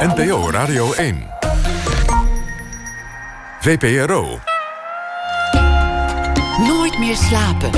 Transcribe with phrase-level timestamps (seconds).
[0.00, 1.26] NPO Radio 1.
[3.60, 4.38] VPRO.
[6.58, 7.70] Nooit meer slapen.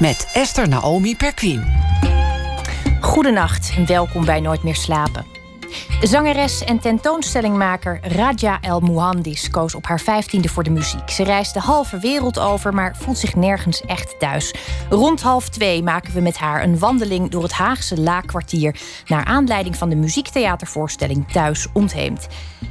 [0.00, 1.64] Met Esther Naomi Perquin.
[3.00, 5.39] Goedenacht en welkom bij Nooit meer slapen.
[6.02, 11.10] Zangeres en tentoonstellingmaker Raja El Muhandis koos op haar vijftiende voor de muziek.
[11.10, 14.54] Ze reist de halve wereld over, maar voelt zich nergens echt thuis.
[14.90, 18.76] Rond half twee maken we met haar een wandeling door het Haagse Laakkwartier...
[19.06, 22.26] naar aanleiding van de muziektheatervoorstelling Thuis Ontheemd.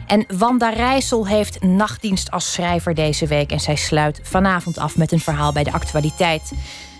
[0.07, 3.51] En Wanda Rijssel heeft nachtdienst als schrijver deze week...
[3.51, 6.51] en zij sluit vanavond af met een verhaal bij de actualiteit.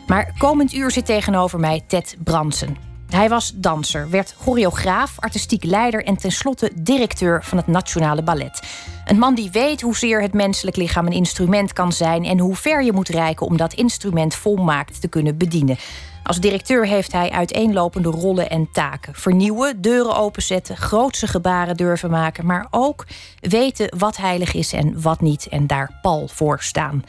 [0.08, 2.89] Maar komend uur zit tegenover mij Ted Bransen.
[3.10, 8.62] Hij was danser, werd choreograaf, artistiek leider en tenslotte directeur van het Nationale Ballet.
[9.06, 12.84] Een man die weet hoezeer het menselijk lichaam een instrument kan zijn en hoe ver
[12.84, 15.78] je moet reiken om dat instrument volmaakt te kunnen bedienen.
[16.24, 19.14] Als directeur heeft hij uiteenlopende rollen en taken.
[19.16, 23.06] Vernieuwen, deuren openzetten, grootse gebaren durven maken, maar ook
[23.40, 27.04] weten wat heilig is en wat niet en daar pal voor staan.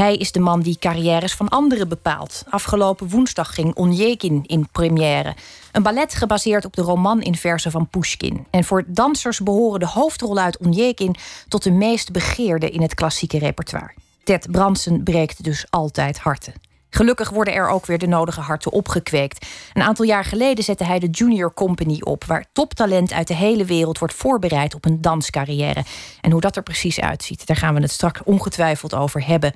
[0.00, 2.44] Hij is de man die carrières van anderen bepaalt.
[2.48, 5.34] Afgelopen woensdag ging Onjekin in première.
[5.72, 8.46] Een ballet gebaseerd op de roman in verzen van Pushkin.
[8.50, 11.16] En voor dansers behoren de hoofdrollen uit Onjekin...
[11.48, 13.94] tot de meest begeerde in het klassieke repertoire.
[14.24, 16.54] Ted Bransen breekt dus altijd harten.
[16.90, 19.46] Gelukkig worden er ook weer de nodige harten opgekweekt.
[19.72, 23.64] Een aantal jaar geleden zette hij de Junior Company op, waar toptalent uit de hele
[23.64, 25.84] wereld wordt voorbereid op een danscarrière.
[26.20, 29.52] En hoe dat er precies uitziet, daar gaan we het straks ongetwijfeld over hebben.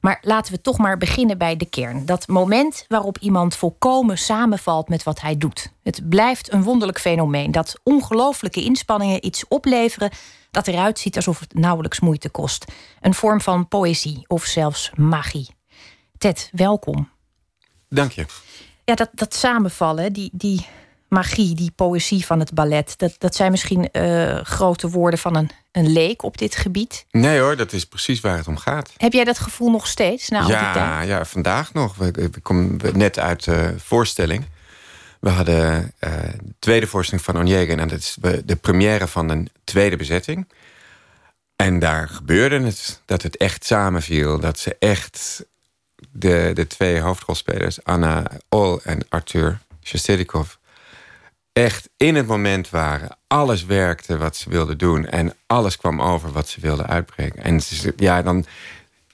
[0.00, 2.06] Maar laten we toch maar beginnen bij de kern.
[2.06, 5.72] Dat moment waarop iemand volkomen samenvalt met wat hij doet.
[5.82, 10.10] Het blijft een wonderlijk fenomeen dat ongelooflijke inspanningen iets opleveren
[10.50, 12.64] dat eruit ziet alsof het nauwelijks moeite kost.
[13.00, 15.48] Een vorm van poëzie of zelfs magie.
[16.18, 17.10] Ted, welkom.
[17.88, 18.26] Dank je.
[18.84, 20.66] Ja, dat, dat samenvallen, die, die
[21.08, 25.50] magie, die poëzie van het ballet, dat, dat zijn misschien uh, grote woorden van een,
[25.72, 27.06] een leek op dit gebied.
[27.10, 28.92] Nee hoor, dat is precies waar het om gaat.
[28.96, 30.28] Heb jij dat gevoel nog steeds?
[30.28, 31.94] Na ja, ja, vandaag nog.
[31.96, 34.46] We, komen net uit de voorstelling.
[35.20, 36.10] We hadden uh,
[36.42, 40.46] de tweede voorstelling van Onjegen en dat is de première van een tweede bezetting.
[41.56, 44.40] En daar gebeurde het, dat het echt samenviel.
[44.40, 45.44] Dat ze echt
[46.10, 50.54] de, de twee hoofdrolspelers, Anna Ol en Arthur Shestedikov,
[51.64, 53.16] echt in het moment waren.
[53.26, 55.06] Alles werkte wat ze wilden doen.
[55.06, 57.36] En alles kwam over wat ze wilden uitbrengen.
[57.36, 57.60] En
[57.96, 58.44] ja, dan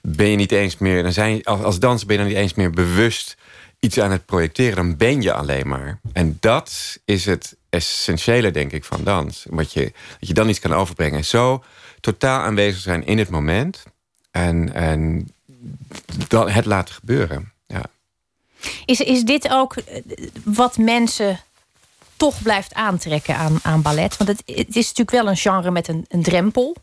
[0.00, 1.02] ben je niet eens meer...
[1.02, 3.36] Dan zijn, als danser ben je dan niet eens meer bewust
[3.78, 4.76] iets aan het projecteren.
[4.76, 6.00] Dan ben je alleen maar.
[6.12, 9.46] En dat is het essentiële, denk ik, van dans.
[9.48, 11.24] Wat je, dat je dan iets kan overbrengen.
[11.24, 11.62] Zo
[12.00, 13.82] totaal aanwezig zijn in het moment.
[14.30, 15.28] En, en
[16.28, 17.52] dat, het laten gebeuren.
[17.66, 17.82] Ja.
[18.84, 20.02] Is, is dit ook eh,
[20.44, 21.40] wat mensen
[22.16, 24.16] toch blijft aantrekken aan, aan ballet?
[24.16, 26.76] Want het, het is natuurlijk wel een genre met een, een drempel.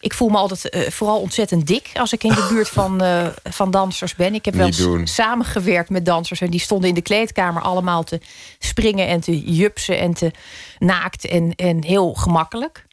[0.00, 3.26] Ik voel me altijd uh, vooral ontzettend dik als ik in de buurt van, uh,
[3.58, 4.34] van dansers ben.
[4.34, 8.20] Ik heb wel eens samengewerkt met dansers en die stonden in de kleedkamer allemaal te
[8.58, 10.30] springen en te jupsen en te
[10.78, 12.86] naakt en, en heel gemakkelijk.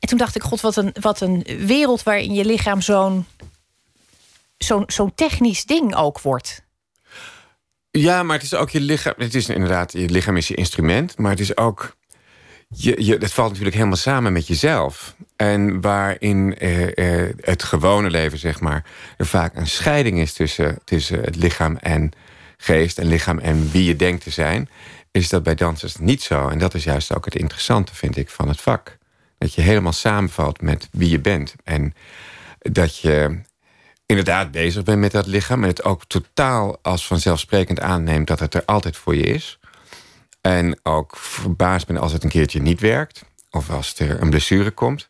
[0.00, 3.26] En toen dacht ik, god, wat een, wat een wereld waarin je lichaam zo'n
[4.58, 6.62] zo'n zo'n technisch ding ook wordt.
[7.90, 9.14] Ja, maar het is ook je lichaam.
[9.16, 11.96] Het is inderdaad, je lichaam is je instrument, maar het is ook.
[12.68, 15.14] Je, je, het valt natuurlijk helemaal samen met jezelf.
[15.36, 18.84] En waarin eh, eh, het gewone leven, zeg maar,
[19.16, 22.12] er vaak een scheiding is tussen, tussen het lichaam en
[22.56, 24.68] geest, en lichaam en wie je denkt te zijn,
[25.10, 26.48] is dat bij dansers niet zo.
[26.48, 28.98] En dat is juist ook het interessante, vind ik, van het vak.
[29.38, 31.54] Dat je helemaal samenvalt met wie je bent.
[31.64, 31.94] En
[32.58, 33.40] dat je
[34.10, 35.62] inderdaad bezig bent met dat lichaam...
[35.62, 38.26] en het ook totaal als vanzelfsprekend aanneemt...
[38.26, 39.58] dat het er altijd voor je is.
[40.40, 43.24] En ook verbaasd bent als het een keertje niet werkt...
[43.50, 45.08] of als er een blessure komt.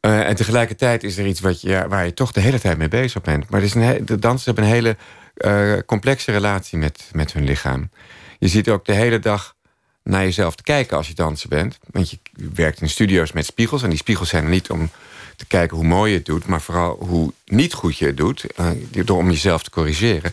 [0.00, 2.88] Uh, en tegelijkertijd is er iets wat je, waar je toch de hele tijd mee
[2.88, 3.50] bezig bent.
[3.50, 4.96] Maar een, de dansers hebben een hele
[5.36, 7.90] uh, complexe relatie met, met hun lichaam.
[8.38, 9.54] Je ziet ook de hele dag
[10.02, 11.78] naar jezelf te kijken als je danser bent.
[11.90, 12.18] Want je
[12.54, 13.82] werkt in studio's met spiegels...
[13.82, 14.90] en die spiegels zijn er niet om
[15.36, 16.46] te kijken hoe mooi je het doet...
[16.46, 18.70] maar vooral hoe niet goed je het doet, uh,
[19.04, 20.32] door om jezelf te corrigeren.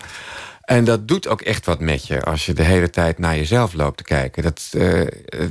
[0.64, 3.74] En dat doet ook echt wat met je als je de hele tijd naar jezelf
[3.74, 4.44] loopt te kijken.
[4.44, 5.08] Dat, uh,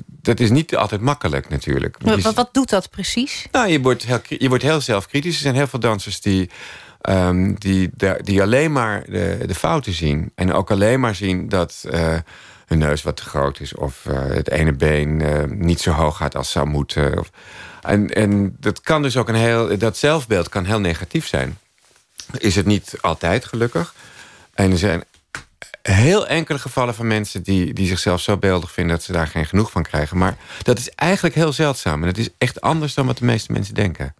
[0.06, 1.96] dat is niet altijd makkelijk natuurlijk.
[2.00, 3.46] Wat, wat doet dat precies?
[3.50, 5.34] Nou, je wordt heel, je wordt heel zelfkritisch.
[5.34, 6.50] Er zijn heel veel dansers die,
[7.08, 7.90] um, die,
[8.22, 10.32] die alleen maar de, de fouten zien.
[10.34, 11.84] En ook alleen maar zien dat...
[11.90, 12.14] Uh,
[12.66, 13.74] hun neus wat te groot is.
[13.74, 15.22] Of uh, het ene been
[15.58, 17.18] niet zo hoog gaat als zou moeten.
[17.18, 17.30] Of,
[17.82, 19.78] en, en dat kan dus ook een heel.
[19.78, 21.58] Dat zelfbeeld kan heel negatief zijn.
[22.38, 23.94] Is het niet altijd gelukkig.
[24.54, 25.04] En er zijn
[25.82, 29.46] heel enkele gevallen van mensen die, die zichzelf zo beeldig vinden dat ze daar geen
[29.46, 30.18] genoeg van krijgen.
[30.18, 32.02] Maar dat is eigenlijk heel zeldzaam.
[32.02, 34.14] En het is echt anders dan wat de meeste mensen denken.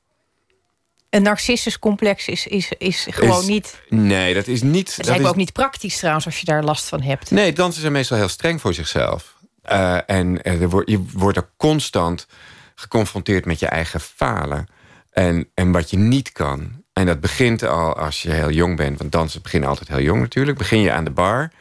[1.11, 3.81] Een narcissuscomplex is, is, is gewoon niet.
[3.89, 4.87] Nee, dat is niet.
[4.87, 7.31] Dat is eigenlijk ook niet praktisch trouwens als je daar last van hebt.
[7.31, 9.35] Nee, dansen zijn meestal heel streng voor zichzelf.
[9.71, 12.27] Uh, en er wordt, je wordt er constant
[12.75, 14.67] geconfronteerd met je eigen falen.
[15.11, 16.83] En, en wat je niet kan.
[16.93, 18.99] En dat begint al als je heel jong bent.
[18.99, 20.59] Want dansen begint altijd heel jong natuurlijk.
[20.59, 21.53] Begin je aan de bar.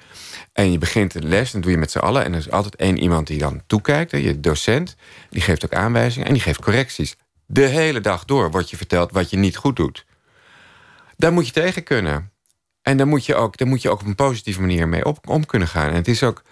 [0.53, 2.23] En je begint een les, dat doe je met z'n allen.
[2.23, 4.11] En er is altijd één iemand die dan toekijkt.
[4.11, 4.95] Je docent.
[5.29, 7.15] Die geeft ook aanwijzingen en die geeft correcties.
[7.45, 10.05] De hele dag door wordt je verteld wat je niet goed doet.
[11.17, 12.31] Daar moet je tegen kunnen.
[12.81, 15.29] En daar moet je ook, daar moet je ook op een positieve manier mee op,
[15.29, 15.89] om kunnen gaan.
[15.89, 16.43] En het is ook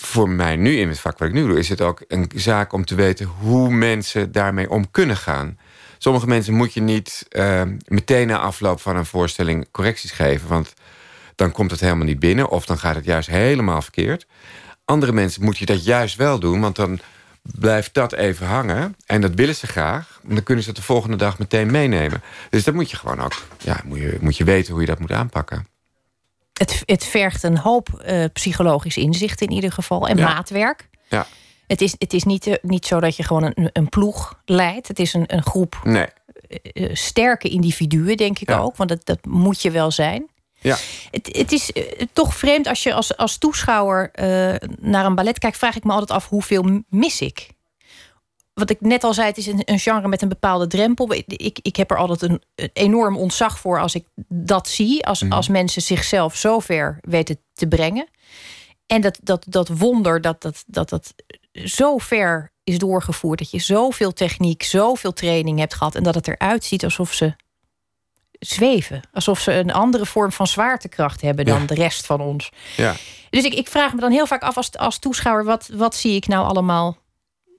[0.00, 2.72] voor mij nu in het vak wat ik nu doe, is het ook een zaak
[2.72, 5.58] om te weten hoe mensen daarmee om kunnen gaan.
[5.98, 10.74] Sommige mensen moet je niet uh, meteen na afloop van een voorstelling correcties geven, want
[11.34, 14.26] dan komt het helemaal niet binnen of dan gaat het juist helemaal verkeerd.
[14.84, 17.00] Andere mensen moet je dat juist wel doen, want dan
[17.42, 18.96] blijft dat even hangen.
[19.06, 20.20] En dat willen ze graag.
[20.28, 22.22] En dan kunnen ze het de volgende dag meteen meenemen.
[22.50, 23.34] Dus dat moet je gewoon ook.
[23.58, 25.66] Ja, moet je, moet je weten hoe je dat moet aanpakken.
[26.60, 30.08] Het, het vergt een hoop uh, psychologisch inzicht in ieder geval.
[30.08, 30.88] En maatwerk.
[31.08, 31.26] Ja.
[31.66, 34.88] Het is, het is niet, uh, niet zo dat je gewoon een, een ploeg leidt.
[34.88, 36.06] Het is een, een groep nee.
[36.72, 38.76] uh, sterke individuen, denk ik ook.
[38.76, 40.28] Want dat, dat moet je wel zijn.
[40.58, 40.76] Ja.
[41.10, 41.72] Het, het is
[42.12, 44.10] toch vreemd als je als, als toeschouwer
[44.80, 47.48] naar een ballet kijkt, vraag ik me altijd af hoeveel mis ik
[48.60, 51.12] wat ik net al zei, het is een, een, genre met een bepaalde drempel.
[51.12, 55.06] Ik, ik heb er altijd een, een enorm ontzag voor als ik dat zie.
[55.06, 55.32] Als, Mhm.
[55.32, 58.08] als mensen zichzelf zo ver weten te brengen.
[58.86, 61.14] En dat, dat, dat wonder dat dat, dat dat
[61.64, 63.38] zo ver is doorgevoerd.
[63.38, 65.94] Dat je zoveel techniek, zoveel training hebt gehad.
[65.94, 67.34] En dat het eruit ziet alsof ze
[68.38, 69.00] zweven.
[69.12, 71.66] Alsof ze een andere vorm van zwaartekracht hebben dan Ja.
[71.66, 72.50] de rest van ons.
[72.76, 72.94] Ja.
[73.30, 75.44] Dus ik, ik vraag me dan heel vaak af als, als toeschouwer...
[75.44, 76.96] Wat, wat zie ik nou allemaal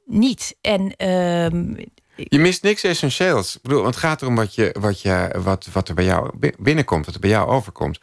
[0.05, 0.55] niet?
[0.61, 1.75] En ehm,
[2.15, 3.55] Je mist niks essentieels.
[3.55, 6.53] Ik bedoel, het gaat erom wat, je, wat, je, wat, wat er bij jou bi-
[6.59, 7.99] binnenkomt, wat er bij jou overkomt.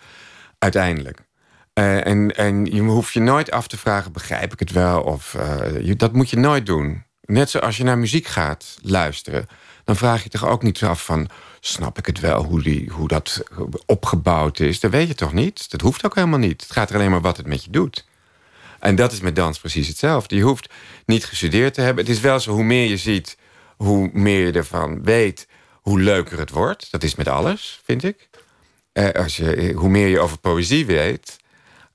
[0.59, 1.27] Uiteindelijk.
[1.73, 5.03] Eh, en, en je hoeft je nooit af te vragen: begrijp ik het wel?
[5.03, 7.05] Of, eh, dat moet je nooit doen.
[7.23, 9.47] Net zoals je naar muziek gaat luisteren,
[9.85, 11.29] dan vraag je toch ook niet af van:
[11.61, 13.43] snap ik het wel hoe, die, hoe dat
[13.87, 14.81] opgebouwd is?
[14.81, 15.71] Dat weet je toch niet?
[15.71, 16.63] Dat hoeft ook helemaal niet.
[16.63, 18.07] Het gaat er alleen maar wat het met je doet.
[18.79, 20.37] En dat is met dans precies hetzelfde.
[20.37, 20.73] Je hoeft
[21.07, 22.05] niet gestudeerd te hebben.
[22.05, 23.39] Het is wel zo, hoe meer je ziet,
[23.77, 26.91] hoe meer je ervan weet, hoe leuker het wordt.
[26.91, 28.29] Dat is met alles, vind ik.
[28.93, 31.37] Eh, als je, hoe meer je over poëzie weet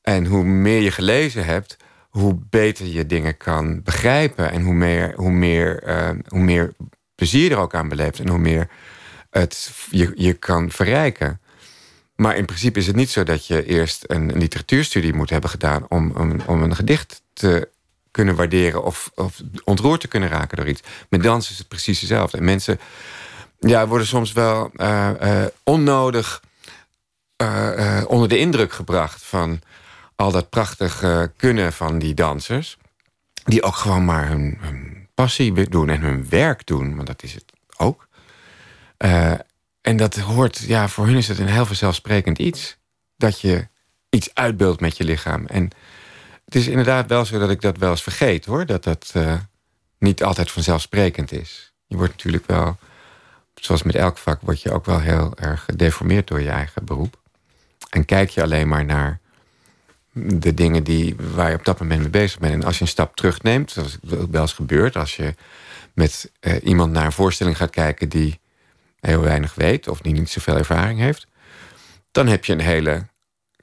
[0.01, 1.77] en hoe meer je gelezen hebt,
[2.09, 6.73] hoe beter je dingen kan begrijpen en hoe meer, hoe meer, eh, hoe meer
[7.15, 8.69] plezier er ook aan beleeft en hoe meer
[9.29, 11.41] het je, je kan verrijken.
[12.15, 15.85] Maar in principe is het niet zo dat je eerst een, literatuurstudie moet hebben gedaan
[15.89, 17.69] om, om, om een gedicht te
[18.11, 20.81] kunnen waarderen of, of ontroerd te kunnen raken door iets.
[21.09, 22.37] Met dans is het precies hetzelfde.
[22.37, 22.79] En mensen
[23.59, 26.43] ja, worden soms wel eh, eh, onnodig
[27.35, 29.61] eh, onder de indruk gebracht van
[30.15, 32.77] al dat prachtige kunnen van die dansers.
[33.43, 37.33] Die ook gewoon maar hun, hun passie doen en hun werk doen, want dat is
[37.33, 37.45] het
[37.77, 38.07] ook.
[39.83, 42.77] En dat hoort, ja, voor hun is het een heel vanzelfsprekend iets.
[43.17, 43.67] Dat je
[44.09, 45.45] iets uitbeeldt met je lichaam.
[45.45, 45.69] En
[46.45, 48.65] het is inderdaad wel zo dat ik dat wel eens vergeet hoor.
[48.65, 49.35] Dat dat eh,
[49.99, 51.73] niet altijd vanzelfsprekend is.
[51.87, 52.77] Je wordt natuurlijk wel,
[53.53, 57.19] zoals met elk vak, word je ook wel heel erg gedeformeerd door je eigen beroep.
[57.89, 59.19] En kijk je alleen maar naar
[60.13, 62.53] de dingen die, waar je op dat moment mee bezig bent.
[62.53, 65.35] En als je een stap terugneemt, zoals wel eens gebeurt, als je
[65.93, 68.41] met eh, iemand naar een voorstelling gaat kijken die
[69.07, 71.27] heel weinig weet of die niet zoveel ervaring heeft,
[72.11, 73.07] dan heb je een hele.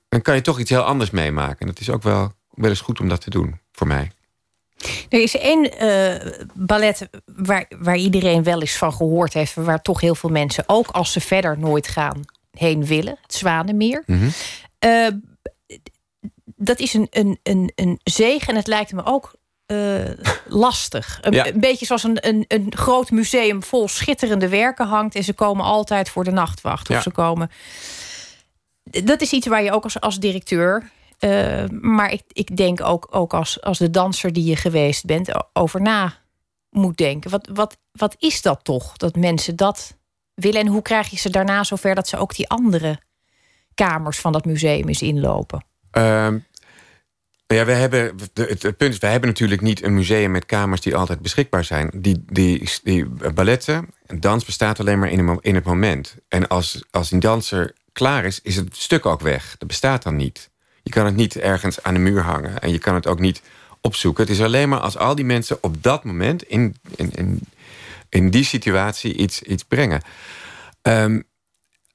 [0.08, 1.58] Dan kan je toch iets heel anders meemaken.
[1.58, 4.10] En dat is ook wel, wel eens goed om dat te doen, voor mij.
[5.08, 10.00] Er is één eh, ballet waar, waar iedereen wel eens van gehoord heeft, waar toch
[10.00, 12.20] heel veel mensen, ook als ze verder nooit gaan,
[12.50, 13.18] heen willen.
[13.22, 14.04] Het Zwanenmeer.
[14.78, 15.06] Eh,
[16.44, 19.34] dat is een, een, een, een zegen en het lijkt me ook
[19.70, 21.18] eh, lastig.
[21.22, 21.46] Een, Ja.
[21.46, 25.64] een beetje zoals een, een, een groot museum vol schitterende werken hangt en ze komen
[25.64, 26.88] altijd voor de nachtwacht.
[26.88, 27.02] Of Ja.
[27.02, 27.50] ze komen.
[28.82, 30.90] Dat is iets waar je ook als, als directeur.
[31.18, 35.30] eh, maar ik, ik denk ook, ook als, als de danser die je geweest bent,
[35.52, 36.12] over na
[36.70, 37.30] moet denken.
[37.30, 38.96] Wat, wat, wat is dat toch?
[38.96, 39.96] Dat mensen dat
[40.34, 40.60] willen.
[40.60, 43.00] En hoe krijg je ze daarna zover dat ze ook die andere
[43.74, 45.64] kamers van dat museum eens inlopen?
[47.54, 50.96] Ja, we hebben, het, punt is, we hebben natuurlijk niet een museum met kamers die
[50.96, 51.90] altijd beschikbaar zijn.
[51.94, 56.16] Die, die, die balletten, dans bestaat alleen maar in, een, in het moment.
[56.28, 59.54] En als, als een danser klaar is, is het stuk ook weg.
[59.58, 60.50] Dat bestaat dan niet.
[60.82, 62.60] Je kan het niet ergens aan de muur hangen.
[62.60, 63.42] En je kan het ook niet
[63.80, 64.22] opzoeken.
[64.22, 66.42] Het is alleen maar als al die mensen op dat moment...
[66.42, 67.40] in, in, in,
[68.08, 70.02] in die situatie iets, iets brengen.
[70.82, 71.24] Um,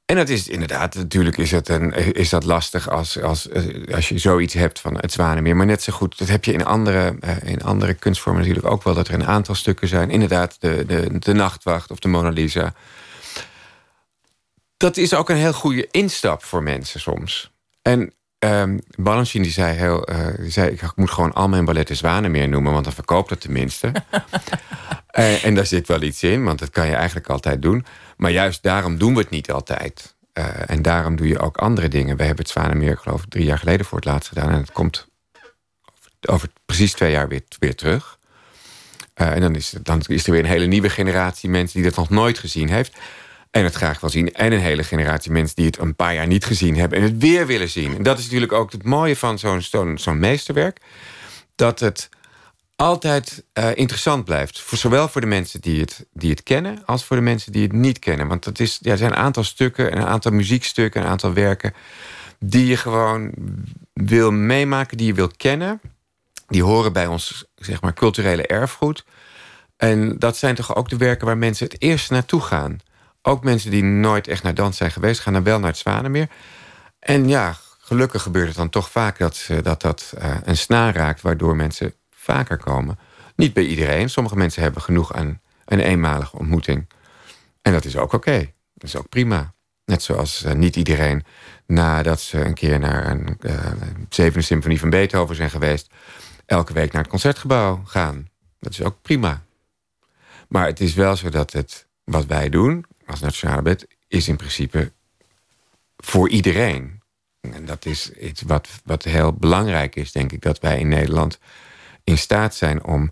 [0.05, 3.47] en dat is inderdaad, natuurlijk is, het een, is dat lastig als, als,
[3.91, 5.55] als je zoiets hebt van het Zwanenmeer.
[5.55, 8.83] Maar net zo goed, dat heb je in andere, eh, in andere kunstvormen natuurlijk ook
[8.83, 8.93] wel.
[8.93, 10.09] Dat er een aantal stukken zijn.
[10.09, 12.73] Inderdaad, de, de, de Nachtwacht of de Mona Lisa.
[14.77, 17.51] Dat is ook een heel goede instap voor mensen soms.
[17.81, 20.69] En um, Balanchine die zei, heel, uh, die zei...
[20.69, 22.71] ik moet gewoon al mijn balletten Zwanenmeer noemen...
[22.71, 23.91] want dan verkoopt het tenminste.
[25.19, 27.85] uh, en daar zit wel iets in, want dat kan je eigenlijk altijd doen...
[28.15, 30.15] Maar juist daarom doen we het niet altijd.
[30.33, 32.17] Uh, en daarom doe je ook andere dingen.
[32.17, 34.49] We hebben het Zwanenmeer, geloof ik, drie jaar geleden voor het laatst gedaan.
[34.49, 35.07] En het komt
[36.21, 38.19] over precies twee jaar weer, weer terug.
[39.21, 41.97] Uh, en dan is, dan is er weer een hele nieuwe generatie mensen die dat
[41.97, 42.97] nog nooit gezien heeft.
[43.51, 44.33] En het graag wil zien.
[44.33, 46.97] En een hele generatie mensen die het een paar jaar niet gezien hebben.
[46.97, 47.95] En het weer willen zien.
[47.95, 49.39] En dat is natuurlijk ook het mooie van
[49.95, 50.79] zo'n meesterwerk.
[51.55, 52.09] Dat het
[52.75, 54.61] altijd uh, interessant blijft.
[54.61, 56.85] Voor, zowel voor de mensen die het, die het kennen...
[56.85, 58.27] als voor de mensen die het niet kennen.
[58.27, 61.01] Want het is, ja, er zijn een aantal stukken, een aantal muziekstukken...
[61.01, 61.73] een aantal werken
[62.39, 63.33] die je gewoon
[63.93, 65.81] wil meemaken, die je wil kennen.
[66.47, 69.05] Die horen bij ons zeg maar, culturele erfgoed.
[69.77, 72.79] En dat zijn toch ook de werken waar mensen het eerst naartoe gaan.
[73.21, 75.19] Ook mensen die nooit echt naar dans zijn geweest...
[75.19, 76.29] gaan dan wel naar het Zwanenmeer.
[76.99, 81.21] En ja, gelukkig gebeurt het dan toch vaak dat dat, dat uh, een snaar raakt...
[81.21, 81.93] waardoor mensen
[82.25, 82.99] vaker komen.
[83.35, 84.09] Niet bij iedereen.
[84.09, 86.87] Sommige mensen hebben genoeg aan een eenmalige ontmoeting.
[87.61, 88.53] En dat is ook oké.
[88.73, 89.53] Dat is ook prima.
[89.85, 91.23] Net zoals uh, niet iedereen
[91.65, 93.71] nadat ze een keer naar een uh,
[94.09, 95.89] zevende symfonie van Beethoven zijn geweest...
[96.45, 98.29] elke week naar het concertgebouw gaan.
[98.59, 99.43] Dat is ook prima.
[100.47, 103.87] Maar het is wel zo dat het, wat wij doen als Nationale Bed...
[104.07, 104.91] is in principe
[105.97, 107.01] voor iedereen.
[107.41, 110.41] En dat is iets wat, wat heel belangrijk is, denk ik...
[110.41, 111.39] dat wij in Nederland
[112.05, 113.11] in staat zijn om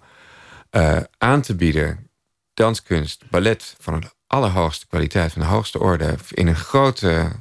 [0.72, 2.10] uh, aan te bieden
[2.54, 7.32] danskunst, ballet van de allerhoogste kwaliteit, van de hoogste orde, in een grote,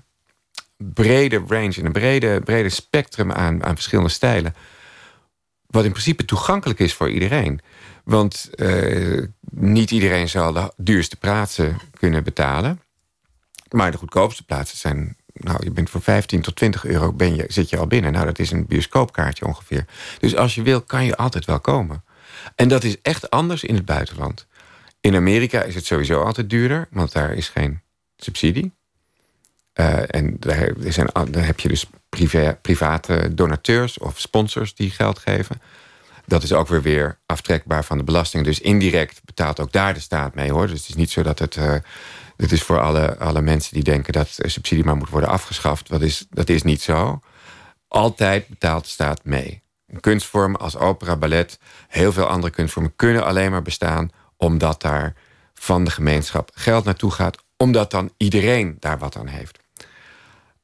[0.76, 4.54] brede range, in een brede, brede spectrum aan, aan verschillende stijlen.
[5.66, 7.60] Wat in principe toegankelijk is voor iedereen.
[8.04, 12.80] Want uh, niet iedereen zal de duurste plaatsen kunnen betalen.
[13.70, 17.44] Maar de goedkoopste plaatsen zijn nou, je bent voor 15 tot 20 euro ben je,
[17.48, 18.12] zit je al binnen.
[18.12, 19.84] Nou, dat is een bioscoopkaartje ongeveer.
[20.18, 22.04] Dus als je wil, kan je altijd wel komen.
[22.54, 24.46] En dat is echt anders in het buitenland.
[25.00, 27.80] In Amerika is het sowieso altijd duurder, want daar is geen
[28.16, 28.72] subsidie.
[29.74, 35.18] Uh, en daar, zijn, daar heb je dus privé, private donateurs of sponsors die geld
[35.18, 35.60] geven.
[36.26, 38.44] Dat is ook weer weer aftrekbaar van de belasting.
[38.44, 40.66] Dus indirect betaalt ook daar de staat mee hoor.
[40.66, 41.56] Dus het is niet zo dat het.
[41.56, 41.74] Uh,
[42.42, 45.88] dit is voor alle, alle mensen die denken dat subsidie maar moet worden afgeschaft.
[45.88, 47.20] Dat is, dat is niet zo.
[47.88, 49.62] Altijd betaalt de staat mee.
[49.86, 51.58] Een kunstvorm als opera, ballet,
[51.88, 55.14] heel veel andere kunstvormen kunnen alleen maar bestaan omdat daar
[55.54, 59.58] van de gemeenschap geld naartoe gaat, omdat dan iedereen daar wat aan heeft.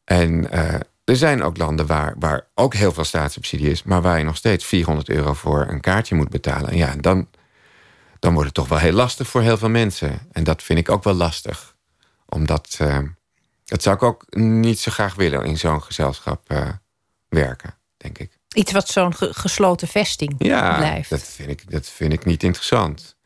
[0.04, 4.18] En uh, er zijn ook landen waar, waar ook heel veel staatssubsidie is, maar waar
[4.18, 6.70] je nog steeds 400 euro voor een kaartje moet betalen.
[6.70, 7.28] En ja, dan,
[8.18, 10.20] dan wordt het toch wel heel lastig voor heel veel mensen.
[10.32, 11.76] En dat vind ik ook wel lastig.
[12.26, 12.98] Omdat, uh,
[13.64, 16.68] dat zou ik ook niet zo graag willen in zo'n gezelschap uh,
[17.28, 18.38] werken, denk ik.
[18.54, 21.10] Iets wat zo'n ge gesloten vesting ja, blijft.
[21.10, 23.16] Dat vind, ik, dat vind ik niet interessant.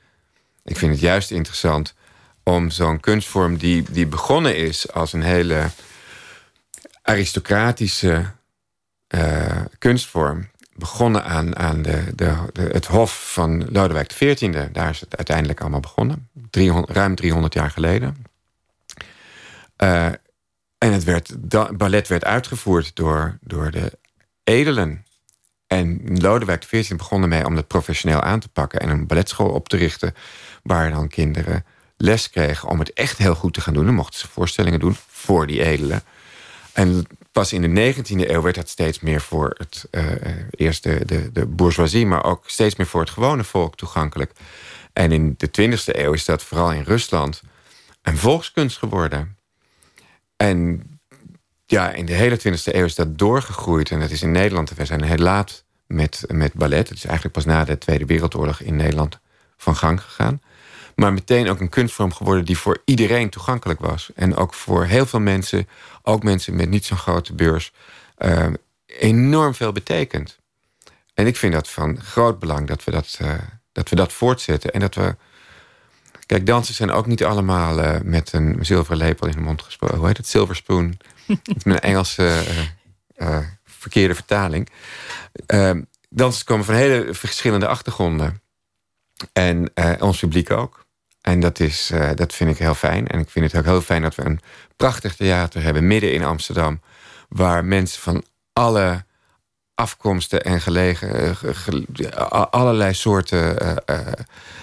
[0.65, 1.95] Ik vind het juist interessant
[2.43, 5.71] om zo'n kunstvorm die, die begonnen is als een hele
[7.03, 8.33] aristocratische
[9.09, 10.51] uh, kunstvorm
[10.83, 14.69] begonnen aan, aan de, de, de, het hof van Lodewijk XIV.
[14.73, 16.29] Daar is het uiteindelijk allemaal begonnen.
[16.51, 18.17] 300, ruim 300 jaar geleden.
[19.83, 20.07] Uh,
[20.79, 21.35] en het werd,
[21.77, 23.99] ballet werd uitgevoerd door, door de
[24.45, 25.05] edelen.
[25.67, 28.81] En Lodewijk XIV begon ermee om dat professioneel aan te pakken...
[28.81, 30.15] en een balletschool op te richten...
[30.62, 31.65] waar dan kinderen
[31.97, 33.85] les kregen om het echt heel goed te gaan doen.
[33.85, 36.03] Dan mochten ze voorstellingen doen voor die edelen.
[36.73, 40.05] En pas in de 19e eeuw werd dat steeds meer voor het uh,
[40.50, 44.33] eerst de, de, de bourgeoisie, maar ook steeds meer voor het gewone volk toegankelijk.
[44.93, 47.43] En in de 20e eeuw is dat vooral in Rusland
[48.02, 49.37] een volkskunst geworden.
[50.37, 50.83] En
[51.67, 53.91] ja, in de hele 20e eeuw is dat doorgegroeid.
[53.91, 54.75] En dat is in Nederland.
[54.75, 56.88] We zijn heel laat met, met ballet.
[56.88, 59.19] Het is eigenlijk pas na de Tweede Wereldoorlog in Nederland
[59.57, 60.41] van gang gegaan.
[60.95, 64.11] Maar meteen ook een kunstvorm geworden die voor iedereen toegankelijk was.
[64.15, 65.69] En ook voor heel veel mensen,
[66.03, 67.73] ook mensen met niet zo'n grote beurs,
[68.19, 68.47] uh,
[68.87, 70.39] enorm veel betekent.
[71.15, 73.35] En ik vind dat van groot belang dat we dat, uh,
[73.73, 74.73] dat, we dat voortzetten.
[74.73, 75.17] En dat we.
[76.27, 79.97] Kijk, dansers zijn ook niet allemaal uh, met een zilveren lepel in de mond gesproken.
[79.97, 80.27] Hoe heet het?
[80.27, 80.99] Silver spoon.
[81.27, 82.43] met een Engelse
[83.65, 84.69] verkeerde vertaling.
[85.47, 88.43] Ehm, dansers komen van hele verschillende achtergronden.
[89.33, 90.82] En ons publiek ook.
[91.23, 93.09] En dat, is, dat vind ik heel fijn.
[93.09, 94.41] En ik vind het ook heel fijn dat we een
[94.76, 96.81] prachtig theater hebben midden in Amsterdam.
[97.29, 99.05] Waar mensen van alle
[99.75, 101.37] afkomsten en gelegen,
[102.50, 103.57] allerlei soorten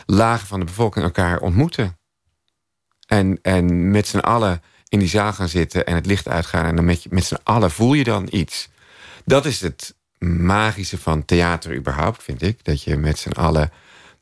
[0.06, 1.98] lagen van de bevolking elkaar ontmoeten.
[3.08, 6.66] En, en met z'n allen in die zaal gaan zitten en het licht uitgaan.
[6.66, 8.70] En dan met, met z'n allen voel je dan iets.
[9.26, 12.64] Dat is het magische van theater überhaupt, vind ik.
[12.64, 13.72] Dat je met z'n allen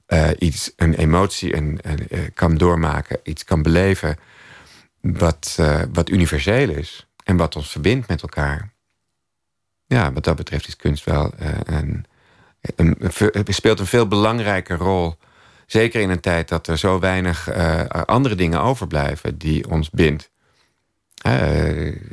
[0.07, 3.19] uh, iets, een emotie en, uh, kan doormaken.
[3.23, 4.17] Iets kan beleven
[5.01, 7.07] wat, uh, wat universeel is.
[7.23, 8.73] En wat ons verbindt met elkaar.
[9.85, 11.33] Ja, wat dat betreft is kunst wel
[11.65, 12.05] een,
[12.75, 15.17] een, een, speelt een veel belangrijke rol
[15.65, 17.49] Zeker in een tijd dat er zo weinig
[18.05, 20.29] andere dingen overblijven die ons bindt.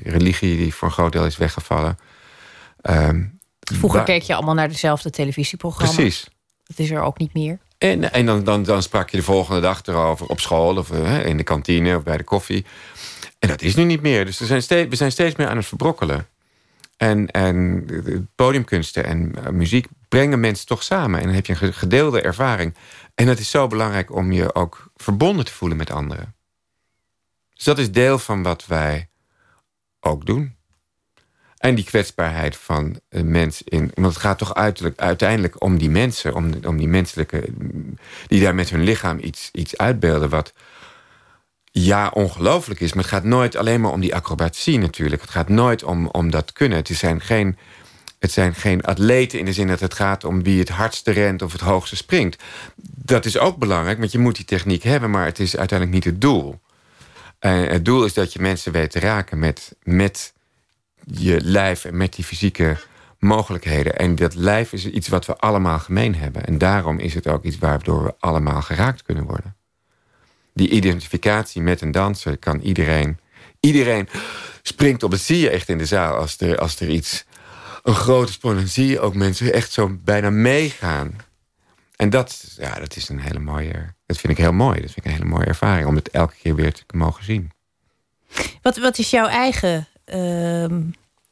[0.02, 1.98] Religie die voor een groot deel is weggevallen.
[2.82, 3.08] Uh,
[3.60, 5.96] Vroeger keek je allemaal naar dezelfde televisieprogramma's.
[5.96, 6.28] Precies.
[6.64, 7.58] Dat is er ook niet meer.
[7.90, 11.26] En, en dan, dan, dan sprak je de volgende dag erover op school of uh,
[11.26, 12.64] in de kantine of bij de koffie.
[13.38, 14.24] En dat is nu niet meer.
[14.24, 16.28] Dus we zijn steeds, we zijn steeds meer aan het verbrokkelen.
[16.96, 17.86] En, en
[18.34, 21.20] podiumkunsten en muziek brengen mensen toch samen.
[21.20, 22.74] En dan heb je een gedeelde ervaring.
[23.14, 26.34] En het is zo belangrijk om je ook verbonden te voelen met anderen.
[27.54, 29.08] Dus dat is deel van wat wij
[30.00, 30.56] ook doen.
[31.64, 33.90] En die kwetsbaarheid van een mens in.
[33.94, 34.54] Want het gaat toch
[34.96, 37.44] uiteindelijk om die mensen, om, om die menselijke.
[38.26, 40.28] die daar met hun lichaam iets, iets uitbeelden.
[40.28, 40.52] wat
[41.70, 42.92] ja, ongelooflijk is.
[42.92, 45.22] Maar het gaat nooit alleen maar om die acrobatie natuurlijk.
[45.22, 46.78] Het gaat nooit om, om dat kunnen.
[46.78, 47.56] Het zijn geen
[48.18, 51.42] het zijn geen atleten in de zin dat het gaat om wie het hardste rent
[51.42, 52.42] of het hoogste springt.
[52.82, 56.12] Dat is ook belangrijk, want je moet die techniek hebben, maar het is uiteindelijk niet
[56.12, 56.60] het doel.
[57.38, 60.33] En het doel is dat je mensen weet te raken met, met
[61.06, 62.76] je lijf en met die fysieke
[63.18, 63.96] mogelijkheden.
[63.98, 66.44] En dat lijf is iets wat we allemaal gemeen hebben.
[66.46, 69.56] En daarom is het ook iets waardoor we allemaal geraakt kunnen worden.
[70.54, 73.18] Die identificatie met een danser kan iedereen.
[73.60, 74.08] Iedereen
[74.62, 75.10] springt op.
[75.10, 77.24] Dat zie je echt in de zaal als er, als er iets
[77.82, 78.56] een grote sprong.
[78.56, 81.16] Dan zie je ook mensen echt zo bijna meegaan.
[81.96, 83.94] En dat, ja, dat is een hele mooie.
[84.06, 84.80] Dat vind ik heel mooi.
[84.80, 87.52] Dat vind ik een hele mooie ervaring om het elke keer weer te mogen zien.
[88.62, 89.88] Wat, wat is jouw eigen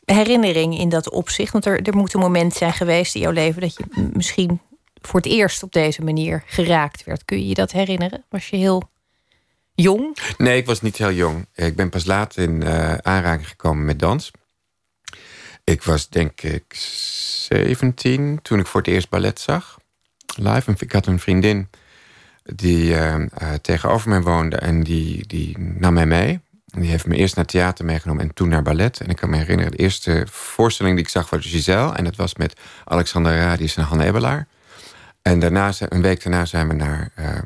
[0.05, 1.53] herinnering in dat opzicht?
[1.53, 4.61] Want er, er moet een moment zijn geweest in jouw leven dat je misschien
[5.01, 7.25] voor het eerst op deze manier geraakt werd.
[7.25, 8.25] Kun je je dat herinneren?
[8.29, 8.83] Was je heel
[9.75, 10.17] jong?
[10.39, 11.47] Nee, ik was niet heel jong.
[11.55, 14.31] Ik ben pas laat in uh, aanraking gekomen met dans.
[15.65, 19.79] Ik was denk ik 17 toen ik voor het eerst ballet zag.
[20.37, 20.75] Live.
[20.79, 21.69] Ik had een vriendin
[22.43, 23.27] die uh, uh,
[23.63, 26.41] tegenover mij woonde en die, die nam mij mee.
[26.79, 29.01] Die heeft me eerst naar theater meegenomen en toen naar ballet.
[29.01, 31.95] En ik kan me herinneren, de eerste voorstelling die ik zag was Giselle.
[31.95, 34.47] En dat was met Alexander Radius en Hanne Ebelaar.
[35.23, 37.39] En daarna, een week daarna zijn we naar uh,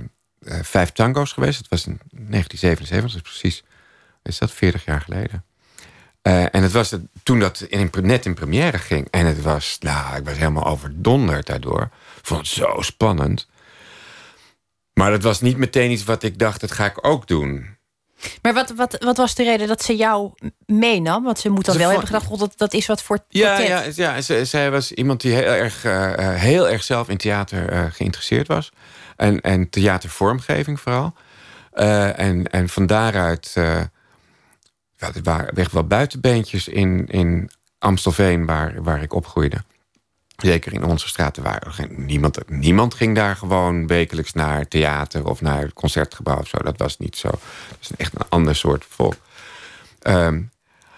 [0.63, 1.59] Vijf Tango's geweest.
[1.59, 3.65] Dat was in 1977, dus precies,
[4.23, 5.45] is dat 40 jaar geleden.
[6.23, 9.09] Uh, en het was het, toen dat in, net in première ging.
[9.11, 11.89] En het was, nou, ik was helemaal overdonderd daardoor.
[12.23, 13.49] Vond het zo spannend.
[14.93, 17.76] Maar dat was niet meteen iets wat ik dacht, dat ga ik ook doen.
[18.43, 20.33] Maar wat, wat, wat was de reden dat ze jou
[20.67, 21.25] meenam?
[21.25, 24.21] Want ze moet dan wel hebben gedacht, dat, dat is wat voor Ja, ja, ja
[24.21, 28.47] ze, zij was iemand die heel erg, uh, heel erg zelf in theater uh, geïnteresseerd
[28.47, 28.71] was.
[29.17, 31.15] En, en theatervormgeving vooral.
[31.73, 33.53] en, en van daaruit
[34.97, 39.65] ja, er waren echt wel buitenbeentjes in, in Amstelveen waar, waar ik opgroeide.
[40.37, 45.61] Zeker in onze straten geen, niemand, niemand ging daar gewoon wekelijks naar theater of naar
[45.61, 46.59] het concertgebouw of zo.
[46.59, 47.29] Dat was niet zo.
[47.29, 49.15] Dat is echt een ander soort volk.
[50.03, 50.51] Um,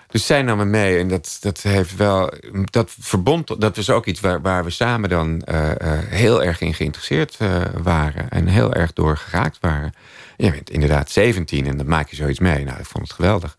[0.08, 2.32] dus zij namen mee en dat, dat heeft wel.
[2.64, 5.72] Dat verbond, dat was ook iets waar, waar we samen dan uh, uh,
[6.04, 8.28] heel erg in geïnteresseerd uh, waren.
[8.28, 9.94] En heel erg door geraakt waren.
[10.36, 12.64] Je bent inderdaad 17 en dan maak je zoiets mee.
[12.64, 13.56] Nou, ik vond het geweldig.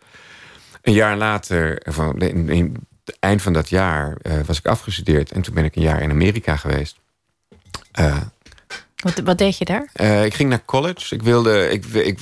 [0.82, 1.88] Een jaar later,
[2.50, 5.32] in, het eind van dat jaar, uh, was ik afgestudeerd.
[5.32, 7.00] En toen ben ik een jaar in Amerika geweest.
[8.00, 8.18] Uh,
[8.96, 9.90] wat, wat, deed je daar?
[9.96, 11.16] Uh, ik ging naar college.
[11.16, 11.70] Ik wilde.
[11.70, 12.20] Ik, ik,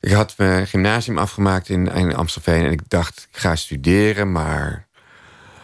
[0.00, 2.64] ik had mijn gymnasium afgemaakt in, in Amstelveen.
[2.64, 4.86] En ik dacht, ik ga studeren, maar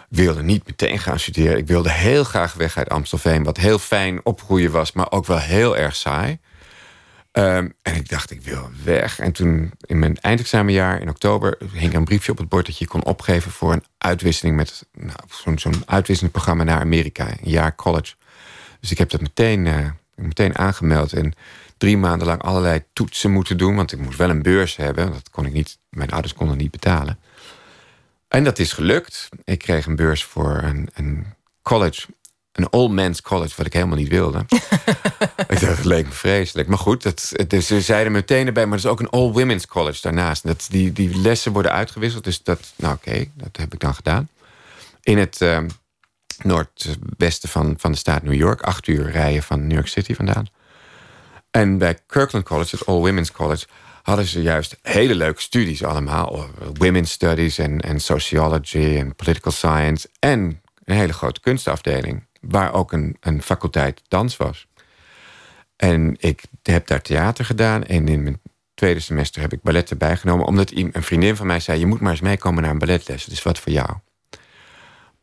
[0.08, 1.56] wilde niet meteen gaan studeren.
[1.56, 3.44] Ik wilde heel graag weg uit Amstelveen.
[3.44, 6.38] Wat heel fijn opgroeien was, maar ook wel heel erg saai.
[7.38, 9.18] Um, en ik dacht, ik wil weg.
[9.18, 12.87] En toen in mijn eindexamenjaar in oktober hing een briefje op het bord dat je
[12.87, 18.14] kon opgeven voor een uitwisseling met nou, zo'n zo'n uitwisselingsprogramma naar Amerika, een jaar college.
[18.81, 21.35] Dus ik heb dat meteen, uh, meteen aangemeld en
[21.77, 25.12] drie maanden lang allerlei toetsen moeten doen, want ik moest wel een beurs hebben.
[25.12, 27.18] Dat kon ik niet, mijn ouders konden niet betalen.
[28.29, 29.29] En dat is gelukt.
[29.44, 31.27] Ik kreeg een beurs voor een, een
[31.62, 32.07] college
[32.55, 34.38] een all-men's college, wat ik helemaal niet wilde.
[35.49, 36.69] ik dacht, het leek me vreselijk.
[36.69, 38.64] Maar goed, dat, dus ze zeiden meteen erbij...
[38.67, 40.47] maar er is ook een all-women's college daarnaast.
[40.47, 42.25] Dat, die, die lessen worden uitgewisseld.
[42.25, 44.29] Dus dat, nou oké, dat heb ik dan gedaan.
[45.03, 45.59] In het uh,
[46.43, 48.62] noordwesten van, van de staat New York.
[48.62, 50.47] Acht uur rijden van New York City vandaan.
[51.51, 53.67] En bij Kirkland College, het all-women's college...
[54.03, 56.47] hadden ze juist hele leuke studies allemaal.
[56.73, 60.09] Women's studies en, en sociology en political science...
[60.19, 64.66] en een hele grote kunstafdeling waar ook een, een faculteit dans was.
[65.76, 67.85] En ik heb daar theater gedaan.
[67.85, 68.40] En in mijn
[68.74, 70.46] tweede semester heb ik ballet erbij genomen.
[70.46, 71.78] Omdat een vriendin van mij zei...
[71.78, 73.24] je moet maar eens meekomen naar een balletles.
[73.24, 73.90] Dus wat voor jou.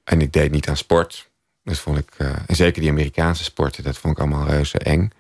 [0.04, 1.30] En ik deed niet aan sport.
[1.64, 5.12] Dat vond ik, uh, en zeker die Amerikaanse sporten, dat vond ik allemaal reuze eng.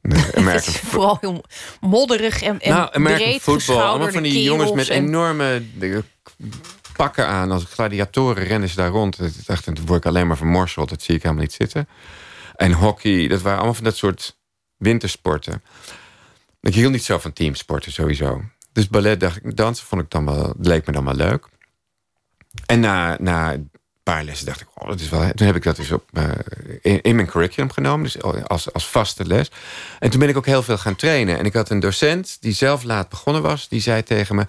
[0.06, 1.44] Het is vooral heel
[1.80, 3.82] modderig en, en nou, breed voetbal.
[3.82, 5.62] Allemaal van die jongens met enorme
[6.96, 7.50] pakken aan.
[7.50, 9.20] Als gladiatoren rennen ze daar rond.
[9.20, 10.88] Ik dacht, word ik alleen maar vermorseld.
[10.88, 11.88] Dat zie ik helemaal niet zitten.
[12.56, 14.38] En hockey, dat waren allemaal van dat soort
[14.76, 15.62] wintersporten.
[16.60, 18.42] Ik hield niet zo van teamsporten sowieso.
[18.72, 21.48] Dus ballet, dacht dansen vond ik dan wel, leek me dan wel leuk.
[22.66, 23.70] En na, na een
[24.02, 25.30] paar lessen dacht ik, oh, dat is wel.
[25.34, 26.10] Toen heb ik dat dus op,
[26.80, 29.50] in, in, mijn curriculum genomen, dus als, als vaste les.
[29.98, 31.38] En toen ben ik ook heel veel gaan trainen.
[31.38, 34.46] En ik had een docent die zelf laat begonnen was, die zei tegen me: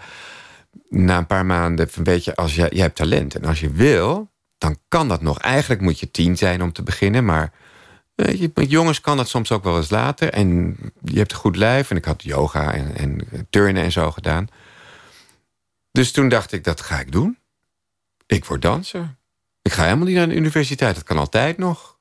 [0.89, 3.35] na een paar maanden een beetje als je, je hebt talent.
[3.35, 5.39] En als je wil, dan kan dat nog.
[5.39, 7.51] Eigenlijk moet je tien zijn om te beginnen, maar
[8.15, 10.33] je, met jongens kan dat soms ook wel eens later.
[10.33, 11.89] En je hebt een goed lijf.
[11.89, 14.47] En ik had yoga en, en turnen en zo gedaan.
[15.91, 17.37] Dus toen dacht ik, dat ga ik doen.
[18.25, 19.15] Ik word danser.
[19.61, 20.95] Ik ga helemaal niet naar de universiteit.
[20.95, 21.97] Dat kan altijd nog.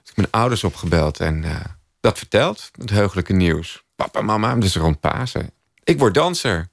[0.00, 1.60] Dus ik ben ouders opgebeld en uh,
[2.00, 2.70] dat verteld.
[2.78, 3.84] Het heugelijke nieuws.
[3.94, 5.50] Papa, mama, dus rond Pasen.
[5.84, 6.68] Ik word danser.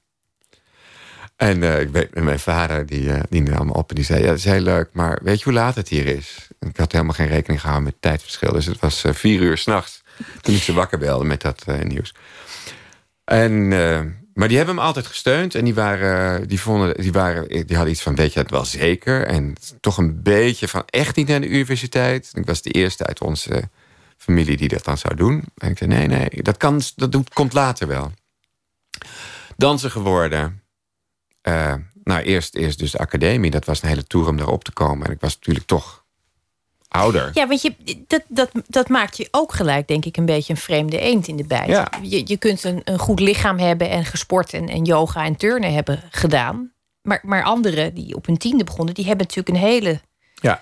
[1.40, 4.22] En uh, ik weet, mijn vader die, uh, die nam op en die zei...
[4.22, 6.48] ja, dat is heel leuk, maar weet je hoe laat het hier is?
[6.60, 8.52] Ik had helemaal geen rekening gehouden met tijdverschil.
[8.52, 10.04] Dus het was uh, vier uur s'nachts
[10.42, 12.16] toen ik ze wakker belde met dat nieuws.
[13.24, 13.68] En,
[14.34, 15.56] maar die hebben me altijd gesteund.
[15.56, 18.66] En die, waren, die, vonden, die, waren, die hadden iets van, weet je het wel
[18.66, 19.26] zeker?
[19.26, 22.32] En toch een beetje van, echt niet naar de universiteit.
[22.34, 23.70] Ik was de eerste uit onze
[24.18, 25.44] familie die dat dan zou doen.
[25.58, 28.12] En ik zei, nee, nee, dat, kan, dat komt later wel.
[29.58, 30.62] Danser geworden
[31.44, 31.74] uh,
[32.04, 33.52] nou, eerst, eerst dus de academie.
[33.52, 35.08] Dat was een hele tour om daarop te komen.
[35.08, 36.06] En ik was natuurlijk toch
[36.88, 37.32] ouder.
[37.34, 37.76] Ja, want je,
[38.08, 41.36] dat, dat, dat maakt je ook gelijk, denk ik, een beetje een vreemde eend in
[41.36, 41.68] de bijt.
[41.68, 41.92] Ja.
[42.02, 45.74] Je, je kunt een, een goed lichaam hebben en gesport en, en yoga en turnen
[45.74, 46.72] hebben gedaan.
[47.02, 50.02] Maar, maar anderen die op hun tiende begonnen, die hebben natuurlijk een hele.
[50.36, 50.62] Ja.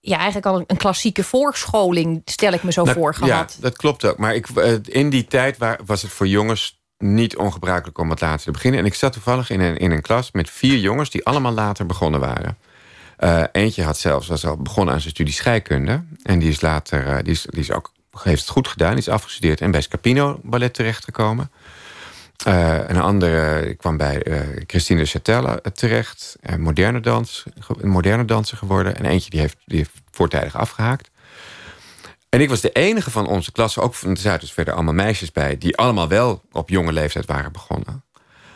[0.00, 3.54] Ja, eigenlijk al een klassieke voorscholing, stel ik me zo nou, voor gehad.
[3.56, 4.18] Ja, dat klopt ook.
[4.18, 8.44] Maar ik, eh, in die tijd was het voor jongens niet ongebruikelijk om wat later
[8.44, 8.80] te beginnen.
[8.80, 11.86] En ik zat toevallig in een, in een klas met vier jongens die allemaal later
[11.86, 12.56] begonnen waren.
[13.18, 16.02] Uh, eentje had zelfs was al begonnen aan zijn studie scheikunde.
[16.22, 19.08] En die is later, uh, die, is, die is ook, heeft het goed gedaan, is
[19.08, 21.50] afgestudeerd en bij Scapino Ballet terechtgekomen.
[22.46, 24.22] Uh, een andere kwam bij
[24.66, 27.44] Christine de Chatella terecht, moderne, dans,
[27.82, 28.96] moderne danser geworden.
[28.96, 31.10] En eentje die heeft, die heeft voortijdig afgehaakt.
[32.32, 35.32] En ik was de enige van onze klas, ook van de Zuiders verder allemaal meisjes
[35.32, 38.04] bij, die allemaal wel op jonge leeftijd waren begonnen.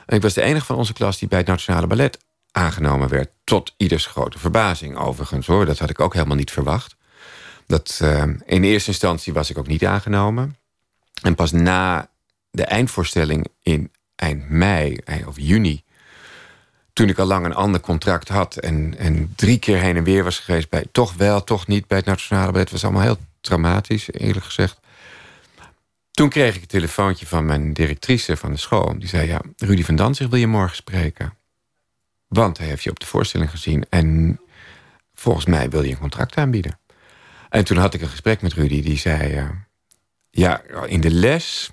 [0.06, 2.18] En ik was de enige van onze klas die bij het Nationale Ballet
[2.52, 3.30] aangenomen werd.
[3.44, 5.66] Tot ieders grote verbazing, overigens hoor.
[5.66, 6.96] Dat had ik ook helemaal niet verwacht.
[7.66, 10.56] Dat, uh, in eerste instantie was ik ook niet aangenomen.
[11.22, 12.10] En pas na
[12.50, 15.84] de eindvoorstelling in eind mei of juni.
[16.92, 20.24] Toen ik al lang een ander contract had en, en drie keer heen en weer
[20.24, 22.70] was geweest bij toch wel, toch niet bij het Nationale Ballet.
[22.70, 24.80] was allemaal heel traumatisch, eerlijk gezegd.
[26.11, 28.98] Toen kreeg ik een telefoontje van mijn directrice van de school.
[28.98, 31.35] Die zei, ja, Rudy van Danzig wil je morgen spreken.
[32.26, 33.85] Want hij heeft je op de voorstelling gezien.
[33.88, 34.40] En
[35.14, 36.78] volgens mij wil je een contract aanbieden.
[37.48, 38.82] En toen had ik een gesprek met Rudy.
[38.82, 39.50] Die zei, uh,
[40.30, 41.70] ja, in de les...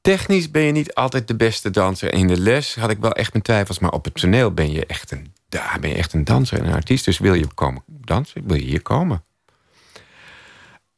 [0.00, 2.12] Technisch ben je niet altijd de beste danser.
[2.12, 3.78] In de les had ik wel echt mijn twijfels.
[3.78, 6.66] Maar op het toneel ben je echt een, daar ben je echt een danser en
[6.66, 7.04] een artiest.
[7.04, 9.24] Dus wil je komen dansen, wil je hier komen.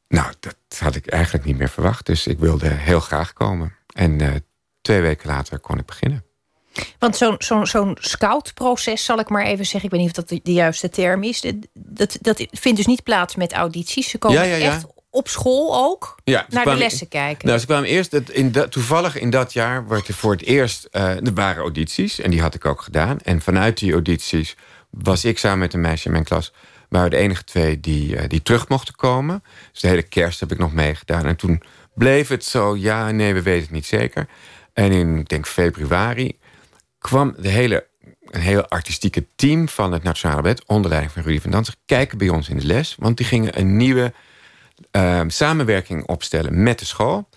[0.08, 2.06] Nou, dat had ik eigenlijk niet meer verwacht.
[2.06, 3.76] Dus ik wilde heel graag komen.
[3.94, 4.34] En uh,
[4.80, 6.24] twee weken later kon ik beginnen.
[6.98, 9.84] Want zo'n zo'n zo'n scoutproces, zal ik maar even zeggen...
[9.84, 11.52] ik weet niet of dat de, juiste term is...
[11.72, 14.10] Dat, dat vindt dus niet plaats met audities.
[14.10, 17.46] Ze komen ja, ja, echt op school ook naar de lessen kijken.
[17.46, 18.12] Nou, ze kwamen eerst...
[18.12, 20.88] In toevallig in dat jaar werd er voor het eerst...
[20.92, 23.18] Uh, er waren audities en die had ik ook gedaan.
[23.18, 24.56] En vanuit die audities
[24.90, 26.52] was ik samen met een meisje in mijn klas
[26.96, 29.42] waren de enige twee die, uh, die terug mochten komen.
[29.72, 31.26] Dus de hele kerst heb ik nog meegedaan.
[31.26, 31.62] En toen
[31.94, 34.28] bleef het zo, ja, nee, we weten het niet zeker.
[34.72, 36.38] En in, ik denk februari,
[36.98, 37.86] kwam de hele
[38.30, 40.64] een heel artistieke team van het Nationale Ballet...
[40.66, 42.96] onder leiding van Rudy van Danzig, kijken bij ons in de les.
[42.98, 44.12] Want die gingen een nieuwe
[44.92, 47.28] uh, samenwerking opstellen met de school.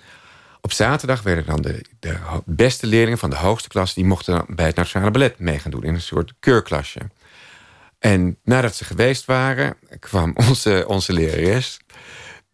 [0.62, 3.94] Op zaterdag werden dan de, de beste leerlingen van de hoogste klas...
[3.94, 7.00] die mochten bij het Nationale Ballet mee gaan doen in een soort keurklasje.
[8.00, 11.80] En nadat ze geweest waren, kwam onze, onze lerares...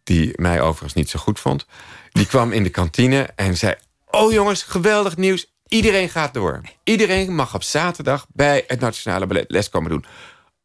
[0.02, 1.66] die mij overigens niet zo goed vond...
[2.10, 3.74] die kwam in de kantine en zei...
[4.06, 6.60] oh jongens, geweldig nieuws, iedereen gaat door.
[6.84, 10.04] Iedereen mag op zaterdag bij het Nationale Ballet les komen doen.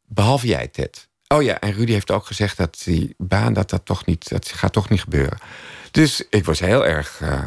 [0.06, 1.08] Behalve jij, Ted.
[1.28, 3.52] Oh ja, en Rudy heeft ook gezegd dat die baan...
[3.52, 5.38] dat dat toch niet, dat gaat toch niet gebeuren.
[5.90, 7.44] Dus ik was heel erg uh,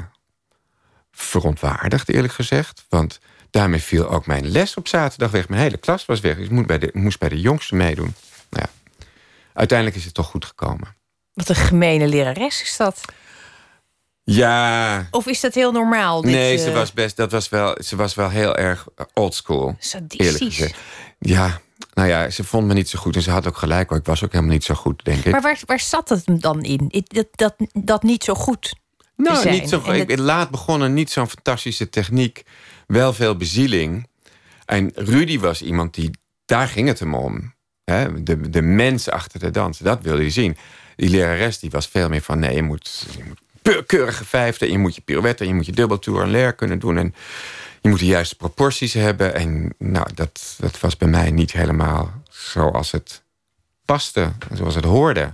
[1.11, 2.85] verontwaardigd, eerlijk gezegd.
[2.89, 3.19] Want
[3.55, 5.49] daarmee viel ook mijn les op zaterdag weg.
[5.49, 6.37] Mijn hele klas was weg.
[6.37, 8.13] Ik moest bij de, moest bij de jongste meedoen.
[8.49, 8.95] Nou ja,
[9.53, 10.95] uiteindelijk is het toch goed gekomen.
[11.33, 13.01] Wat een gemene lerares is dat.
[14.23, 15.07] Ja.
[15.11, 16.21] Of is dat heel normaal?
[16.21, 16.73] Dit, nee, ze uh...
[16.73, 17.17] was best.
[17.17, 17.77] Dat was wel.
[17.83, 19.75] Ze was wel heel erg oldschool.
[19.79, 20.73] Sadistisch.
[21.19, 21.59] Ja,
[21.93, 23.15] nou ja, ze vond me niet zo goed.
[23.15, 23.97] En ze had ook gelijk, hoor.
[23.97, 25.31] ik was ook helemaal niet zo goed, denk ik.
[25.31, 27.03] Maar waar, waar zat het dan in?
[27.07, 28.75] Dat, dat, dat niet zo goed
[29.15, 29.53] Nou, zijn.
[29.53, 32.43] niet zo ik, Laat begonnen, niet zo'n fantastische techniek.
[32.87, 34.07] Wel veel bezieling.
[34.65, 36.09] En Rudy was iemand die...
[36.45, 37.53] Daar ging het hem om.
[37.83, 38.23] Hè?
[38.23, 39.77] De, de mens achter de dans.
[39.77, 40.57] Dat wilde je zien.
[40.95, 42.39] Die lerares die was veel meer van...
[42.39, 44.71] Nee, je moet, je moet keurige vijfde.
[44.71, 46.97] Je moet je pirouette, je moet je dubbeltour en leer kunnen doen.
[46.97, 47.15] En
[47.81, 49.35] je moet de juiste proporties hebben.
[49.35, 53.23] En nou, dat, dat was bij mij niet helemaal zoals het
[53.85, 54.31] paste.
[54.53, 55.33] Zoals het hoorde.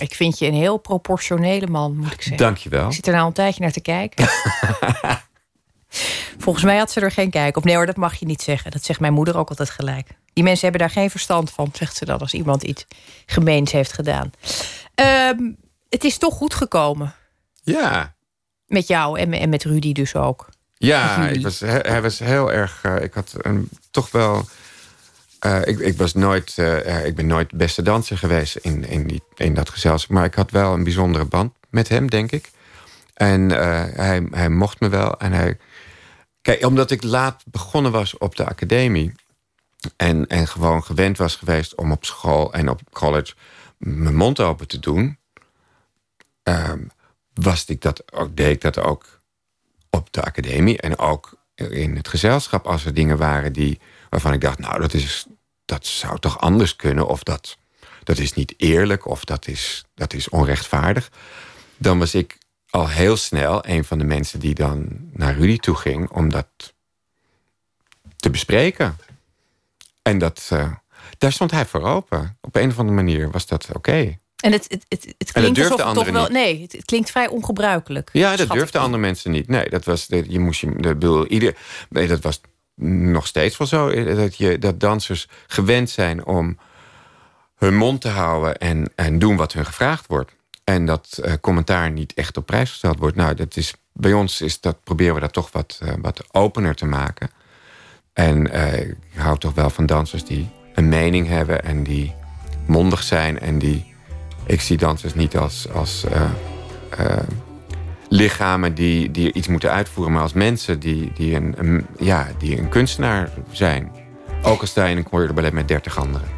[0.00, 2.36] Ik vind je een heel proportionele man, moet ik zeggen.
[2.36, 2.86] Dankjewel.
[2.86, 4.28] Ik zit er nou een tijdje naar te kijken.
[6.38, 7.64] Volgens mij had ze er geen kijk op.
[7.64, 8.70] Nee hoor, dat mag je niet zeggen.
[8.70, 10.08] Dat zegt mijn moeder ook altijd gelijk.
[10.32, 12.18] Die mensen hebben daar geen verstand van, zegt ze dan...
[12.18, 12.86] als iemand iets
[13.26, 14.30] gemeens heeft gedaan.
[15.30, 15.56] Um,
[15.88, 17.14] het is toch goed gekomen.
[17.62, 18.14] Ja.
[18.66, 20.48] Met jou en, en met Rudy dus ook.
[20.74, 22.82] Ja, ik was, hij was heel erg...
[22.86, 24.48] Uh, ik had een, toch wel...
[25.46, 29.22] Uh, ik, ik, was nooit, uh, ik ben nooit beste danser geweest in, in, die,
[29.34, 30.10] in dat gezelschap.
[30.10, 32.50] Maar ik had wel een bijzondere band met hem, denk ik.
[33.14, 35.18] En hij, hij mocht me wel.
[35.18, 35.56] En hij,
[36.46, 39.12] kijk, omdat ik laat begonnen was op de academie...
[39.96, 43.34] En, en gewoon gewend was geweest om op school en op college...
[43.78, 45.18] mijn mond open te doen...
[47.34, 48.02] was ik dat
[48.34, 49.20] deed ik dat ook
[49.90, 50.80] op de academie.
[50.80, 53.80] En ook in het gezelschap als er dingen waren die,
[54.10, 54.58] waarvan ik dacht...
[54.58, 55.26] nou, dat, is,
[55.64, 57.06] dat zou toch anders kunnen?
[57.06, 57.56] Of dat,
[58.04, 59.06] dat is niet eerlijk?
[59.06, 61.10] Of dat is, dat is onrechtvaardig?
[61.76, 62.38] Dan was ik
[62.76, 66.10] al heel snel een van de mensen die dan naar Rudy toe ging...
[66.10, 66.46] om dat
[68.16, 68.96] te bespreken.
[70.02, 70.72] En dat, uh,
[71.18, 72.38] daar stond hij voor open.
[72.40, 73.76] Op een of andere manier was dat oké.
[73.76, 74.18] Okay.
[74.36, 76.22] En het, het, het, het klinkt alsof het toch wel...
[76.22, 76.32] Niet.
[76.32, 78.10] Nee, het, het, klinkt vrij ongebruikelijk.
[78.12, 79.48] Ja, dat durfden andere mensen niet.
[79.48, 80.06] Nee, dat was...
[80.06, 80.70] Je moest je...
[80.70, 81.56] Bedoel, ieder,
[81.88, 82.40] nee, dat was
[82.84, 84.04] nog steeds wel zo.
[84.14, 86.58] Dat, je, dat dansers gewend zijn om
[87.54, 88.58] hun mond te houden...
[88.58, 90.35] en, en doen wat hun gevraagd wordt.
[90.66, 93.16] En dat uh, commentaar niet echt op prijs gesteld wordt.
[93.16, 96.74] Nou, dat is, bij ons is dat, proberen we dat toch wat, uh, wat opener
[96.74, 97.30] te maken.
[98.12, 101.64] En uh, ik hou toch wel van dansers die een mening hebben...
[101.64, 102.14] en die
[102.66, 103.94] mondig zijn en die
[104.46, 106.06] ik zie dansers niet als, als
[108.08, 110.12] lichamen die, die iets moeten uitvoeren...
[110.12, 113.92] maar als mensen die, die, een, ja, die een kunstenaar zijn.
[114.42, 116.28] Ook al sta je in een choreoballet met dertig anderen.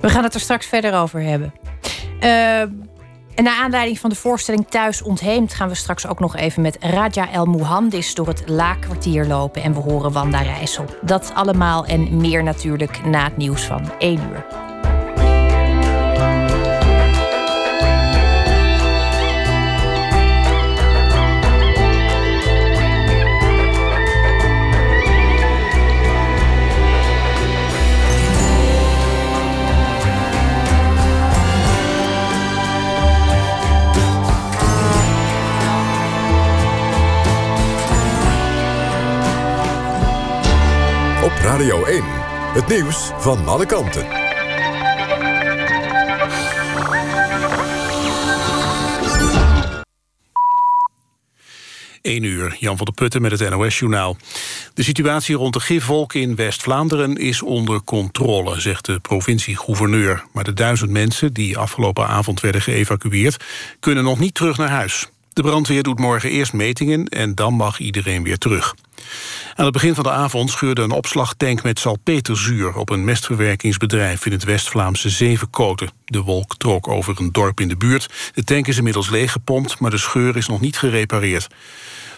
[0.00, 1.52] We gaan het er straks verder over hebben.
[3.34, 5.54] En naar aanleiding van de voorstelling Thuis Ontheemd...
[5.54, 8.14] gaan we straks ook nog even met Raja El Mohandis...
[8.14, 10.84] door het Laakkwartier lopen en we horen Wanda Rijssel.
[11.02, 14.46] Dat allemaal en meer natuurlijk na het nieuws van 1 uur.
[41.52, 42.02] Radio 1,
[42.52, 44.06] het nieuws van alle kanten.
[52.02, 54.16] Eén uur, Jan van der Putten met het NOS-journaal.
[54.74, 60.24] De situatie rond de gifwolk in West-Vlaanderen is onder controle, zegt de provincie-gouverneur.
[60.32, 63.44] Maar de duizend mensen die afgelopen avond werden geëvacueerd...
[63.80, 65.11] kunnen nog niet terug naar huis.
[65.32, 68.74] De brandweer doet morgen eerst metingen en dan mag iedereen weer terug.
[69.54, 72.76] Aan het begin van de avond scheurde een opslagtank met salpeterzuur...
[72.76, 75.90] op een mestverwerkingsbedrijf in het West-Vlaamse Zevenkoten.
[76.04, 78.32] De wolk trok over een dorp in de buurt.
[78.34, 81.48] De tank is inmiddels leeggepompt, maar de scheur is nog niet gerepareerd.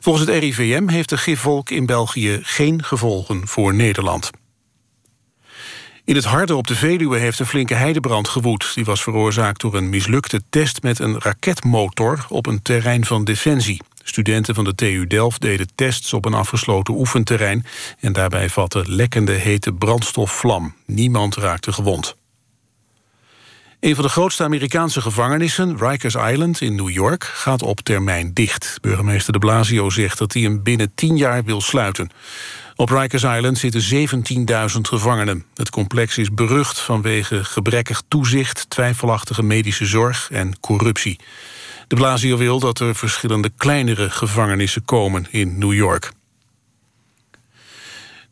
[0.01, 4.31] Volgens het RIVM heeft de gifwolk in België geen gevolgen voor Nederland.
[6.05, 8.75] In het Harde op de Veluwe heeft een flinke heidebrand gewoed.
[8.75, 12.27] Die was veroorzaakt door een mislukte test met een raketmotor...
[12.29, 13.83] op een terrein van Defensie.
[14.03, 17.67] Studenten van de TU Delft deden tests op een afgesloten oefenterrein...
[18.01, 20.75] en daarbij vatte lekkende hete brandstofvlam.
[20.87, 22.17] Niemand raakte gewond.
[23.81, 28.79] Een van de grootste Amerikaanse gevangenissen, Rikers Island in New York, gaat op termijn dicht.
[28.81, 32.11] Burgemeester de Blasio zegt dat hij hem binnen tien jaar wil sluiten.
[32.77, 34.09] Op Rikers Island zitten
[34.75, 35.45] 17.000 gevangenen.
[35.55, 41.19] Het complex is berucht vanwege gebrekkig toezicht, twijfelachtige medische zorg en corruptie.
[41.89, 46.13] De Blasio wil dat er verschillende kleinere gevangenissen komen in New York.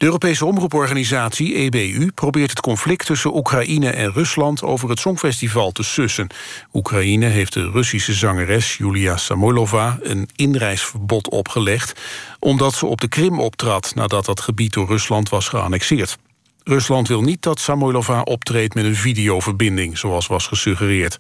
[0.03, 5.83] De Europese omroeporganisatie EBU probeert het conflict tussen Oekraïne en Rusland over het Songfestival te
[5.83, 6.27] sussen.
[6.73, 12.01] Oekraïne heeft de Russische zangeres Julia Samoilova een inreisverbod opgelegd
[12.39, 16.19] omdat ze op de Krim optrad nadat dat gebied door Rusland was geannexeerd.
[16.65, 21.19] Rusland wil niet dat Samoilova optreedt met een videoverbinding, zoals was gesuggereerd.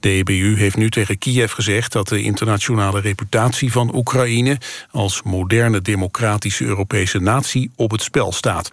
[0.00, 4.58] De EBU heeft nu tegen Kiev gezegd dat de internationale reputatie van Oekraïne
[4.90, 8.72] als moderne democratische Europese natie op het spel staat.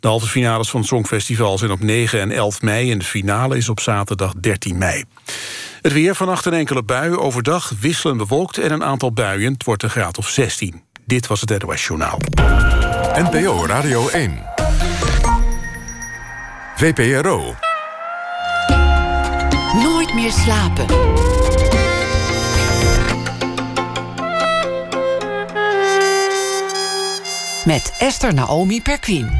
[0.00, 2.90] De halve finales van het Songfestival zijn op 9 en 11 mei...
[2.90, 5.04] en de finale is op zaterdag 13 mei.
[5.82, 8.58] Het weer vannacht een enkele bui, overdag wisselen bewolkt...
[8.58, 10.82] en een aantal buien, het wordt een graad of 16.
[11.06, 12.18] Dit was het NOS Journaal.
[13.14, 14.51] NPO Radio 1.
[16.82, 17.54] VPRO.
[19.82, 20.86] Nooit meer slapen.
[27.64, 29.30] Met Esther Naomi Perquin.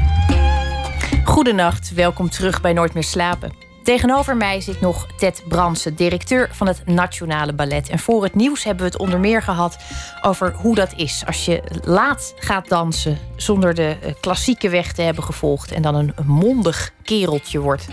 [1.23, 3.72] Goedenacht, welkom terug bij Nooit meer slapen.
[3.83, 7.89] Tegenover mij zit nog Ted Bransen, directeur van het Nationale Ballet.
[7.89, 9.77] En voor het nieuws hebben we het onder meer gehad
[10.21, 15.01] over hoe dat is als je laat gaat dansen zonder de eh, klassieke weg te
[15.01, 17.87] hebben gevolgd en dan een mondig kereltje wordt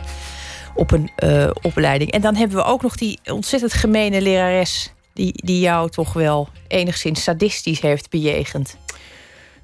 [0.74, 2.10] op een uh, opleiding.
[2.10, 6.48] En dan hebben we ook nog die ontzettend gemene lerares die, die jou toch wel
[6.68, 8.76] enigszins sadistisch heeft bejegend.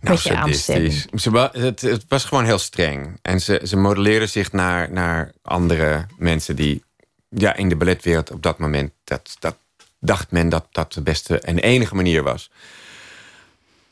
[0.01, 0.93] Nou, met je aanstelling.
[1.15, 3.19] Ze, het, het, was gewoon heel streng.
[3.23, 6.85] En ze, ze modelleerde zich naar, naar andere mensen die
[7.29, 8.93] ja, in de balletwereld op dat moment...
[9.05, 9.57] Dat, dat
[10.01, 12.51] dacht men dat dat de beste en enige manier was.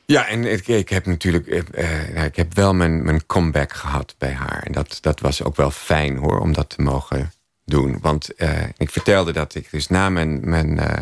[0.06, 4.32] Ja, en ik, ik heb natuurlijk uh, ik heb wel mijn, mijn comeback gehad bij
[4.32, 4.62] haar.
[4.62, 7.32] En dat, dat was ook wel fijn hoor, om dat te mogen
[7.64, 7.98] doen.
[8.00, 10.98] Want uh, ik vertelde dat ik dus na mijn, mijn uh,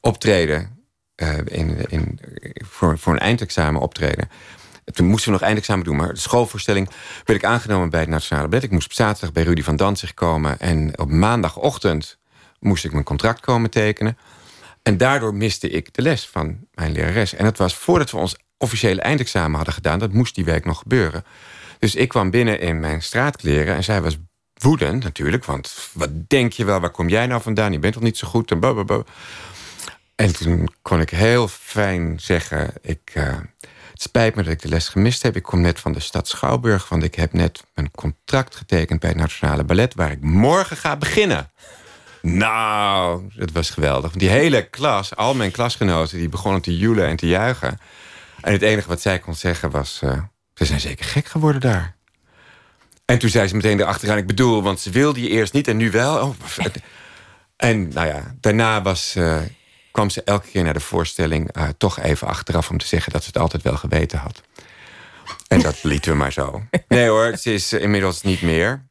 [0.00, 0.75] optreden...
[1.44, 2.20] in, in,
[2.54, 4.28] voor, voor een eindexamen optreden...
[4.92, 6.90] Toen moesten we nog eindexamen doen, maar de schoolvoorstelling
[7.24, 8.64] werd ik aangenomen bij het Nationale Ballet.
[8.64, 10.58] Ik moest op zaterdag bij Rudy van Danzig komen.
[10.58, 12.18] En op maandagochtend
[12.60, 14.18] moest ik mijn contract komen tekenen.
[14.82, 17.34] En daardoor miste ik de les van mijn lerares.
[17.34, 19.98] En dat was voordat we ons officiële eindexamen hadden gedaan.
[19.98, 21.24] Dat moest die week nog gebeuren.
[21.78, 24.16] Dus ik kwam binnen in mijn straatkleren en zij was
[24.54, 25.44] woedend natuurlijk.
[25.44, 27.72] Want wat denk je wel, waar kom jij nou vandaan?
[27.72, 28.50] Je bent toch niet zo goed?
[28.50, 29.02] En, blablabla.
[30.16, 32.72] En toen kon ik heel fijn zeggen...
[32.82, 33.24] Ik, uh,
[33.90, 35.36] het spijt me dat ik de les gemist heb.
[35.36, 36.88] Ik kom net van de stad Schouwburg...
[36.88, 39.94] want ik heb net een contract getekend bij het Nationale Ballet...
[39.94, 41.50] waar ik morgen ga beginnen.
[42.22, 44.12] Nou, dat was geweldig.
[44.12, 46.18] Die hele klas, al mijn klasgenoten...
[46.18, 47.78] die begonnen te joelen en te juichen.
[48.40, 50.00] En het enige wat zij kon zeggen was...
[50.04, 50.22] Uh,
[50.54, 51.96] ze zijn zeker gek geworden daar.
[53.04, 54.18] En toen zei ze meteen erachteraan...
[54.18, 56.26] ik bedoel, want ze wilde je eerst niet en nu wel.
[56.26, 56.36] Oh,
[57.56, 59.40] en nou ja, daarna was, uh,
[59.96, 61.56] kwam ze elke keer naar de voorstelling...
[61.56, 64.40] Uh, toch even achteraf om te zeggen dat ze het altijd wel geweten had.
[65.48, 66.62] En dat lieten we maar zo.
[66.88, 68.86] Nee hoor, ze is inmiddels niet meer.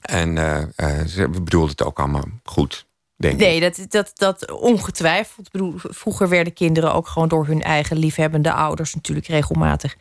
[0.00, 2.86] En uh, ze bedoelde het ook allemaal goed.
[3.16, 5.46] Denk nee, dat, dat, dat ongetwijfeld.
[5.46, 9.96] Ik bedoel, vroeger werden kinderen ook gewoon door hun eigen liefhebbende ouders natuurlijk regelmatig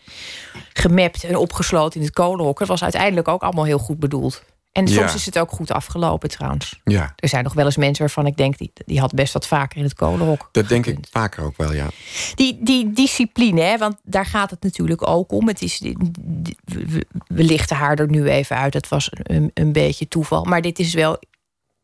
[0.73, 2.59] gemapt en opgesloten in het kolenhok.
[2.59, 4.43] Dat was uiteindelijk ook allemaal heel goed bedoeld.
[4.71, 6.79] En soms is het ook goed afgelopen trouwens.
[6.83, 7.13] Ja.
[7.15, 8.57] Er zijn nog wel eens mensen waarvan ik denk...
[8.57, 10.49] die, die had best wat vaker in het kolenhok.
[10.51, 11.87] Dat denk ik vaker ook wel, ja.
[12.35, 15.47] Die, die discipline, hè, want daar gaat het natuurlijk ook om.
[15.47, 15.79] Het is,
[16.65, 18.73] we, lichten haar er nu even uit.
[18.73, 20.43] Dat was een, een beetje toeval.
[20.43, 21.19] Maar dit is wel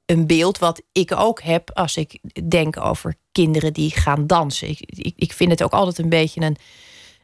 [0.05, 1.71] een beeld wat ik ook heb...
[1.73, 4.69] als ik denk over kinderen die gaan dansen.
[4.69, 6.57] Ik, ik, ik vind het ook altijd een beetje een,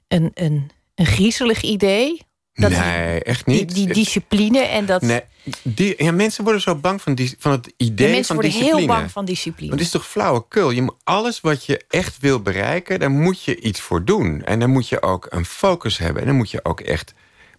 [0.08, 2.22] een, een, een griezelig idee
[2.54, 3.76] nee, echt niet.
[3.76, 5.02] Die, die, discipline en dat.
[5.02, 5.22] Nee,
[5.62, 8.80] die, ja, mensen worden zo bang van, die, van het idee mensen van worden discipline.
[8.80, 9.70] heel bang van discipline.
[9.70, 10.70] Want het is toch flauwekul?
[10.70, 14.44] Je moet, alles wat je echt wil bereiken, daar moet je iets voor doen.
[14.44, 16.22] En dan moet je ook een focus hebben.
[16.22, 17.14] En dan moet je ook echt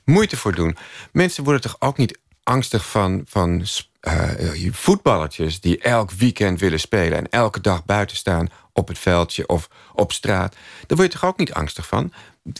[0.04, 0.76] moeite voor doen.
[1.12, 3.64] Mensen worden toch ook niet angstig van, van
[4.02, 9.48] uh, voetballertjes die elk weekend willen spelen en elke dag buiten staan op het veldje
[9.48, 10.56] of op straat.
[10.86, 12.12] Daar word je toch ook niet angstig van?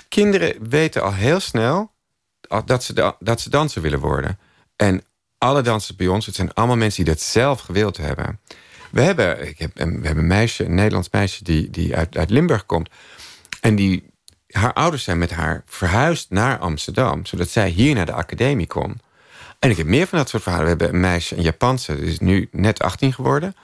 [0.08, 1.92] Kinderen weten al heel snel
[2.62, 4.38] dat ze, dat ze danser willen worden.
[4.76, 5.02] En
[5.38, 8.40] alle dansers bij ons, het zijn allemaal mensen die dat zelf gewild hebben.
[8.90, 12.30] We hebben, ik heb, we hebben een meisje, een Nederlands meisje die, die uit, uit
[12.30, 12.90] Limburg komt.
[13.60, 14.12] En die,
[14.46, 19.00] haar ouders zijn met haar verhuisd naar Amsterdam, zodat zij hier naar de academie kon.
[19.58, 20.64] En ik heb meer van dat soort verhalen.
[20.64, 23.56] We hebben een meisje, een Japanse, die is nu net 18 geworden.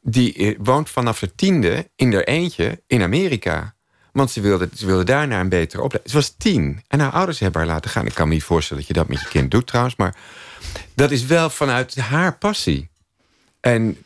[0.00, 3.74] Die eh, woont vanaf de tiende in haar eentje in Amerika.
[4.12, 6.10] Want ze wilde, ze wilde daarna een betere opleiding.
[6.12, 6.82] Ze was tien.
[6.88, 8.06] En haar ouders hebben haar laten gaan.
[8.06, 9.96] Ik kan me niet voorstellen dat je dat met je kind doet trouwens.
[9.96, 10.16] Maar
[10.94, 12.88] dat is wel vanuit haar passie.
[13.60, 13.96] En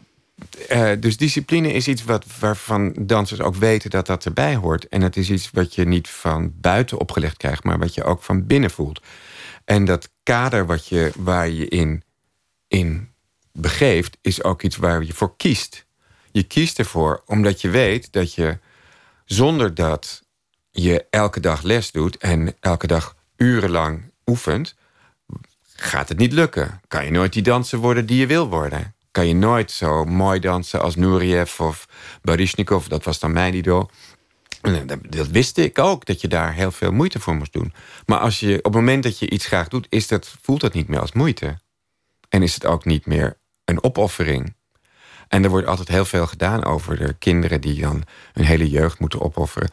[0.71, 4.89] uh, dus discipline is iets wat, waarvan dansers ook weten dat dat erbij hoort.
[4.89, 8.23] En het is iets wat je niet van buiten opgelegd krijgt, maar wat je ook
[8.23, 9.01] van binnen voelt.
[9.65, 12.03] En dat kader wat je, waar je in,
[12.69, 13.09] in
[13.53, 15.87] begeeft, is ook iets waar je voor kiest.
[16.31, 18.59] Je kiest ervoor omdat je weet dat je
[19.33, 20.23] zonder dat
[20.71, 24.75] je elke dag les doet en elke dag urenlang oefent,
[25.77, 26.81] gaat het niet lukken.
[26.89, 28.95] Kan je nooit die danser worden die je wil worden.
[29.11, 31.89] Kan je nooit zo mooi dansen als Nureyev of
[32.23, 32.87] Baryshnikov.
[32.87, 33.91] Dat was dan mijn idool.
[35.09, 37.73] Dat wist ik ook, dat je daar heel veel moeite voor moest doen.
[38.07, 40.75] Maar als je, op het moment dat je iets graag doet, is dat, voelt dat
[40.75, 41.59] niet meer als moeite.
[42.29, 44.55] En is het ook niet meer een opoffering.
[45.33, 48.03] En er wordt altijd heel veel gedaan over de kinderen die dan
[48.33, 49.71] hun hele jeugd moeten opofferen.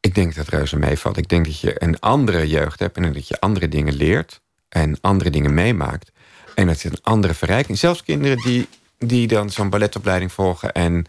[0.00, 1.16] Ik denk dat reuze meevalt.
[1.16, 4.98] Ik denk dat je een andere jeugd hebt en dat je andere dingen leert en
[5.00, 6.12] andere dingen meemaakt.
[6.54, 7.78] En dat is een andere verrijking.
[7.78, 8.68] Zelfs kinderen die,
[8.98, 11.06] die dan zo'n balletopleiding volgen en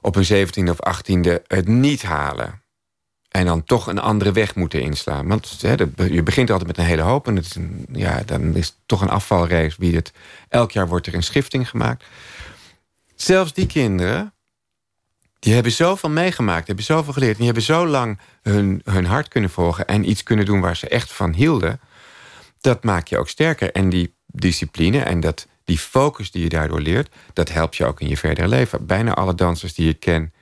[0.00, 2.60] op hun zeventiende of achttiende het niet halen.
[3.28, 5.28] En dan toch een andere weg moeten inslaan.
[5.28, 5.60] Want
[5.96, 7.26] je begint altijd met een hele hoop.
[7.26, 7.56] En het
[7.92, 9.76] ja, dan is het toch een afvalrace.
[9.78, 10.12] Wie het,
[10.48, 12.04] elk jaar wordt er een schifting gemaakt.
[13.16, 14.34] Zelfs die kinderen,
[15.38, 17.32] die hebben zoveel meegemaakt, hebben zoveel geleerd.
[17.32, 20.76] En die hebben zo lang hun, hun hart kunnen volgen en iets kunnen doen waar
[20.76, 21.80] ze echt van hielden.
[22.60, 23.72] Dat maakt je ook sterker.
[23.72, 28.00] En die discipline en dat, die focus die je daardoor leert, dat helpt je ook
[28.00, 28.86] in je verdere leven.
[28.86, 30.32] Bijna alle dansers die ik ken,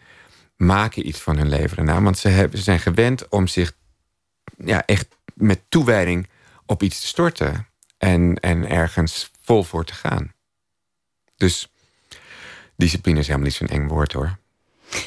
[0.57, 2.03] maken iets van hun leven daarna.
[2.03, 3.73] Want ze, hebben, ze zijn gewend om zich
[4.57, 6.29] ja, echt met toewijding
[6.67, 7.67] op iets te storten.
[7.99, 10.33] En, en ergens vol voor te gaan.
[11.37, 11.74] Dus
[12.77, 14.39] discipline is helemaal niet zo'n eng woord hoor.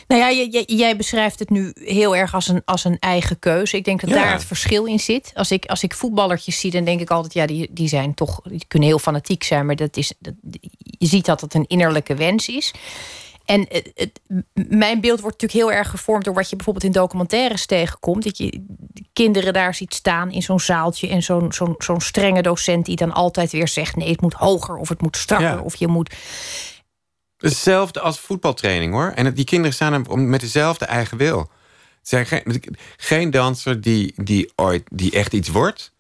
[0.07, 3.77] Nou ja, jij, jij, beschrijft het nu heel erg als een, als een eigen keuze.
[3.77, 5.31] Ik denk dat daar het verschil in zit.
[5.33, 8.41] Als ik, als ik voetballertjes zie, dan denk ik altijd, ja, die, die zijn toch,
[8.43, 10.33] die kunnen heel fanatiek zijn, maar dat is, dat,
[10.81, 12.73] je ziet dat het een innerlijke wens is.
[13.45, 14.19] En het,
[14.53, 18.23] mijn beeld wordt natuurlijk heel erg gevormd door wat je bijvoorbeeld in documentaires tegenkomt.
[18.23, 18.65] Dat je
[19.13, 23.13] kinderen daar ziet staan in zo'n zaaltje en zo'n zo'n zo'n strenge docent die dan
[23.13, 26.15] altijd weer zegt: nee, het moet hoger of het moet strakker of je moet.
[27.37, 29.11] Hetzelfde als voetbaltraining hoor.
[29.15, 31.49] En die kinderen staan met dezelfde eigen wil.
[32.01, 32.61] Zijn geen,
[32.97, 35.91] geen danser die, die ooit die echt iets wordt,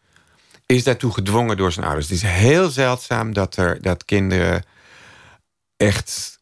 [0.65, 2.09] is daartoe gedwongen door zijn ouders.
[2.09, 4.63] Het is heel zeldzaam dat, er, dat kinderen
[5.77, 6.37] echt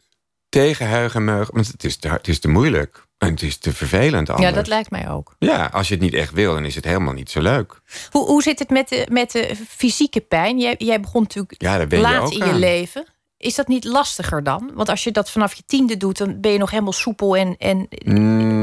[0.49, 1.53] tegen meugen.
[1.53, 3.05] Want het is, te, het is te moeilijk.
[3.17, 4.49] En het is te vervelend anders.
[4.49, 5.35] Ja, dat lijkt mij ook.
[5.39, 7.81] Ja, als je het niet echt wil, dan is het helemaal niet zo leuk.
[8.11, 10.59] Hoe, hoe zit het met de, met de fysieke pijn?
[10.59, 13.05] Jij, jij begon natuurlijk ja, laat in je leven.
[13.45, 14.71] Is dat niet lastiger dan?
[14.73, 17.57] Want als je dat vanaf je tiende doet, dan ben je nog helemaal soepel en.
[17.57, 17.87] en...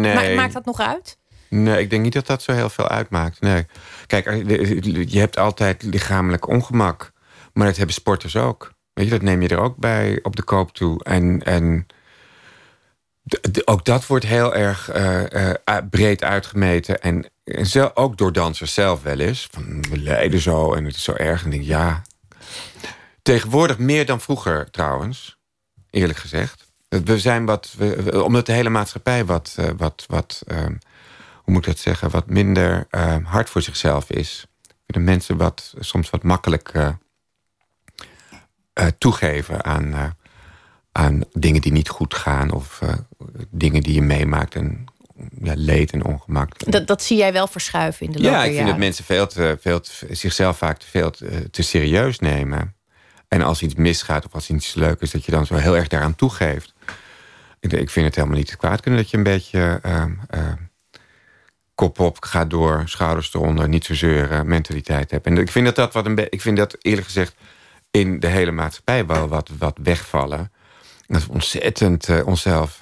[0.00, 0.36] Nee.
[0.36, 1.18] maakt dat nog uit?
[1.48, 3.40] Nee, ik denk niet dat dat zo heel veel uitmaakt.
[3.40, 3.66] Nee.
[4.06, 4.24] Kijk,
[5.08, 7.12] je hebt altijd lichamelijk ongemak.
[7.52, 8.72] Maar dat hebben sporters ook.
[8.92, 11.04] Weet je, dat neem je er ook bij op de koop toe.
[11.04, 11.86] En, en
[13.64, 17.00] ook dat wordt heel erg uh, uh, breed uitgemeten.
[17.00, 19.48] En, en zo, ook door dansers zelf wel eens.
[19.50, 21.44] Van, we lijden zo en het is zo erg.
[21.44, 22.02] En denk ja,
[23.22, 25.38] Tegenwoordig meer dan vroeger trouwens,
[25.90, 26.70] eerlijk gezegd.
[26.88, 30.74] We zijn wat, we, omdat de hele maatschappij wat, eh, wat, wat ehm,
[31.34, 34.46] hoe moet ik dat zeggen, wat minder ehm, hard voor zichzelf is.
[34.86, 36.88] De mensen wat, soms wat makkelijk uh,
[38.98, 40.16] toegeven aan,
[40.92, 42.80] aan dingen die niet goed gaan of
[43.50, 44.86] dingen die je meemaakt en
[45.42, 46.70] ja, leed en ongemak.
[46.70, 49.26] Dat, dat zie jij wel verschuiven in de loop Ja, ik vind dat mensen veel
[49.26, 52.74] te, veel te, zichzelf vaak te veel te, te serieus nemen.
[53.32, 55.88] En als iets misgaat of als iets leuk is, dat je dan zo heel erg
[55.88, 56.74] daaraan toegeeft.
[57.60, 60.04] Ik vind het helemaal niet te kwaad kunnen dat je een beetje uh,
[60.34, 60.52] uh,
[61.74, 65.26] kop op, gaat door, schouders eronder, niet zo zeuren, mentaliteit hebt.
[65.26, 67.34] En ik vind dat dat wat een ik vind dat eerlijk gezegd
[67.90, 70.52] in de hele maatschappij wel wat, wat wegvallen.
[71.06, 72.78] Dat we ontzettend uh, onszelf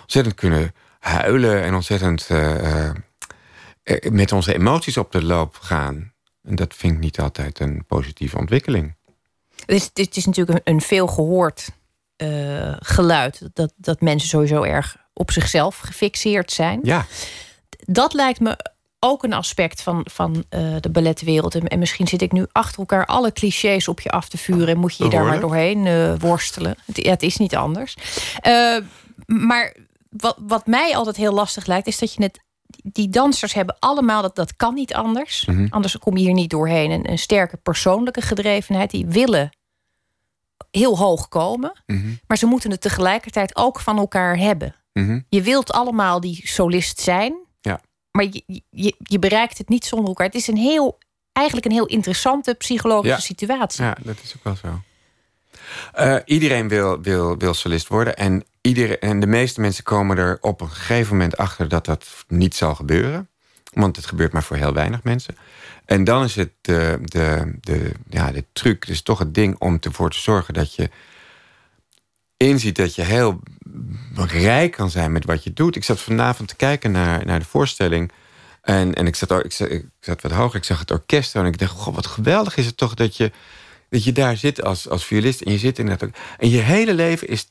[0.00, 2.28] ontzettend kunnen huilen en ontzettend
[4.10, 6.12] met onze emoties op de loop gaan.
[6.42, 8.98] En dat vind ik niet altijd een positieve ontwikkeling.
[9.74, 11.70] Het is, is natuurlijk een, veel gehoord
[12.22, 13.48] uh, geluid.
[13.52, 16.80] Dat, dat mensen sowieso erg op zichzelf gefixeerd zijn.
[16.82, 17.06] Ja.
[17.78, 18.56] Dat lijkt me
[18.98, 21.54] ook een aspect van, van uh, de balletwereld.
[21.54, 24.68] En, en, misschien zit ik nu achter elkaar alle clichés op je af te vuren.
[24.68, 26.76] En moet je je daar maar doorheen uh, worstelen.
[26.84, 27.96] Het, ja, het, is niet anders.
[29.26, 29.76] Maar
[30.10, 32.40] wat, wat mij altijd heel lastig lijkt, is dat je het.
[32.82, 35.44] Die dansers hebben allemaal, dat, dat kan niet anders.
[35.44, 35.66] Mhm.
[35.70, 36.90] Anders kom je hier niet doorheen.
[36.90, 38.90] Een, een sterke persoonlijke gedrevenheid.
[38.90, 39.50] Die willen
[40.70, 41.82] heel hoog komen.
[41.86, 42.08] Mhm.
[42.26, 44.74] Maar ze moeten het tegelijkertijd ook van elkaar hebben.
[44.92, 45.20] Mhm.
[45.28, 47.34] Je wilt allemaal die solist zijn.
[47.60, 47.80] Ja.
[48.10, 50.26] Maar je, je, je bereikt het niet zonder elkaar.
[50.26, 50.98] Het is een heel,
[51.32, 53.20] eigenlijk een heel interessante psychologische Ja.
[53.36, 53.84] situatie.
[53.84, 54.80] Ja, dat is ook wel zo.
[55.92, 58.16] Eh, iedereen wil, wil, wil solist worden.
[58.16, 62.06] En, iedereen, en de meeste mensen komen er op een gegeven moment achter dat dat
[62.28, 63.28] niet zal gebeuren.
[63.72, 65.36] Want het gebeurt maar voor heel weinig mensen.
[65.90, 69.78] En dan is het de, de, de, ja, de truc, dus toch het ding om
[69.80, 70.90] ervoor te zorgen dat je
[72.36, 73.40] inziet dat je heel
[74.14, 75.76] rijk kan zijn met wat je doet.
[75.76, 78.12] Ik zat vanavond te kijken naar, naar de voorstelling.
[78.62, 81.34] En, en ik, zat, ik, zat, ik zat wat hoger, ik zag het orkest.
[81.34, 83.32] En ik dacht, god, wat geweldig is het toch dat je,
[83.88, 85.40] dat je daar zit als, als violist.
[85.40, 86.14] En je zit inderdaad ook.
[86.38, 87.50] En je hele leven is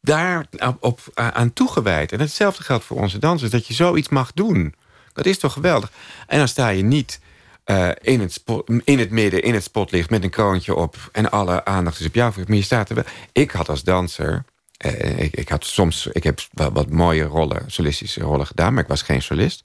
[0.00, 2.12] daar op, op, aan toegewijd.
[2.12, 3.50] En hetzelfde geldt voor onze dansers.
[3.50, 4.74] Dat je zoiets mag doen.
[5.12, 5.90] Dat is toch geweldig.
[6.26, 7.22] En dan sta je niet
[7.64, 8.42] eh, in, het
[8.84, 10.10] in het midden, in het spotlicht...
[10.10, 12.32] met een kroontje op en alle aandacht is op jou.
[12.46, 13.04] Maar je staat er wel.
[13.32, 14.44] Ik had als danser...
[14.76, 18.74] eh, ik, ik, had soms, ik heb wat mooie rollen, solistische rollen gedaan...
[18.74, 19.64] maar ik was geen solist.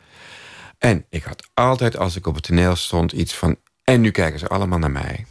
[0.78, 3.56] En ik had altijd, als ik op het toneel stond, iets van...
[3.84, 5.26] en nu kijken ze allemaal naar mij.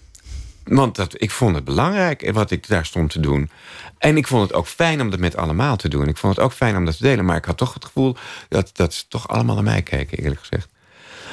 [0.64, 3.50] Want dat, ik vond het belangrijk wat ik daar stond te doen.
[3.98, 6.08] En ik vond het ook fijn om dat met allemaal te doen.
[6.08, 7.24] Ik vond het ook fijn om dat te delen.
[7.24, 8.16] Maar ik had toch het gevoel
[8.48, 10.68] dat, dat ze toch allemaal naar mij keken, eerlijk gezegd.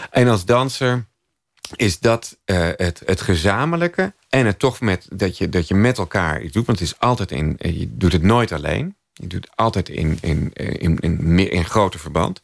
[0.09, 1.05] En als danser
[1.76, 4.13] is dat eh, het, het gezamenlijke.
[4.30, 6.66] En het toch met, dat, je, dat je met elkaar iets doet.
[6.66, 8.95] Want het is altijd in, eh, je doet het nooit alleen.
[9.13, 12.41] Je doet het altijd in, in, in, in, in groter verband.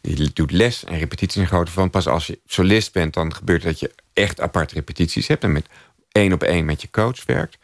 [0.00, 1.90] Je doet les en repetitie in groter verband.
[1.90, 5.44] Pas als je solist bent, dan gebeurt het dat je echt apart repetities hebt.
[5.44, 5.66] En met
[6.12, 7.58] één op één met je coach werkt.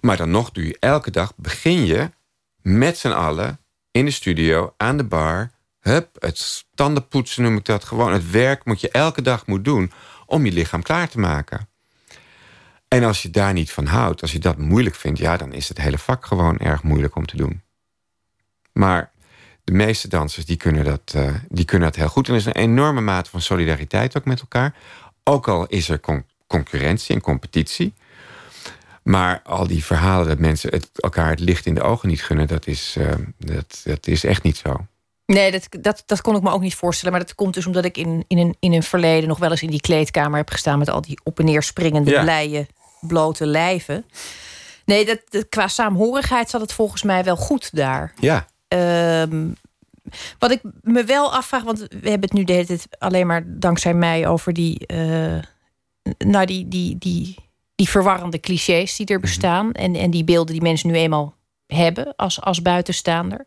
[0.00, 2.10] Maar dan nog doe je elke dag, begin je
[2.62, 5.50] met z'n allen in de studio, aan de bar.
[5.80, 7.84] Hup, het tandenpoetsen noem ik dat.
[7.84, 9.92] Gewoon het werk moet je elke dag moet doen
[10.26, 11.68] om je lichaam klaar te maken.
[12.88, 15.68] En als je daar niet van houdt, als je dat moeilijk vindt, ja, dan is
[15.68, 17.62] het hele vak gewoon erg moeilijk om te doen.
[18.72, 19.12] Maar
[19.64, 22.28] de meeste dansers die kunnen, dat, eh, die kunnen dat heel goed.
[22.28, 24.74] Er is een enorme mate van solidariteit ook met elkaar.
[25.24, 27.94] Ook al is er con- concurrentie en competitie.
[29.02, 32.66] Maar al die verhalen dat mensen elkaar het licht in de ogen niet gunnen, dat
[32.66, 34.86] is, eh, dat, dat is echt niet zo.
[35.26, 37.12] Nee, dat, dat, dat kon ik me ook niet voorstellen.
[37.16, 39.62] Maar dat komt dus omdat ik in, in, een, in een verleden nog wel eens
[39.62, 42.22] in die kleedkamer heb gestaan met al die op en neer springende, Ja.
[42.22, 42.66] blije,
[43.00, 44.04] blote lijven.
[44.84, 48.12] Nee, dat, dat- qua saamhorigheid zat het volgens mij wel goed daar.
[48.20, 49.48] Ja, Ehm,
[50.38, 53.42] wat ik me wel afvraag, want we hebben het nu de hele tijd alleen maar
[53.46, 55.38] dankzij mij over die, eh,
[56.18, 57.34] nou die, die, die,
[57.74, 59.72] die verwarrende clichés die er bestaan.
[59.72, 61.34] En, en die beelden die mensen nu eenmaal
[61.66, 63.44] hebben als, als buitenstaander.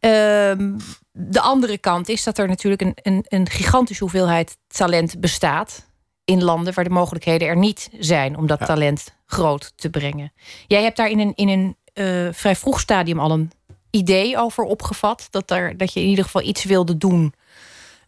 [0.00, 0.78] Ehm,
[1.12, 5.86] de andere kant is dat er natuurlijk een, een, een gigantische hoeveelheid talent bestaat.
[6.24, 10.32] In landen waar de mogelijkheden er niet zijn om dat talent groot te brengen.
[10.66, 13.50] Jij hebt daar in een, in een eh, vrij vroeg stadium al een
[13.90, 15.26] idee over opgevat.
[15.30, 17.34] Dat, er, dat je in ieder geval iets wilde doen.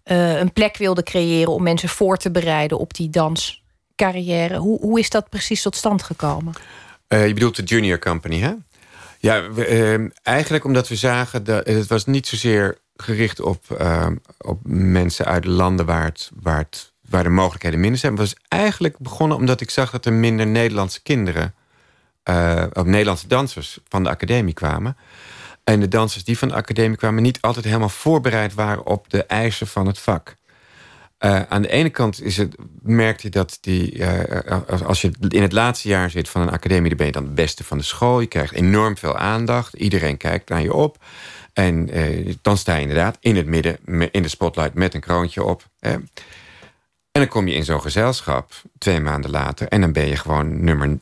[0.03, 4.57] eh, een plek wilde creëren om mensen voor te bereiden op die danscarrière.
[4.57, 6.55] Hoe, hoe is dat precies tot stand gekomen?
[7.09, 8.53] Eh, je bedoelt de Junior Company, hè?
[9.22, 14.06] Ja, we, eh, eigenlijk omdat we zagen dat het was niet zozeer gericht op, eh,
[14.38, 16.66] op mensen uit landen waar, het, waar,
[17.08, 18.12] waar de mogelijkheden minder zijn.
[18.12, 21.54] Het was eigenlijk begonnen omdat ik zag dat er minder Nederlandse kinderen,
[22.22, 24.96] eh of Nederlandse dansers van de academie kwamen.
[25.64, 29.24] En de dansers die van de academie kwamen niet altijd helemaal voorbereid waren op de
[29.24, 30.36] eisen van het vak.
[31.20, 32.54] Eh, aan de ene kant is het,
[33.22, 36.88] je dat die, eh, als- als je in het laatste jaar zit van een academie,
[36.88, 38.20] dan ben je dan het beste van de school.
[38.20, 39.74] Je krijgt enorm veel aandacht.
[39.74, 41.04] Iedereen kijkt naar je op.
[41.52, 43.78] En eh, dan sta je inderdaad in het midden,
[44.10, 45.68] in de spotlight met een kroontje op.
[45.80, 46.08] En
[47.12, 50.98] dan kom je in zo'n gezelschap twee maanden later en dan ben je gewoon nummer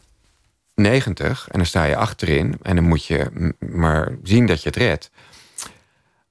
[0.74, 1.48] 90.
[1.48, 5.10] En dan sta je achterin en dan moet je maar zien dat je het redt.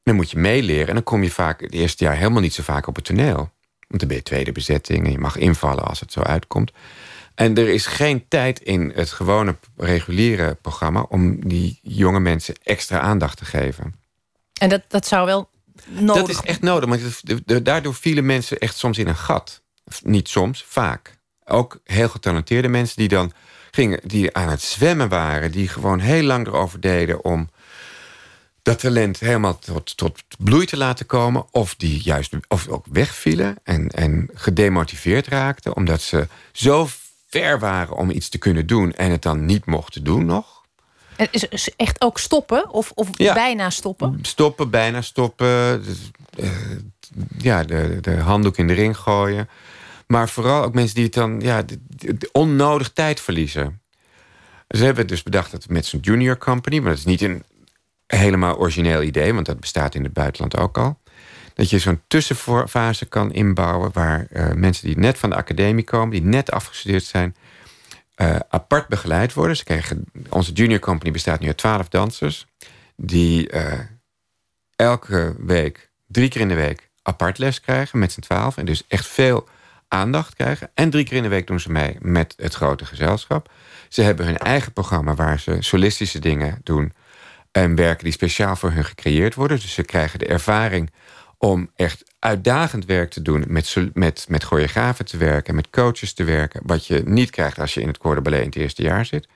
[0.04, 2.64] Dan moet je meeleren en dan kom je vaak het eerste jaar helemaal niet zo
[2.64, 3.56] vaak op het toneel.
[3.88, 6.72] Want dan ben je tweede bezetting en je mag invallen als het zo uitkomt.
[7.36, 13.00] En er is geen tijd in het gewone reguliere programma om die jonge mensen extra
[13.00, 13.96] aandacht te geven.
[14.54, 15.50] En dat, dat zou wel
[15.86, 19.62] nodig Dat is echt nodig, want daardoor vielen mensen echt soms in een gat.
[20.04, 21.18] Niet soms, vaak.
[21.46, 23.32] Ook heel getalenteerde mensen die dan
[23.72, 27.50] gingen, die aan het zwemmen waren, die gewoon heel lang erover deden om
[28.68, 31.46] dat talent helemaal tot, tot bloei te laten komen.
[31.52, 35.76] Of die juist of ook wegvielen en, en gedemotiveerd raakten.
[35.76, 36.88] Omdat ze zo
[37.28, 40.66] ver waren om iets te kunnen doen en het dan niet mochten doen nog.
[41.32, 44.20] Is echt ook stoppen of, of bijna stoppen?
[44.22, 45.84] Stoppen, bijna stoppen.
[46.40, 46.50] Uh,
[47.38, 49.50] ja, de, de handdoek in de ring gooien.
[50.08, 51.64] Maar vooral ook mensen die het dan ja,
[52.32, 53.82] onnodig tijd verliezen.
[54.68, 56.80] Ze hebben dus bedacht dat met zo'n junior company...
[56.80, 57.44] maar dat is niet een
[58.08, 59.34] helemaal origineel idee...
[59.34, 61.00] want dat bestaat in het buitenland ook al...
[61.54, 63.92] dat je zo'n tussenfase kan inbouwen...
[63.94, 66.10] waar uh, mensen die net van de academie komen...
[66.10, 67.36] die net afgestudeerd zijn...
[68.22, 69.58] Uh, apart begeleid worden.
[69.58, 72.46] Ze krijgen, onze junior company bestaat nu uit twaalf dansers...
[72.96, 73.74] die uh,
[74.76, 76.90] elke week, drie keer in de week...
[77.02, 78.58] apart les krijgen met z'n twaalf.
[78.58, 79.48] En dus echt veel
[79.88, 80.70] aandacht krijgen.
[80.74, 83.52] En drie keer in de week doen ze mee met het grote gezelschap.
[83.90, 86.94] Ze hebben hun eigen programma waar ze solistische dingen doen.
[87.58, 89.60] En werken die speciaal voor hun gecreëerd worden.
[89.60, 90.92] Dus ze krijgen de ervaring
[91.38, 93.44] om echt uitdagend werk te doen.
[93.48, 96.62] Met, met, met choreografen te werken, met coaches te werken.
[96.66, 99.28] Wat je niet krijgt als je in het Corps Ballet in het eerste jaar zit.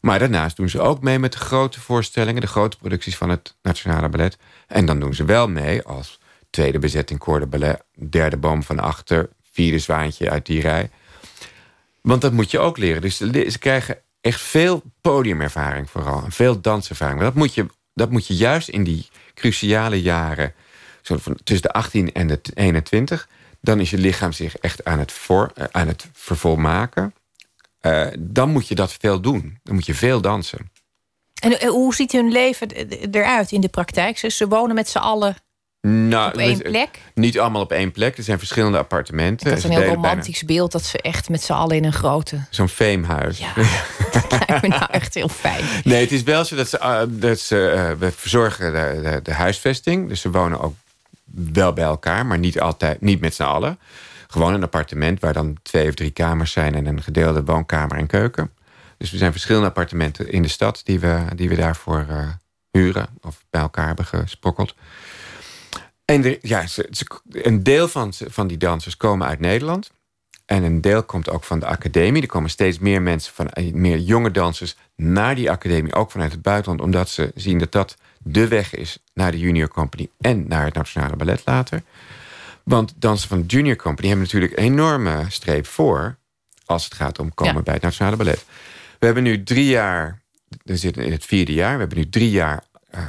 [0.00, 3.56] Maar daarnaast doen ze ook mee met de grote voorstellingen, de grote producties van het
[3.62, 4.38] Nationale Ballet.
[4.66, 6.20] En dan doen ze wel mee als
[6.50, 10.90] tweede bezetting Corps Ballet, derde boom van achter, vierde zwaantje uit die rij.
[12.00, 13.02] Want dat moet je ook leren.
[13.02, 16.22] Dus ze krijgen echt veel podiumervaring vooral.
[16.24, 17.20] En veel danservaring.
[17.20, 20.54] Dat moet je, dat moet je juist in die cruciale jaren...
[21.02, 23.28] Zo van tussen de 18 en de 21...
[23.60, 27.14] dan is je lichaam zich echt aan het, voor, eh, aan het vervolmaken.
[27.82, 29.58] Uh, dan moet je dat veel doen.
[29.62, 30.70] Dan moet je veel dansen.
[31.34, 32.70] En eh, hoe ziet hun leven
[33.10, 34.18] eruit in de praktijk?
[34.18, 35.36] Ze wonen met z'n allen
[35.80, 37.00] nou, op één plek?
[37.14, 38.16] Niet allemaal op één plek.
[38.16, 39.48] Er zijn verschillende appartementen.
[39.48, 42.40] Dat is een heel romantisch beeld dat ze echt met z'n allen in een grote...
[42.50, 43.38] Zo'n famehuis.
[43.38, 43.52] Ja,
[44.12, 45.64] dat lijkt me nou echt heel fijn.
[45.84, 46.78] Nee, het is wel zo dat ze...
[46.78, 50.08] Uh, dat ze uh, we verzorgen de, de, de, huisvesting.
[50.08, 50.74] Dus ze wonen ook
[51.34, 53.78] wel bij elkaar, maar niet, altijd, niet met z'n allen.
[54.28, 56.74] Gewoon een appartement waar dan twee of drie kamers zijn...
[56.74, 58.50] en een gedeelde woonkamer en keuken.
[58.96, 60.80] Dus er zijn verschillende appartementen in de stad...
[60.84, 62.28] die we, die we daarvoor uh,
[62.70, 64.74] huren of bij elkaar hebben gesprokkeld.
[66.10, 66.64] En ja,
[67.30, 69.90] een deel van, van die dansers komen uit Nederland.
[70.46, 72.22] En een deel komt ook van de academie.
[72.22, 76.32] Er komen steeds meer mensen, van, eh, meer jonge dansers naar die academie, ook vanuit
[76.32, 80.48] het buitenland, omdat ze zien dat dat de weg is naar de Junior Company en
[80.48, 81.82] naar het Nationale Ballet later.
[82.62, 86.16] Want dansen van de Junior Company hebben natuurlijk een enorme streep voor
[86.64, 88.44] als het gaat om komen bij het Nationale Ballet.
[88.98, 90.22] We hebben nu drie jaar,
[90.64, 93.00] we zitten in het vierde jaar, we hebben nu drie jaar uh,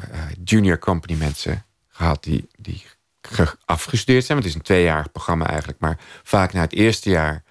[0.43, 1.63] Junior Company mensen
[1.99, 2.85] gehad die, die
[3.65, 4.37] afgestudeerd zijn.
[4.37, 5.79] Want het is een tweejarig programma eigenlijk.
[5.79, 7.43] Maar vaak na het eerste jaar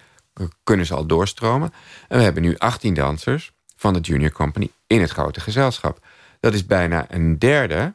[0.65, 1.73] kunnen ze al doorstromen.
[2.09, 6.07] En we hebben nu 18 dansers van de Junior Company in het grote gezelschap.
[6.41, 7.95] Dat is bijna een derde.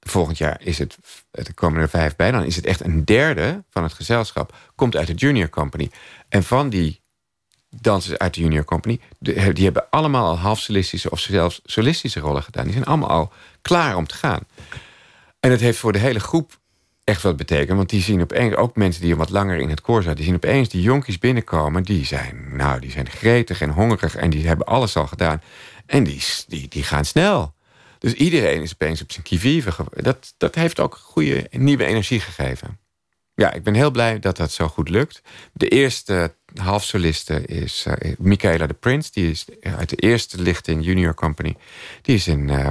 [0.00, 0.98] Volgend jaar is het,
[1.30, 2.30] er komen er vijf bij.
[2.30, 4.56] Dan is het echt een derde van het gezelschap.
[4.74, 5.90] Komt uit de Junior Company.
[6.28, 7.00] En van die
[7.68, 9.00] dansers uit de Junior Company...
[9.18, 12.64] die hebben allemaal al half solistische of zelfs solistische rollen gedaan.
[12.64, 13.32] Die zijn allemaal al
[13.62, 14.42] klaar om te gaan.
[15.40, 16.60] En het heeft voor de hele groep
[17.04, 17.76] echt wat betekend.
[17.76, 20.16] Want die zien opeens, ook mensen die wat langer in het koor zaten...
[20.16, 21.82] die zien opeens die jonkies binnenkomen.
[21.82, 25.42] Die zijn, nou, die zijn gretig en hongerig en die hebben alles al gedaan.
[25.86, 27.54] En die, die, die gaan snel.
[27.98, 29.72] Dus iedereen is opeens op zijn kivive.
[29.94, 32.78] Dat, dat heeft ook goede nieuwe energie gegeven.
[33.40, 35.22] Ja, ik ben heel blij dat dat zo goed lukt.
[35.52, 39.10] De eerste halfsoliste is uh, Michaela de Prins.
[39.10, 41.56] Die is uit de eerste lichting Junior Company.
[42.02, 42.68] Die is in, uh,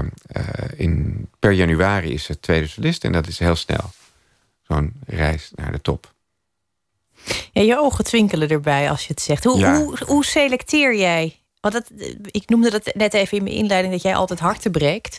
[0.76, 3.04] in, per januari is het tweede solist.
[3.04, 3.90] En dat is heel snel.
[4.68, 6.14] Zo'n reis naar de top.
[7.52, 9.44] Ja, je ogen twinkelen erbij als je het zegt.
[9.44, 11.36] Hoe, hoe, hoe selecteer jij?
[11.60, 11.92] Want dat,
[12.26, 13.94] ik noemde dat net even in mijn inleiding...
[13.94, 15.18] dat jij altijd harten breekt.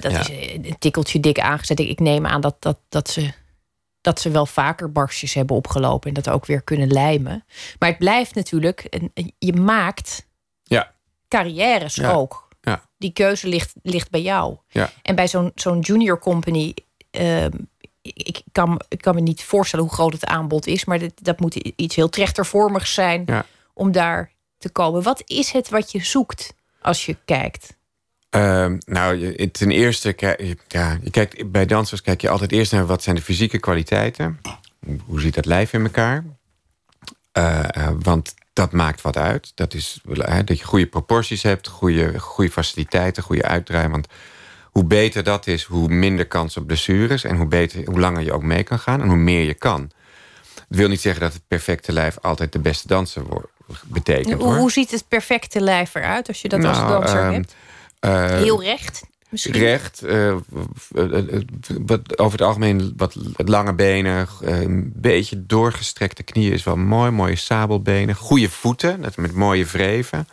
[0.00, 1.80] dat is een tikkeltje dik aangezet.
[1.80, 3.32] Ik neem aan dat, dat, dat ze
[4.00, 7.44] dat ze wel vaker barstjes hebben opgelopen en dat ook weer kunnen lijmen.
[7.78, 8.98] Maar het blijft natuurlijk,
[9.38, 10.26] je maakt
[10.62, 10.94] ja.
[11.28, 12.48] carrières ook.
[12.60, 12.88] Ja.
[12.98, 14.56] Die keuze ligt, ligt bij jou.
[14.68, 14.90] Ja.
[15.02, 16.74] En bij zo'n zo'n junior company,
[17.10, 17.50] ehm,
[18.02, 21.40] ik, kan, ik kan me niet voorstellen hoe groot het aanbod is, maar dat, dat
[21.40, 23.44] moet iets heel trechtervormigs zijn
[23.74, 25.02] om daar te komen.
[25.02, 27.78] Wat is het wat je zoekt als je kijkt?
[28.36, 30.14] Uh, nou, ten eerste,
[30.68, 34.40] ja, je kijkt, bij dansers kijk je altijd eerst naar wat zijn de fysieke kwaliteiten.
[35.04, 36.24] Hoe ziet dat lijf in elkaar?
[37.38, 39.52] Uh, uh, want dat maakt wat uit.
[39.54, 40.00] Dat is
[40.44, 43.88] dat je goede proporties hebt, goede, goede faciliteiten, goede uitdraai.
[43.88, 44.06] Want
[44.64, 47.24] hoe beter dat is, hoe minder kans op blessures.
[47.24, 49.90] En hoe, beter, hoe langer je ook mee kan gaan en hoe meer je kan.
[50.54, 53.22] Dat wil niet zeggen dat het perfecte lijf altijd de beste danser
[53.84, 54.42] betekent.
[54.42, 57.54] Hoe, hoe ziet het perfecte lijf eruit als je dat als nou, danser uh, hebt?
[58.00, 59.02] Uh, Heel recht?
[59.28, 59.52] misschien?
[59.54, 60.02] Recht.
[60.02, 60.36] eh,
[61.86, 64.28] wat, over het algemeen wat lange benen.
[64.42, 67.10] eh, Een beetje doorgestrekte knieën is wel mooi.
[67.10, 68.14] Mooie sabelbenen.
[68.14, 69.02] Goede voeten.
[69.02, 70.28] Dat met mooie vreven.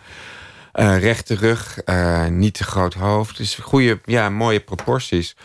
[0.71, 1.79] Eh, rechte rug.
[1.79, 3.37] eh, niet te groot hoofd.
[3.37, 5.35] Dus goede, ja, mooie proporties.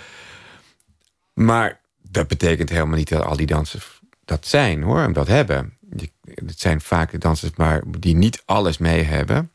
[1.34, 5.00] Maar dat betekent helemaal niet dat al die dansers dat zijn hoor.
[5.00, 5.76] En dat hebben.
[6.34, 9.50] Het zijn vaak de dansers maar die niet alles mee hebben.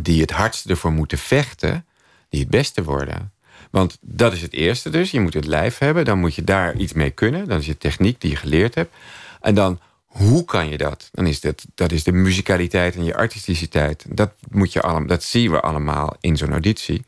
[0.00, 1.84] Die het hardst ervoor moeten vechten.
[2.30, 3.32] Die het beste worden.
[3.70, 5.10] Want dat is het eerste dus.
[5.10, 6.04] Je moet het lijf hebben.
[6.04, 7.48] Dan moet je daar iets mee kunnen.
[7.48, 8.94] Dan is het techniek die je geleerd hebt.
[9.40, 11.08] En dan, hoe kan je dat?
[11.12, 14.04] Dan is dat, dat is de muzikaliteit en je artisticiteit.
[14.08, 17.04] Dat, moet je allemaal, dat zien we allemaal in zo'n auditie.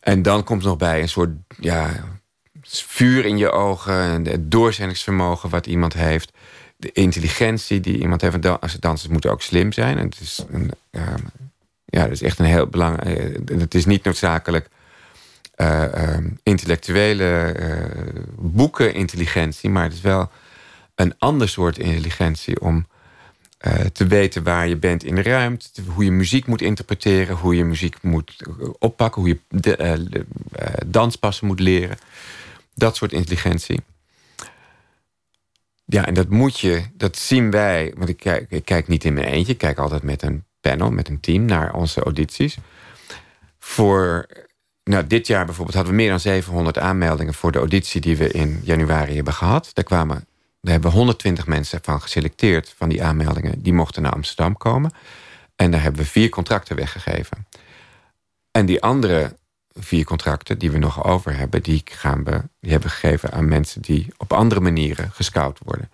[0.00, 1.90] En dan komt nog bij een soort ja,
[2.62, 3.94] vuur in je ogen.
[3.94, 6.32] en Het doorzettingsvermogen wat iemand heeft.
[6.76, 8.60] De intelligentie die iemand heeft.
[8.60, 9.98] Als dansers moeten ook slim zijn.
[9.98, 10.70] En het is een,
[11.92, 13.38] ja, dat is echt een heel belangrijk.
[13.58, 14.68] Het is niet noodzakelijk
[15.54, 20.30] eh, eh, intellectuele eh, boekenintelligentie, maar het is wel
[20.94, 22.86] een ander soort intelligentie om
[23.58, 27.36] eh, te weten waar je bent in de ruimte, te- hoe je muziek moet interpreteren,
[27.36, 30.00] hoe je muziek moet eh, oppakken, hoe je eh, eh,
[30.86, 31.96] danspassen moet leren.
[32.74, 33.80] Dat soort intelligentie.
[35.84, 39.14] Ja, en dat moet je, dat zien wij, want ik kijk, ik kijk niet in
[39.14, 42.56] mijn eentje, ik kijk altijd met een panel, met een team naar onze audities.
[43.58, 44.26] Voor,
[44.84, 48.28] nou, dit jaar bijvoorbeeld hadden we meer dan 700 aanmeldingen voor de auditie die we
[48.28, 49.70] in januari hebben gehad.
[49.72, 50.26] Daar kwamen,
[50.60, 53.62] daar hebben we 120 mensen van geselecteerd van die aanmeldingen.
[53.62, 54.92] Die mochten naar Amsterdam komen.
[55.56, 57.46] En daar hebben we vier contracten weggegeven.
[58.50, 59.36] En die andere
[59.72, 63.48] vier contracten die we nog over hebben, die, gaan we, die hebben we gegeven aan
[63.48, 65.90] mensen die op andere manieren gescout worden.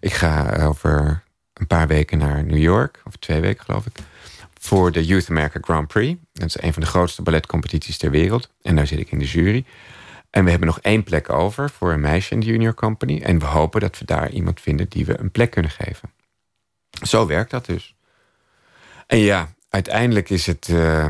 [0.00, 3.96] Ik ga over een paar weken naar New York, of twee weken geloof ik,
[4.62, 6.20] voor de Youth America Grand Prix.
[6.32, 8.48] Dat is een van de grootste balletcompetities ter wereld.
[8.62, 9.64] En daar zit ik in de jury.
[10.30, 13.20] En we hebben nog één plek over voor een meisje in de Junior Company.
[13.22, 16.10] En we hopen dat we daar iemand vinden die we een plek kunnen geven.
[17.02, 17.94] Zo werkt dat dus.
[19.06, 21.06] En ja, uiteindelijk is het, eh,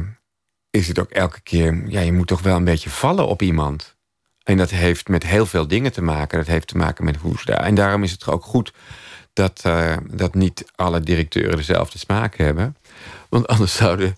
[0.70, 1.82] is het ook elke keer...
[1.88, 3.96] Ja, je moet toch wel een beetje vallen op iemand.
[4.42, 6.38] En dat heeft met heel veel dingen te maken.
[6.38, 7.62] Dat heeft te maken met hoe ze daar...
[7.62, 8.72] En daarom is het ook goed
[9.32, 12.76] dat, eh, dat niet alle directeuren dezelfde smaak hebben.
[13.32, 14.16] Want anders zouden,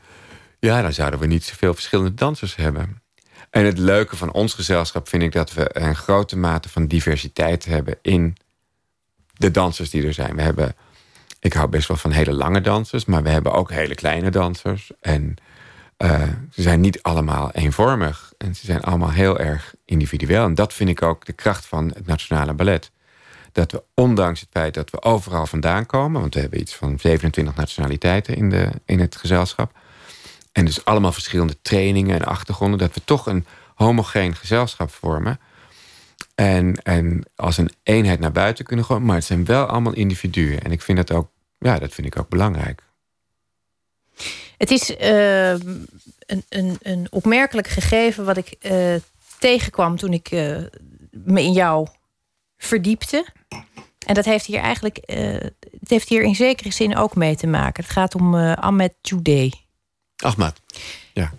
[0.58, 3.02] ja, dan zouden we niet zoveel verschillende dansers hebben.
[3.50, 7.64] En het leuke van ons gezelschap vind ik dat we een grote mate van diversiteit
[7.64, 8.36] hebben in
[9.32, 10.36] de dansers die er zijn.
[10.36, 10.76] We hebben,
[11.40, 14.90] ik hou best wel van hele lange dansers, maar we hebben ook hele kleine dansers.
[15.00, 15.36] En
[15.96, 18.32] eh, ze zijn niet allemaal eenvormig.
[18.38, 20.44] En ze zijn allemaal heel erg individueel.
[20.44, 22.90] En dat vind ik ook de kracht van het Nationale Ballet.
[23.54, 26.20] Dat we, ondanks het feit dat we overal vandaan komen...
[26.20, 29.72] want we hebben iets van 27 nationaliteiten in, de, in het gezelschap...
[30.52, 32.78] en dus allemaal verschillende trainingen en achtergronden...
[32.78, 35.40] dat we toch een homogeen gezelschap vormen...
[36.34, 39.04] En, en als een eenheid naar buiten kunnen gaan.
[39.04, 40.62] Maar het zijn wel allemaal individuen.
[40.62, 41.28] En ik vind dat ook,
[41.58, 42.82] ja, dat vind ik ook belangrijk.
[44.58, 48.94] Het is eh, een, een, een opmerkelijk gegeven wat ik eh,
[49.38, 50.56] tegenkwam toen ik eh,
[51.10, 51.86] me in jou
[52.64, 53.26] verdiepte.
[54.06, 55.32] En dat heeft hier eigenlijk, eh,
[55.80, 57.82] het heeft hier in zekere zin ook mee te maken.
[57.82, 59.50] Het gaat om uh, Ahmed Toudé.
[60.16, 60.60] Ahmad,
[61.12, 61.32] ja.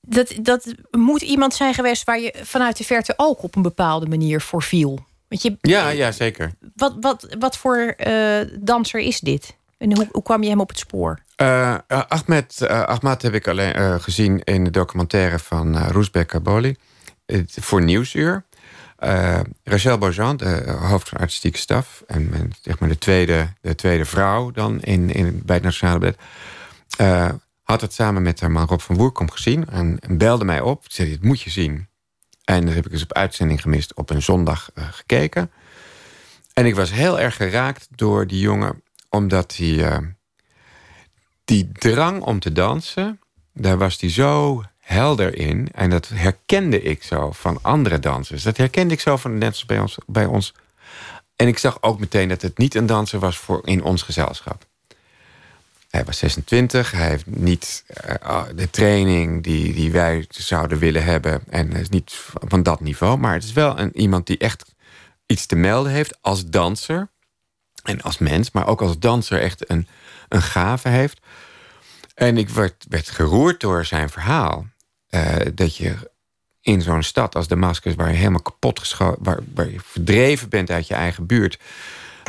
[0.00, 4.06] Dat, dat moet iemand zijn geweest waar je vanuit de verte ook op een bepaalde
[4.06, 4.98] manier voor viel.
[5.28, 6.52] Want je, ja, ja, zeker.
[6.74, 9.56] Wat, wat, wat voor uh, danser is dit?
[9.78, 11.18] En hoe, hoe kwam je hem op het spoor?
[11.36, 16.76] Uh, Ahmed, uh, Ahmad heb ik alleen gezien in de documentaire van Roesbek Kaboli.
[17.60, 18.44] voor Nieuwsuur.
[19.64, 22.02] Rachel Bojan, de hoofd van artistieke staf.
[22.06, 26.18] En, zeg maar de, tweede, de tweede vrouw dan in, in, bij het Nationale Ballet.
[27.62, 29.68] had het samen met haar man Rob van Woerkom gezien.
[29.68, 30.84] En, en belde mij op.
[30.88, 31.88] Zei, dit moet je zien.
[32.44, 35.50] En dat heb ik dus op uitzending gemist op een zondag gekeken.
[36.52, 38.82] En ik was heel erg geraakt door die jongen.
[39.08, 40.00] Omdat hij
[41.44, 43.20] die drang om te dansen,
[43.52, 45.68] daar was hij zo helder in.
[45.72, 48.42] En dat herkende ik zo van andere dansers.
[48.42, 50.54] Dat herkende ik zo van net als bij ons, bij ons.
[51.36, 54.66] En ik zag ook meteen dat het niet een danser was voor in ons gezelschap.
[55.90, 57.84] Hij was 26, hij heeft niet
[58.22, 61.42] uh, de training die, die wij zouden willen hebben.
[61.48, 63.18] En is niet van dat niveau.
[63.18, 64.74] Maar het is wel een, iemand die echt
[65.26, 67.08] iets te melden heeft als danser.
[67.82, 69.88] En als mens, maar ook als danser echt een,
[70.28, 71.20] een gave heeft.
[72.14, 74.66] En ik werd, werd geroerd door zijn verhaal.
[75.10, 76.10] Uh, dat je
[76.60, 80.86] in zo'n stad als Damascus, waar je helemaal kapot geschoten, waar, je verdreven bent uit
[80.86, 81.58] je eigen buurt,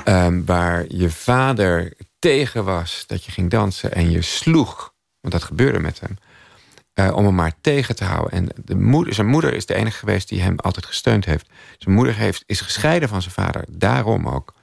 [0.05, 5.43] um, waar je vader tegen was dat je ging dansen en je sloeg, want dat
[5.43, 6.17] gebeurde met hem.
[6.93, 8.31] eh, om hem maar tegen te houden.
[8.31, 11.49] En de moeder, zijn moeder is de enige geweest die hem altijd gesteund heeft.
[11.77, 14.53] Zijn moeder heeft, is gescheiden van zijn vader, daarom ook.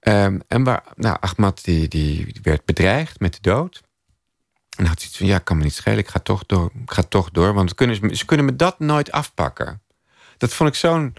[0.00, 3.82] Ehm, en waar, nou, Ahmad die, die werd bedreigd met de dood.
[4.80, 6.70] En had iets van, ja, kan me niet schelen, ik ga toch door.
[6.82, 9.82] Ik ga toch door want kunnen, ze kunnen me dat nooit afpakken.
[10.38, 11.14] Dat vond ik zo'n...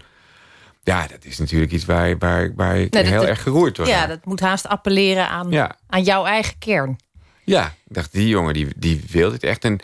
[0.82, 3.88] Ja, dat is natuurlijk iets waar, waar, waar ik heel erg geroerd word.
[3.88, 6.96] Ja, dat moet haast appelleren aan, aan jouw eigen kern.
[7.44, 9.64] Ja, ik dacht, die jongen die, die wilde het echt.
[9.64, 9.80] En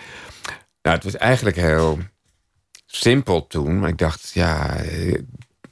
[0.82, 1.98] nou, het was eigenlijk heel
[2.86, 3.78] simpel toen.
[3.78, 4.76] Maar ik dacht, ja,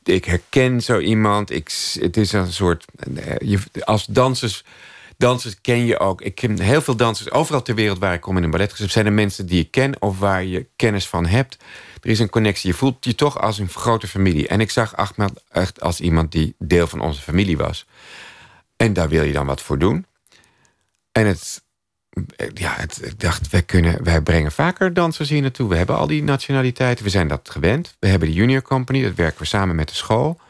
[0.02, 1.50] ik herken zo iemand.
[1.50, 2.84] Ik, het is een soort...
[3.38, 4.64] Je, als dansers,
[5.16, 6.20] dansers ken je ook...
[6.20, 8.76] Ik ken heel veel dansers overal ter wereld waar ik kom in een ballet.
[8.76, 11.56] Dus zijn er mensen die je ken of waar je kennis van hebt.
[12.02, 12.70] Er is een connectie.
[12.70, 14.48] Je voelt je toch als een grote familie.
[14.48, 17.86] En ik zag Ahmed echt als iemand die deel van onze familie was.
[18.76, 20.06] En daar wil je dan wat voor doen.
[21.12, 21.64] En het,
[22.54, 25.68] ja, ik dacht, wij, kunnen, wij brengen vaker dansers hier naartoe.
[25.68, 27.96] We hebben al die nationaliteiten, we zijn dat gewend.
[27.98, 30.40] We hebben de junior company, dat werken we samen met de school.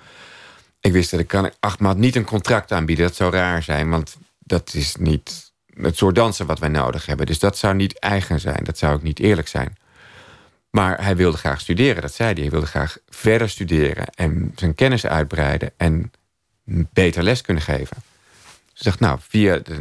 [0.80, 3.06] Ik wist dat ik kan acht niet een contract aanbieden.
[3.06, 4.16] Dat zou raar zijn, want
[4.46, 7.26] dat is niet het soort dansen wat wij nodig hebben.
[7.26, 9.76] Dus dat zou niet eigen zijn, dat zou ook niet eerlijk zijn.
[10.70, 12.42] Maar hij wilde graag studeren, dat zei hij.
[12.42, 15.72] Hij wilde graag verder studeren en zijn kennis uitbreiden...
[15.76, 16.12] en
[16.92, 17.96] beter les kunnen geven.
[18.72, 19.80] Ze dacht, nou, via de,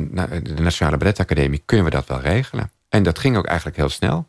[0.59, 2.72] Nationale Balletacademie kunnen we dat wel regelen.
[2.89, 4.28] En dat ging ook eigenlijk heel snel.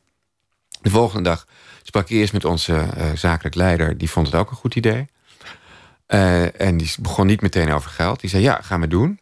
[0.81, 1.47] De volgende dag
[1.83, 3.99] sprak ik eerst met onze uh, zakelijk leider.
[3.99, 5.07] Die vond het ook een goed idee.
[6.09, 8.21] Uh, en die begon niet meteen over geld.
[8.21, 9.21] Die zei, ja, gaan we doen.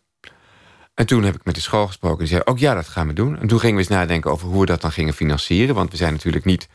[0.94, 2.18] En toen heb ik met de school gesproken.
[2.18, 3.38] Die zei, ook ja, dat gaan we doen.
[3.38, 5.74] En toen gingen we eens nadenken over hoe we dat dan gingen financieren.
[5.74, 6.68] Want we zijn natuurlijk niet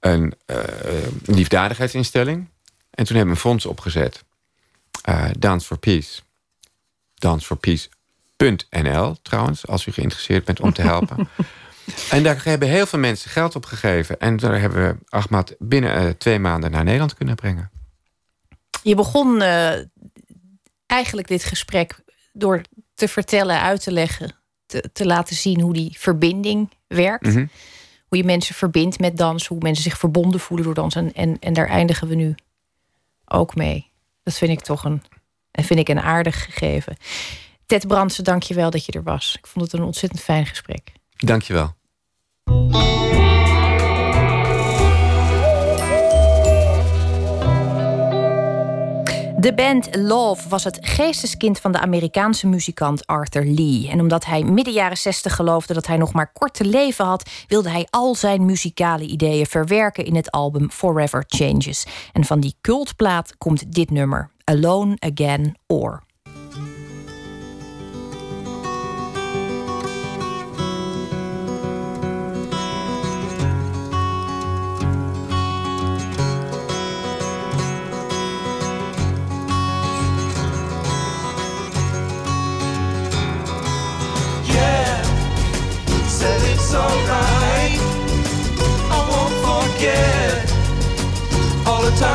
[0.00, 0.56] een uh,
[1.24, 2.48] liefdadigheidsinstelling.
[2.90, 4.24] En toen hebben we een fonds opgezet.
[5.38, 6.20] Dance for Peace.
[7.14, 7.88] Dance for Peace
[8.70, 11.28] NL trouwens, als u geïnteresseerd bent om te helpen.
[12.10, 14.20] en daar hebben heel veel mensen geld op gegeven.
[14.20, 17.70] En daar hebben we Ahmad binnen uh, twee maanden naar Nederland kunnen brengen.
[18.82, 19.72] Je begon uh,
[20.86, 21.98] eigenlijk dit gesprek
[22.32, 22.62] door
[23.02, 24.34] te vertellen, uit te leggen,
[24.66, 27.26] te, te laten zien hoe die verbinding werkt.
[27.26, 27.46] Mhm.
[28.08, 30.94] Hoe je mensen verbindt met dans, hoe mensen zich verbonden voelen door dans.
[30.94, 32.34] En, en, en daar eindigen we nu
[33.24, 33.90] ook mee.
[34.22, 35.02] Dat vind ik toch een,
[35.50, 36.96] en vind ik een aardig gegeven.
[37.66, 39.36] Ted Brandsen, dank je wel dat je er was.
[39.38, 40.92] Ik vond het een ontzettend fijn gesprek.
[41.16, 41.74] Dank je wel.
[49.42, 53.88] De band Love was het geesteskind van de Amerikaanse muzikant Arthur Lee.
[53.90, 57.30] En omdat hij midden jaren 60 geloofde dat hij nog maar kort te leven had,
[57.48, 61.86] wilde hij al zijn muzikale ideeën verwerken in het album Forever Changes.
[62.12, 66.02] En van die cultplaat komt dit nummer: Alone Again Or.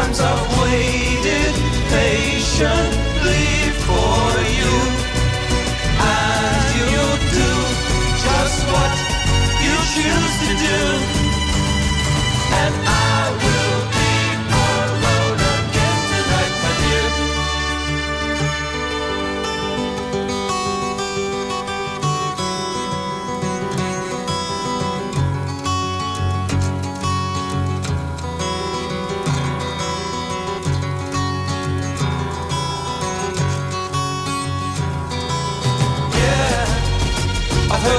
[0.07, 0.46] time's up.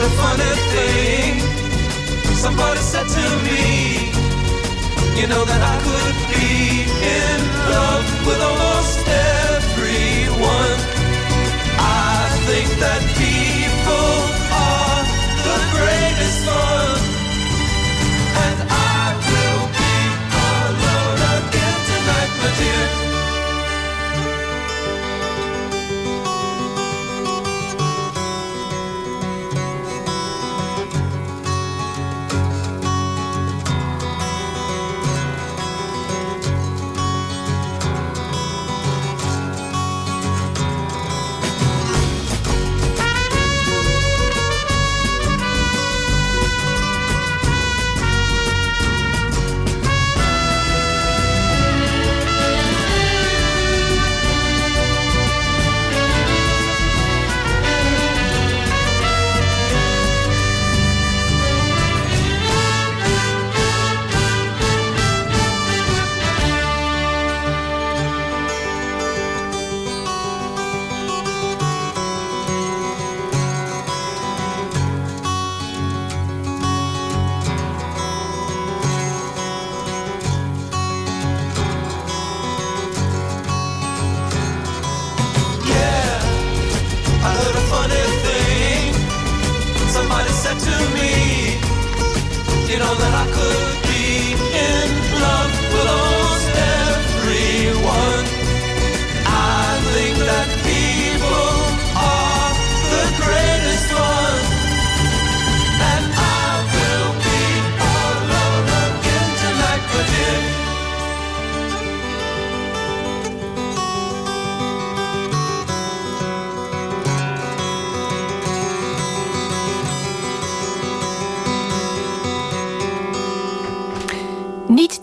[0.08, 1.32] A funny thing.
[2.44, 3.62] Somebody said to me,
[5.20, 6.50] you know that I could be
[7.18, 7.38] in
[7.74, 8.98] love with almost
[9.54, 10.78] everyone.
[11.78, 13.00] I think that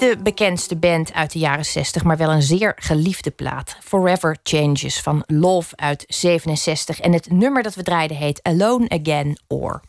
[0.10, 3.78] de bekendste band uit de jaren 60, maar wel een zeer geliefde plaat.
[3.84, 7.00] Forever Changes van Love uit 67.
[7.00, 9.82] En het nummer dat we draaiden heet Alone Again or.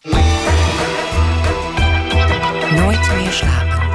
[2.71, 3.86] Nooit meer slapen.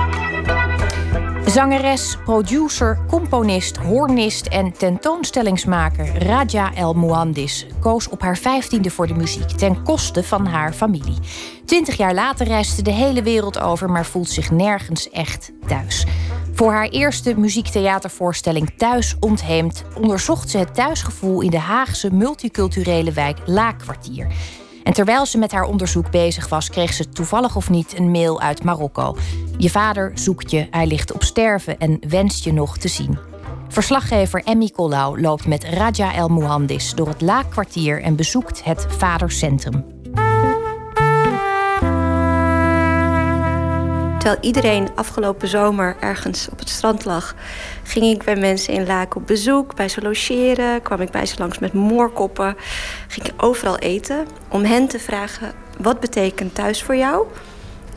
[1.51, 9.13] Zangeres, producer, componist, hornist en tentoonstellingsmaker Raja El Mouhandis koos op haar vijftiende voor de
[9.13, 11.17] muziek ten koste van haar familie.
[11.65, 16.05] Twintig jaar later reist ze de hele wereld over, maar voelt zich nergens echt thuis.
[16.53, 23.37] Voor haar eerste muziektheatervoorstelling Thuis ontheemd onderzocht ze het thuisgevoel in de Haagse multiculturele wijk
[23.45, 24.27] Laakkwartier.
[24.83, 28.41] En terwijl ze met haar onderzoek bezig was, kreeg ze toevallig of niet een mail
[28.41, 29.15] uit Marokko.
[29.57, 33.19] Je vader zoekt je, hij ligt op sterven en wenst je nog te zien.
[33.67, 40.00] Verslaggever Emmy Collau loopt met Raja El Mouhandis door het Laakkwartier en bezoekt het Vadercentrum.
[44.21, 47.35] Terwijl iedereen afgelopen zomer ergens op het strand lag,
[47.83, 51.35] ging ik bij mensen in Laak op bezoek, bij ze logeren, kwam ik bij ze
[51.37, 52.55] langs met moorkoppen,
[53.07, 57.27] ging ik overal eten om hen te vragen: wat betekent thuis voor jou?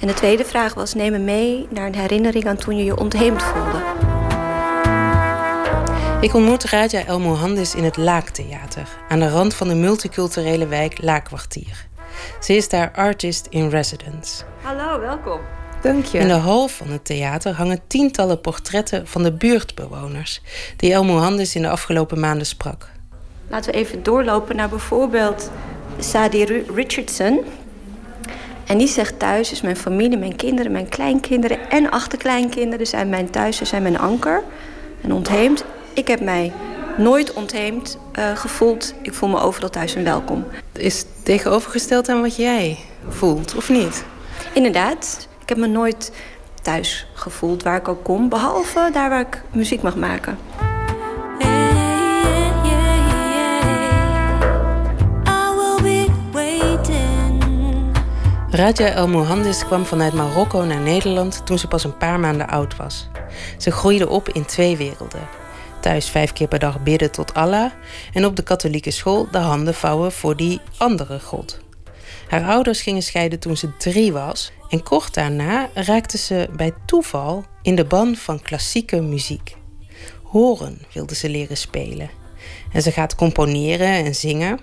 [0.01, 2.97] En de tweede vraag was: neem me mee naar een herinnering aan toen je je
[2.97, 3.83] ontheemd voelde.
[6.21, 11.03] Ik ontmoet Raja El Mohandis in het Laaktheater, aan de rand van de multiculturele wijk
[11.03, 11.87] Laakkwartier.
[12.41, 14.45] Ze is daar artist in residence.
[14.63, 15.41] Hallo, welkom.
[15.85, 16.19] Dank je.
[16.19, 20.41] In de hal van het theater hangen tientallen portretten van de buurtbewoners
[20.77, 22.89] die El Mohandis in de afgelopen maanden sprak.
[23.49, 25.51] Laten we even doorlopen naar bijvoorbeeld
[25.99, 27.45] Sadie Richardson.
[28.67, 33.31] En die zegt thuis is mijn familie, mijn kinderen, mijn kleinkinderen en achterkleinkinderen zijn mijn
[33.31, 34.43] thuis, ze zijn mijn anker.
[35.01, 35.65] En ontheemd.
[35.93, 36.53] Ik heb mij
[36.97, 38.95] nooit ontheemd uh, gevoeld.
[39.03, 40.47] Ik voel me overal thuis en welkom.
[40.73, 42.79] Is tegenovergesteld aan wat jij
[43.09, 44.05] voelt, of niet?
[44.53, 45.33] Inderdaad.
[45.45, 46.13] Ik heb me nooit
[46.63, 50.39] thuis gevoeld waar ik ook kom, behalve daar waar ik muziek mag maken.
[58.51, 62.77] Raja El Mohandis kwam vanuit Marokko naar Nederland toen ze pas een paar maanden oud
[62.77, 63.09] was.
[63.59, 65.29] Ze groeide op in twee werelden.
[65.81, 67.71] Thuis vijf keer per dag bidden tot Allah
[68.13, 71.64] en op de katholieke school de handen vouwen voor die andere God.
[72.29, 77.45] Haar ouders gingen scheiden toen ze drie was en kort daarna raakte ze bij toeval
[77.63, 79.57] in de ban van klassieke muziek.
[80.23, 82.11] Horen wilde ze leren spelen.
[82.73, 84.61] En ze gaat componeren en zingen.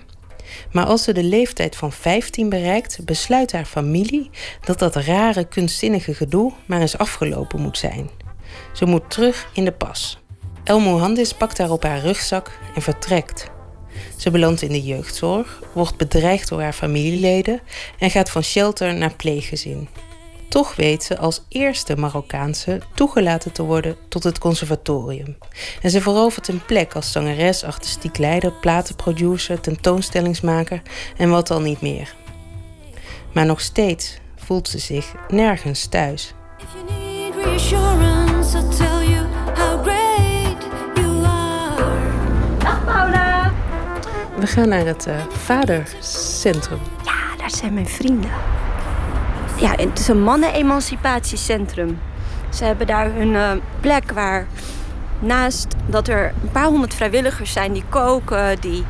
[0.72, 4.30] Maar als ze de leeftijd van 15 bereikt, besluit haar familie
[4.64, 8.10] dat dat rare kunstzinnige gedoe maar eens afgelopen moet zijn.
[8.72, 10.18] Ze moet terug in de pas.
[10.64, 13.50] El Mohandis pakt haar op haar rugzak en vertrekt.
[14.16, 17.60] Ze belandt in de jeugdzorg, wordt bedreigd door haar familieleden
[17.98, 19.88] en gaat van shelter naar pleeggezin.
[20.48, 25.36] Toch weet ze als eerste Marokkaanse toegelaten te worden tot het conservatorium.
[25.82, 30.82] En ze verovert een plek als zangeres, artistiek leider, platenproducer, tentoonstellingsmaker
[31.16, 32.14] en wat al niet meer.
[33.32, 36.34] Maar nog steeds voelt ze zich nergens thuis.
[44.42, 46.78] We gaan naar het uh, vadercentrum.
[47.04, 48.30] Ja, daar zijn mijn vrienden.
[49.56, 51.98] Ja, het is een mannen-emancipatiecentrum.
[52.48, 54.46] Ze hebben daar hun uh, plek waar
[55.18, 58.84] naast dat er een paar honderd vrijwilligers zijn die koken, die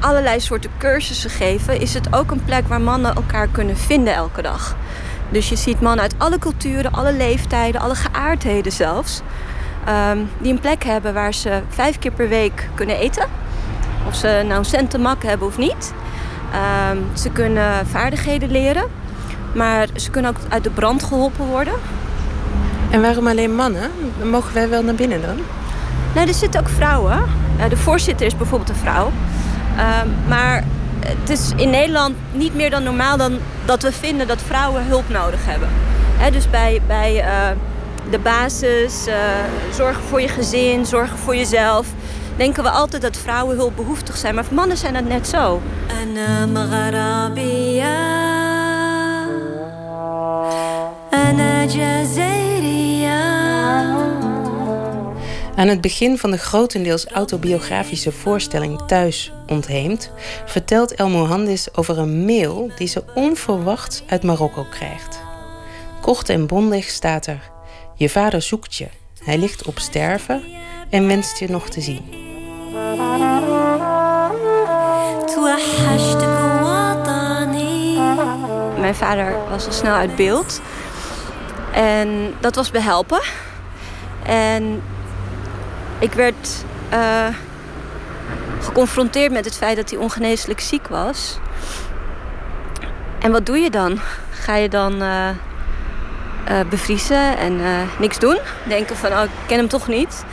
[0.00, 4.42] allerlei soorten cursussen geven, is het ook een plek waar mannen elkaar kunnen vinden elke
[4.42, 4.76] dag.
[5.28, 9.20] Dus je ziet mannen uit alle culturen, alle leeftijden, alle geaardheden zelfs.
[9.88, 13.28] Um, die een plek hebben waar ze vijf keer per week kunnen eten.
[14.06, 15.92] Of ze nou een cent te mak hebben of niet.
[16.92, 18.84] Um, ze kunnen vaardigheden leren.
[19.54, 21.74] Maar ze kunnen ook uit de brand geholpen worden.
[22.90, 23.90] En waarom alleen mannen?
[24.22, 25.36] Mogen wij wel naar binnen dan?
[26.14, 27.22] Nou, er zitten ook vrouwen.
[27.68, 29.12] de voorzitter is bijvoorbeeld een vrouw.
[29.76, 30.64] Ehm, maar
[31.06, 35.08] het is in Nederland niet meer dan normaal dan dat we vinden dat vrouwen hulp
[35.08, 35.68] nodig hebben.
[36.32, 37.48] dus bij, bij uh,
[38.10, 39.14] de basis, uh,
[39.72, 41.86] zorgen voor je gezin, zorgen voor jezelf
[42.38, 44.34] denken we altijd dat vrouwen hulpbehoeftig zijn.
[44.34, 45.60] Maar mannen zijn dat net zo.
[55.56, 60.10] Aan het begin van de grotendeels autobiografische voorstelling Thuis ontheemd
[60.44, 65.20] vertelt El Mohandis over een mail die ze onverwachts uit Marokko krijgt.
[66.00, 67.50] Kort en bondig staat er:
[67.94, 68.86] Je vader zoekt je.
[69.24, 70.42] Hij ligt op sterven
[70.90, 72.27] en wenst je nog te zien.
[78.78, 80.60] Mijn vader was al snel uit beeld.
[81.72, 83.20] En dat was behelpen.
[84.22, 84.82] En
[85.98, 87.26] ik werd uh,
[88.60, 91.38] geconfronteerd met het feit dat hij ongeneeslijk ziek was.
[93.18, 94.00] En wat doe je dan?
[94.30, 97.60] Ga je dan uh, uh, bevriezen en
[97.98, 98.38] niks doen?
[98.66, 100.24] Denken van, oh, ik ken hem toch niet?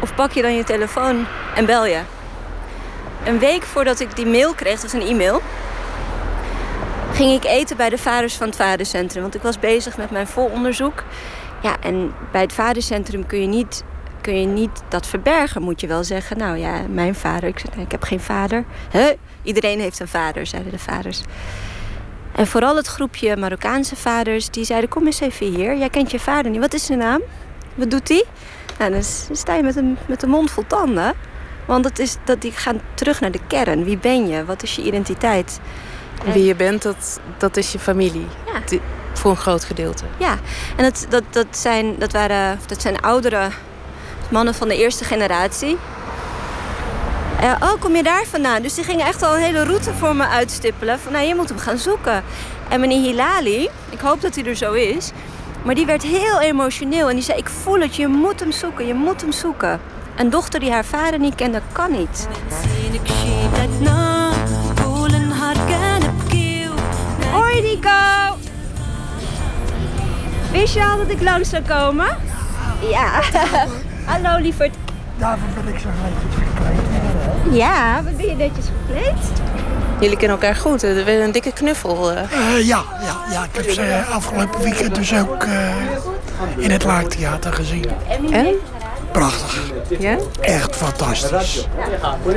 [0.00, 2.00] Of pak je dan je telefoon en bel je?
[3.24, 5.42] Een week voordat ik die mail kreeg, dat een e-mail...
[7.12, 9.22] ging ik eten bij de vaders van het vadercentrum.
[9.22, 11.04] Want ik was bezig met mijn volonderzoek.
[11.62, 13.84] Ja, en bij het vadercentrum kun je niet
[14.20, 15.62] kun je niet dat verbergen.
[15.62, 17.48] Moet je wel zeggen, nou ja, mijn vader.
[17.48, 18.64] Ik, zeg, ik heb geen vader.
[18.90, 19.06] Huh?
[19.42, 21.22] Iedereen heeft een vader, zeiden de vaders.
[22.34, 24.88] En vooral het groepje Marokkaanse vaders, die zeiden...
[24.88, 26.60] kom eens even hier, jij kent je vader niet.
[26.60, 27.20] Wat is zijn naam?
[27.78, 28.24] Wat doet hij?
[28.78, 29.02] Nou, dan
[29.32, 31.14] sta je met een, met een mond vol tanden.
[31.66, 33.84] Want dat is, dat die gaan terug naar de kern.
[33.84, 34.44] Wie ben je?
[34.44, 35.60] Wat is je identiteit?
[36.32, 38.26] Wie je bent, dat, dat is je familie.
[38.46, 38.78] Ja.
[39.12, 40.04] voor een groot gedeelte.
[40.18, 40.38] Ja,
[40.76, 43.48] en dat, dat, dat, zijn, dat, waren, dat zijn oudere
[44.30, 45.76] mannen van de eerste generatie.
[47.42, 48.62] Uh, oh, kom je daar vandaan?
[48.62, 50.98] Dus die gingen echt al een hele route voor me uitstippelen.
[50.98, 52.24] Van, nou, je moet hem gaan zoeken.
[52.68, 55.10] En meneer Hilali, ik hoop dat hij er zo is...
[55.64, 57.38] maar die werd heel emotioneel en die zei...
[57.38, 59.80] ik voel het, je moet hem zoeken, je moet hem zoeken.
[60.16, 62.28] Een dochter die haar vader niet kende, kan niet.
[67.30, 68.36] Hoi Nico!
[70.52, 72.16] Wist je al dat ik langs zou komen?
[72.90, 73.20] Ja.
[74.10, 74.74] Hallo lieverd.
[75.16, 77.56] Daarvoor ben ik zo netjes gekleed.
[77.56, 79.47] Ja, wat ben je netjes gekleed?
[80.00, 80.82] Jullie kennen elkaar goed.
[80.82, 82.12] Er werd een dikke knuffel.
[82.12, 82.18] Uh.
[82.18, 85.76] Uh, ja, ja, ja, ik heb ze afgelopen weekend dus ook uh,
[86.56, 87.84] in het Laagtheater gezien.
[88.30, 88.54] En?
[89.12, 89.72] Prachtig.
[89.98, 90.16] Ja?
[90.40, 91.66] Echt fantastisch.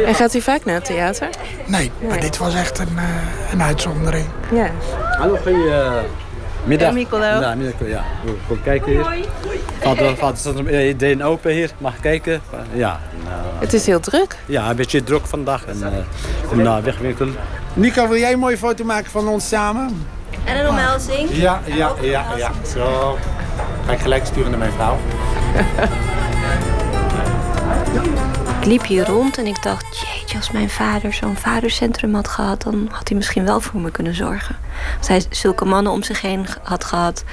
[0.06, 1.30] En gaat u vaak naar het theater?
[1.66, 2.98] Nee, maar dit was echt een,
[3.52, 4.26] een uitzondering.
[4.52, 4.70] Ja.
[5.18, 5.38] Hallo.
[6.64, 6.88] Middag.
[6.88, 7.24] Ja, Mikolo.
[7.24, 8.04] Ja, Mikolo, ja.
[8.48, 9.06] Kom kijken hier.
[9.80, 11.72] Valt, valt, staat er iedereen open hier.
[11.78, 12.42] Mag kijken.
[12.74, 13.00] Ja.
[13.24, 14.38] Nou, het is heel druk.
[14.46, 15.66] Ja, een beetje druk vandaag.
[15.66, 15.78] En
[16.52, 17.36] uh, nou, wegwinkelen.
[17.74, 20.06] Nico, wil jij een mooie foto maken van ons samen?
[20.44, 21.30] En een omhelzing?
[21.32, 22.52] Ja, ja, ja, ja.
[22.74, 23.18] Zo.
[23.86, 24.98] Ga ik gelijk sturen naar mijn vrouw.
[28.62, 32.62] Ik liep hier rond en ik dacht, jeetje, als mijn vader zo'n vadercentrum had gehad,
[32.62, 34.56] dan had hij misschien wel voor me kunnen zorgen.
[34.98, 37.24] Als hij zulke mannen om zich heen had gehad,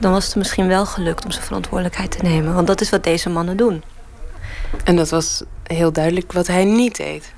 [0.00, 2.54] dan was het misschien wel gelukt om zijn verantwoordelijkheid te nemen.
[2.54, 3.82] Want dat is wat deze mannen doen.
[4.84, 7.32] En dat was heel duidelijk wat hij niet deed.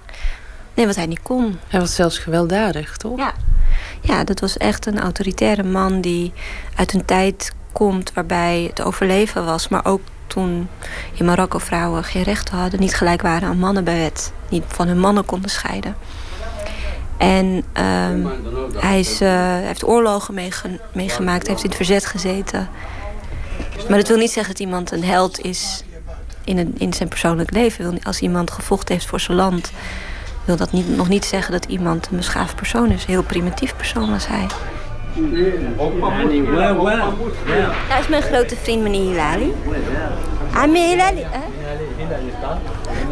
[0.74, 1.58] Nee, wat hij niet kon.
[1.68, 3.18] Hij was zelfs gewelddadig, toch?
[3.18, 3.32] Ja.
[4.00, 6.32] Ja, dat was echt een autoritaire man die
[6.74, 10.00] uit een tijd komt waarbij het overleven was, maar ook
[10.34, 10.68] toen
[11.12, 14.88] in Marokko vrouwen geen rechten hadden, niet gelijk waren aan mannen bij wet, niet van
[14.88, 15.96] hun mannen konden scheiden.
[17.16, 18.26] En ehm,
[18.76, 20.34] hij, is, uh, heeft oorlogen
[20.92, 22.68] meegemaakt, heeft in het verzet gezeten.
[23.88, 25.84] Maar dat wil niet zeggen dat iemand een held is
[26.44, 27.98] in, een, in zijn persoonlijk leven.
[28.02, 29.72] Als iemand gevochten heeft voor zijn land,
[30.44, 33.00] wil dat niet, nog niet zeggen dat iemand een beschaafd persoon is.
[33.00, 34.46] Een heel primitief persoon was hij.
[37.88, 39.54] Dat is mijn grote vriend, meneer Hilali.
[40.54, 41.26] Ah, meneer Hilali.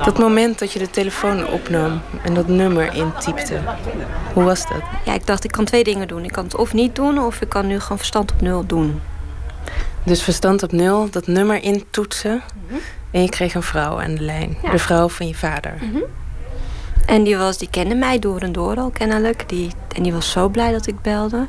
[0.05, 3.59] Dat moment dat je de telefoon opnam en dat nummer intypte,
[4.33, 4.83] hoe was dat?
[5.05, 6.25] Ja, ik dacht, ik kan twee dingen doen.
[6.25, 9.01] Ik kan het of niet doen, of ik kan nu gewoon verstand op nul doen.
[10.05, 12.43] Dus verstand op nul, dat nummer intoetsen.
[12.71, 12.79] Mm
[13.11, 14.57] En je kreeg een vrouw aan de lijn.
[14.71, 15.75] De vrouw van je vader.
[15.81, 16.03] Mhm.
[17.07, 19.49] En die, was, die kende mij door en door al kennelijk.
[19.49, 21.47] Die, en die was zo blij dat ik belde.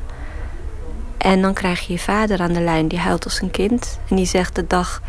[1.24, 3.98] En dan krijg je je vader aan de lijn, die huilt als een kind.
[4.08, 5.02] En die zegt de dag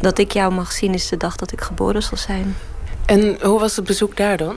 [0.00, 2.56] dat ik jou mag zien is de dag dat ik geboren zal zijn.
[3.06, 4.56] En hoe was het bezoek daar dan?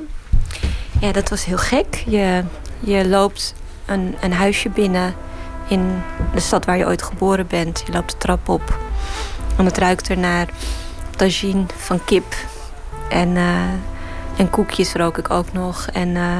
[0.99, 2.03] Ja, dat was heel gek.
[2.07, 2.43] Je,
[2.79, 3.53] je loopt
[3.85, 5.15] een, een huisje binnen
[5.67, 6.01] in
[6.33, 7.83] de stad waar je ooit geboren bent.
[7.85, 8.77] Je loopt de trap op.
[9.57, 10.47] En het ruikt er naar
[11.15, 12.35] tagine van kip.
[13.09, 13.61] En, uh,
[14.37, 15.87] en koekjes rook ik ook nog.
[15.93, 16.37] En uh,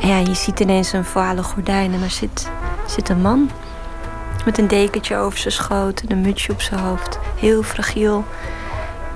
[0.00, 2.50] ja, je ziet ineens een voile gordijn en daar zit
[2.86, 3.50] zit een man
[4.44, 7.18] met een dekentje over zijn schoot en een mutsje op zijn hoofd.
[7.36, 8.24] Heel fragiel.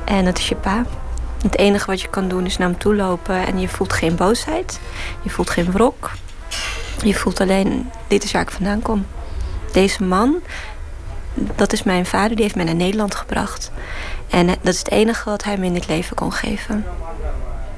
[0.05, 0.84] En dat is je pa.
[1.43, 4.16] Het enige wat je kan doen is naar hem toe lopen en je voelt geen
[4.16, 4.80] boosheid.
[5.22, 6.10] Je voelt geen wrok.
[7.05, 9.06] Je voelt alleen, dit is waar ik vandaan kom.
[9.72, 10.36] deze man,
[11.34, 13.70] dat is mijn vader, die heeft mij naar Nederland gebracht.
[14.28, 16.84] En dat is het enige wat hij me in het leven kon geven.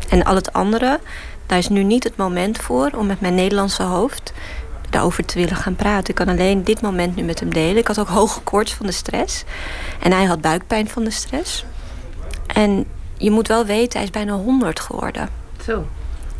[0.08, 1.00] En al het andere,
[1.46, 4.32] daar is nu niet het moment voor om met mijn Nederlandse hoofd
[4.90, 6.08] daarover te willen gaan praten.
[6.08, 7.76] Ik kan alleen dit moment nu met hem delen.
[7.76, 9.44] Ik had ook hoge koorts van de stress.
[10.00, 11.64] En hij had buikpijn van de stress.
[12.46, 12.86] En
[13.16, 15.28] je moet wel weten, hij is bijna 100 geworden.
[15.64, 15.86] Zo.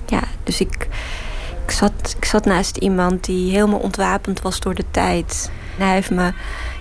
[0.07, 0.89] Ja, dus ik,
[1.65, 5.51] ik, zat, ik zat naast iemand die helemaal ontwapend was door de tijd.
[5.79, 6.33] En hij heeft me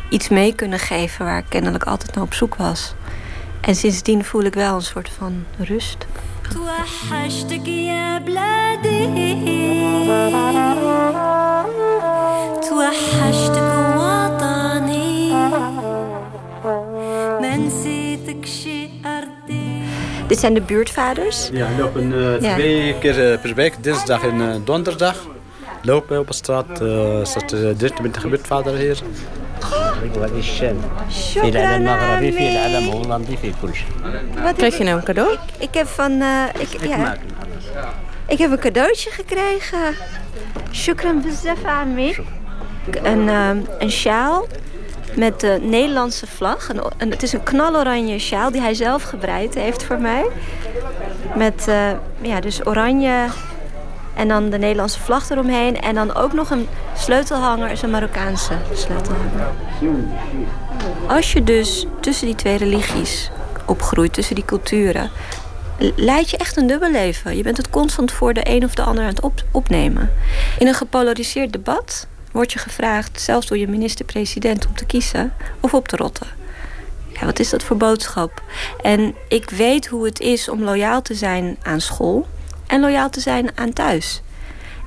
[0.09, 2.93] iets mee kunnen geven waar ik kennelijk altijd naar op zoek was.
[3.61, 6.05] En sindsdien voel ik wel een soort van rust.
[6.54, 9.06] توحشتك يا بلادي
[12.68, 15.32] توحشتك وطني
[17.40, 19.82] ما نسيتك شي أرضي
[20.28, 21.48] Dit zijn de buurtvaders.
[21.52, 22.54] Ja, lopen uh, ja.
[22.54, 25.16] twee keer uh, per week, dinsdag en uh, donderdag.
[25.86, 26.80] Lopen op de straat.
[26.82, 28.96] Uh, staat uh, 23 buurtvaders hier.
[31.40, 33.86] في العلم المغربي في العلم الهولندي في كل شيء.
[34.42, 35.32] Wat krijg je nou een cadeau?
[35.32, 36.12] Ik, ik heb van...
[36.12, 37.16] Uh, ik, ja,
[38.26, 39.96] ik heb een cadeautje gekregen.
[40.72, 42.16] Shukran bezef ami.
[43.02, 43.48] Een, uh,
[43.78, 44.46] een sjaal
[45.16, 46.68] met de Nederlandse vlag.
[46.68, 50.26] Een, een, het is een knaloranje sjaal die hij zelf gebreid heeft voor mij.
[51.34, 53.26] Met uh, ja, dus oranje
[54.17, 55.81] en dan de Nederlandse vlag eromheen.
[55.81, 59.47] En dan ook nog een sleutelhanger, is een Marokkaanse sleutelhanger.
[61.07, 63.31] Als je dus tussen die twee religies
[63.65, 65.09] opgroeit, tussen die culturen,
[65.95, 67.37] leid je echt een dubbel leven.
[67.37, 70.11] Je bent het constant voor de een of de ander aan het op opnemen.
[70.59, 75.73] In een gepolariseerd debat wordt je gevraagd, zelfs door je minister-president, om te kiezen of
[75.73, 76.27] op te rotten.
[77.19, 78.41] Ja, wat is dat voor boodschap?
[78.81, 82.27] En ik weet hoe het is om loyaal te zijn aan school
[82.67, 84.21] en loyaal te zijn aan thuis.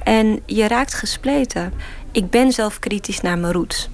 [0.03, 1.73] En je raakt gespleten.
[2.13, 3.89] Ik ben zelf kritisch naar mijn roots.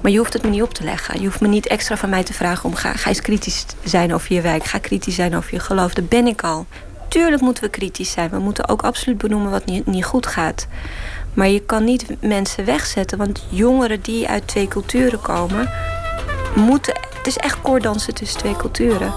[0.00, 1.20] Maar je hoeft het me niet op te leggen.
[1.20, 2.74] Je hoeft me niet extra van mij te vragen om...
[2.74, 4.64] ga, ga eens kritisch zijn over je werk.
[4.64, 5.94] Ga kritisch zijn over je geloof.
[5.94, 6.66] Dat ben ik al.
[7.08, 8.30] Tuurlijk moeten we kritisch zijn.
[8.30, 10.66] We moeten ook absoluut benoemen wat niet, niet goed gaat.
[11.34, 13.18] Maar je kan niet mensen wegzetten.
[13.18, 15.70] Want jongeren die uit twee culturen komen...
[16.54, 16.94] moeten...
[17.16, 19.12] Het is echt koordansen tussen twee culturen.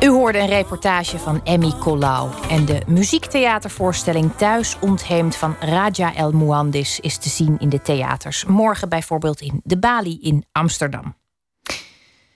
[0.00, 2.30] U hoorde een reportage van Emmy Colau.
[2.48, 8.44] En de muziektheatervoorstelling Thuis ontheemd van Raja El Muandis is te zien in de theaters.
[8.44, 11.16] Morgen bijvoorbeeld in de Bali in Amsterdam.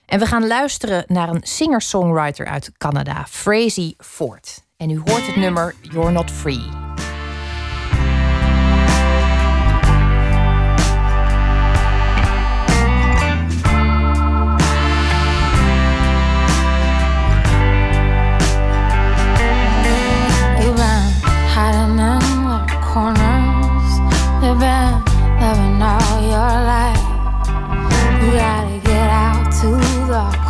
[0.05, 4.63] En we gaan luisteren naar een singer-songwriter uit Canada, Frazee Ford.
[4.77, 6.82] En u hoort het nummer You're Not Free.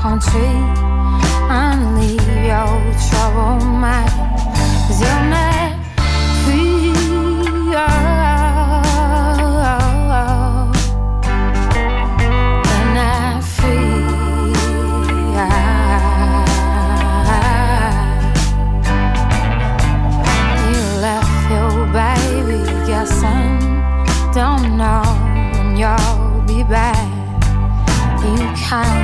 [0.04, 0.54] Country
[1.50, 2.76] and leave your
[3.08, 4.12] trouble mind.
[4.86, 5.72] Cause you're not
[6.44, 6.92] free.
[20.68, 22.60] You left your baby.
[24.34, 25.04] Don't know
[25.54, 27.08] when you'll be back.
[28.22, 29.03] You can't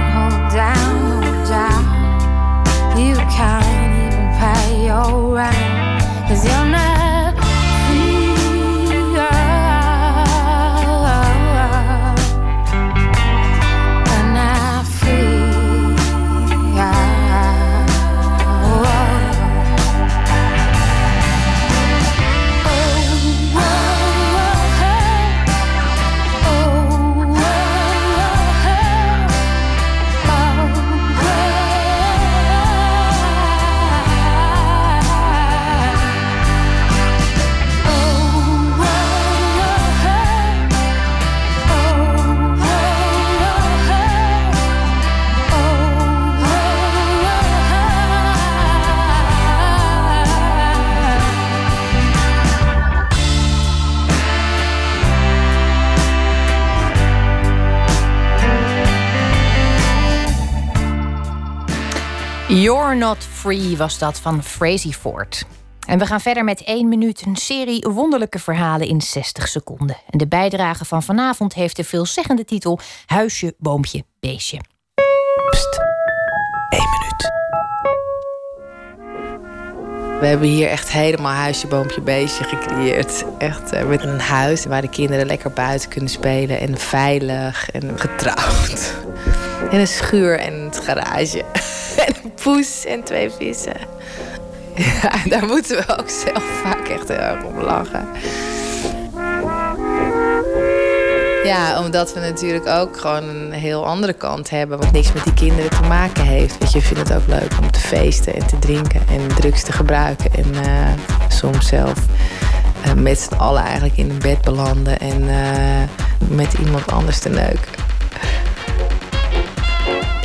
[62.49, 65.45] You're Not Free was dat van Frazee Ford.
[65.87, 69.97] En we gaan verder met één minuut, een serie wonderlijke verhalen in 60 seconden.
[70.09, 74.59] En de bijdrage van vanavond heeft de veelzeggende titel Huisje, Boompje, Beestje.
[75.49, 75.79] Pst,
[76.69, 77.31] één minuut.
[80.19, 83.25] We hebben hier echt helemaal huisje, boompje, beestje gecreëerd.
[83.37, 86.59] Echt uh, met een huis waar de kinderen lekker buiten kunnen spelen.
[86.59, 88.93] En veilig en getrouwd.
[89.71, 91.43] En een schuur en een garage.
[92.05, 93.77] en een poes en twee vissen.
[94.75, 98.07] Ja, daar moeten we ook zelf vaak echt heel erg om lachen.
[101.43, 104.77] Ja, omdat we natuurlijk ook gewoon een heel andere kant hebben.
[104.77, 106.57] Wat niks met die kinderen te maken heeft.
[106.57, 109.71] Weet je, vindt het ook leuk om te feesten en te drinken en drugs te
[109.71, 110.33] gebruiken.
[110.33, 110.87] En uh,
[111.29, 111.97] soms zelf
[112.85, 117.29] uh, met z'n allen eigenlijk in een bed belanden en uh, met iemand anders te
[117.29, 117.78] neuken.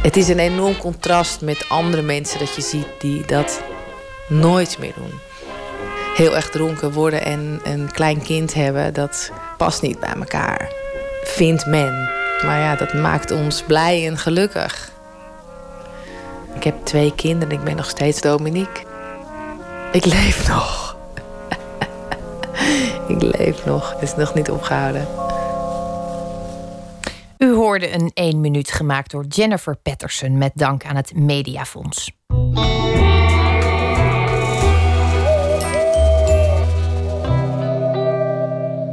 [0.04, 3.62] Het is een enorm contrast met andere mensen dat je ziet die dat
[4.28, 5.20] nooit meer doen.
[6.14, 10.72] Heel erg dronken worden en een klein kind hebben, dat past niet bij elkaar
[11.22, 12.10] vindt men.
[12.44, 14.90] Maar ja, dat maakt ons blij en gelukkig.
[16.54, 18.82] Ik heb twee kinderen en ik ben nog steeds Dominique.
[19.92, 20.96] Ik leef nog.
[23.16, 23.92] ik leef nog.
[23.92, 25.23] Het is nog niet opgehouden.
[27.44, 32.10] U hoorde een 1 minuut gemaakt door Jennifer Patterson met dank aan het Mediafonds.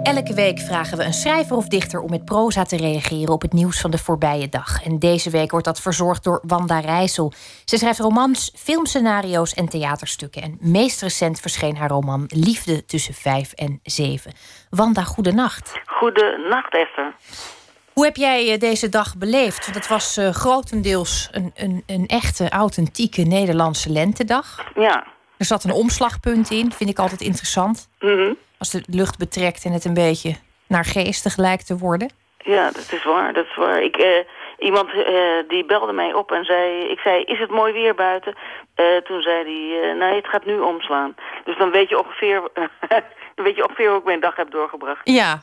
[0.04, 3.54] Elke week vragen we een schrijver of dichter om met proza te reageren op het
[3.54, 4.84] nieuws van de voorbije dag.
[4.84, 7.34] En deze week wordt dat verzorgd door Wanda Rijssel.
[7.66, 10.42] Ze schrijft romans, filmscenario's en theaterstukken.
[10.42, 14.32] En meest recent verscheen haar roman Liefde tussen vijf en zeven.
[14.70, 15.82] Wanda, goedenacht.
[15.86, 17.16] Goedenacht, Esther.
[18.02, 19.66] Hoe heb jij eh, deze dag beleefd?
[19.66, 24.64] Want het was uh, grotendeels een, een, een echte, authentieke Nederlandse lentedag.
[24.76, 25.04] Ja.
[25.38, 27.90] Er zat een omslagpunt in, vind ik altijd interessant.
[28.00, 30.36] Mm als de lucht betrekt en het een beetje
[30.68, 32.12] naar geestig lijkt te worden?
[32.38, 33.34] Ja, dat is waar.
[33.34, 33.82] Dat is waar.
[33.84, 34.06] Ik, uh,
[34.60, 35.04] iemand uh,
[35.48, 36.90] die belde mij op en zei...
[36.90, 38.36] Ik zei, is het mooi weer buiten?
[39.04, 41.16] Toen zei hij, nee, het gaat nu omslaan.
[41.44, 42.42] Dus dan weet je ongeveer,
[43.36, 45.02] dan weet je ongeveer hoe ik mijn dag heb doorgebracht.
[45.04, 45.42] Ja,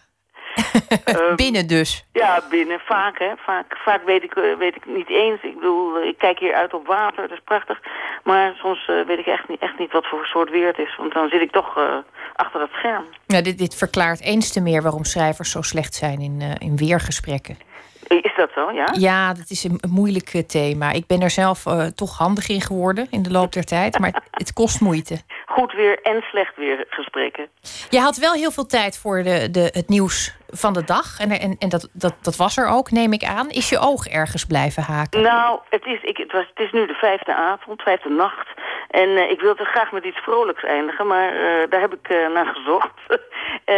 [1.05, 2.05] um, binnen dus?
[2.13, 2.81] Ja, binnen.
[2.81, 3.33] Vaak, hè.
[3.37, 5.43] Vaak, vaak weet, ik, weet ik niet eens.
[5.43, 7.81] Ik bedoel, ik kijk hier uit op water, dat is prachtig.
[8.25, 10.97] Maar soms uh, weet ik echt niet, echt niet wat voor soort weer het is.
[10.97, 11.97] Want dan zit ik toch uh,
[12.35, 13.05] achter dat scherm.
[13.27, 16.77] Ja, dit, dit verklaart eens te meer waarom schrijvers zo slecht zijn in, uh, in
[16.77, 17.68] weergesprekken.
[18.09, 18.89] Is dat zo, ja?
[18.93, 20.93] Ja, dat is een, een moeilijk thema.
[20.93, 23.99] Ik ben er zelf uh, toch handig in geworden in de loop der tijd.
[23.99, 25.17] Maar het, kost moeite.
[25.57, 27.49] Goed weer en slecht weer gesprekken.
[27.91, 31.19] Je had wel heel veel tijd voor de, de, het nieuws van de dag.
[31.19, 33.49] En, en, en dat, dat, dat was er ook, neem ik aan.
[33.49, 35.23] Is je oog ergens blijven haken?
[35.23, 38.49] Nou, het is, ik, het was, het is nu de vijfde avond, vijfde nacht.
[38.89, 42.47] En uh, ik wilde graag met iets vrolijks eindigen, maar uh, daar heb ik naar
[42.47, 42.99] gezocht.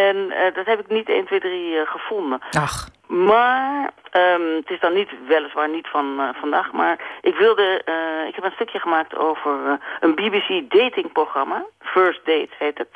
[0.07, 2.39] en dat heb ik niet 1, 2, 3 gevonden.
[2.51, 2.89] Ach.
[3.11, 7.83] Maar um, het is dan niet, weliswaar niet van vandaag, maar ik wilde,
[8.29, 11.65] ik heb een stukje gemaakt over een BBC datingprogramma.
[11.81, 12.91] First Dates heet het.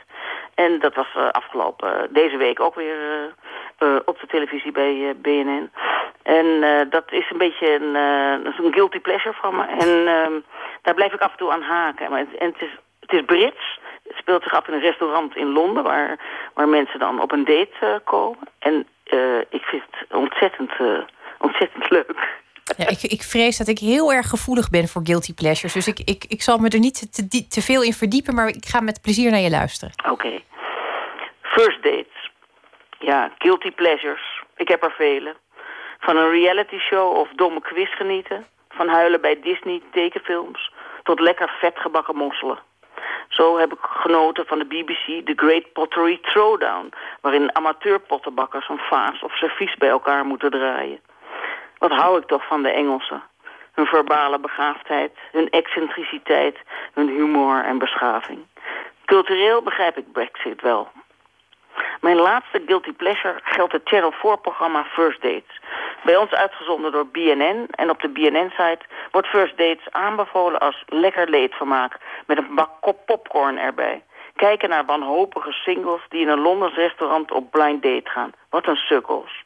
[0.54, 2.96] En dat was afgelopen deze week ook weer
[4.04, 5.70] op de televisie bij BNN.
[6.22, 6.46] En
[6.90, 9.64] dat is een beetje een, een guilty pleasure van me.
[9.66, 10.04] En
[10.82, 12.06] daar blijf ik af en toe aan haken.
[12.06, 13.78] En het is, het is Brits.
[14.04, 15.82] Het speelt zich af in een restaurant in Londen...
[15.82, 16.18] waar,
[16.54, 18.48] waar mensen dan op een date komen.
[18.58, 18.86] En
[19.50, 20.70] ik vind het ontzettend,
[21.38, 22.42] ontzettend leuk.
[22.76, 25.72] Ja, ik, ik vrees dat ik heel erg gevoelig ben voor guilty pleasures.
[25.72, 28.34] Dus ik, ik, ik zal me er niet te, te veel in verdiepen...
[28.34, 29.94] maar ik ga met plezier naar je luisteren.
[29.96, 30.10] Oké.
[30.12, 30.44] Okay.
[31.42, 32.30] First dates.
[32.98, 34.42] Ja, guilty pleasures.
[34.56, 35.36] Ik heb er vele.
[35.98, 38.44] Van een reality show of domme quiz genieten.
[38.68, 40.72] Van huilen bij Disney tekenfilms.
[41.02, 42.58] Tot lekker vetgebakken mosselen.
[43.28, 46.92] Zo heb ik genoten van de BBC The Great Pottery Throwdown...
[47.20, 51.00] waarin amateurpottenbakkers een vaas of servies bij elkaar moeten draaien.
[51.78, 53.22] Wat hou ik toch van de Engelsen.
[53.72, 56.58] Hun verbale begaafdheid, hun excentriciteit,
[56.92, 58.46] hun humor en beschaving.
[59.04, 60.88] Cultureel begrijp ik Brexit wel.
[62.00, 65.60] Mijn laatste guilty pleasure geldt het Channel 4-programma First Dates.
[66.04, 71.28] Bij ons uitgezonden door BNN en op de BNN-site wordt First Dates aanbevolen als lekker
[71.28, 72.70] leedvermaak met een bak
[73.06, 74.02] popcorn erbij.
[74.36, 78.32] Kijken naar wanhopige singles die in een Londens restaurant op blind date gaan.
[78.50, 79.44] Wat een sukkels.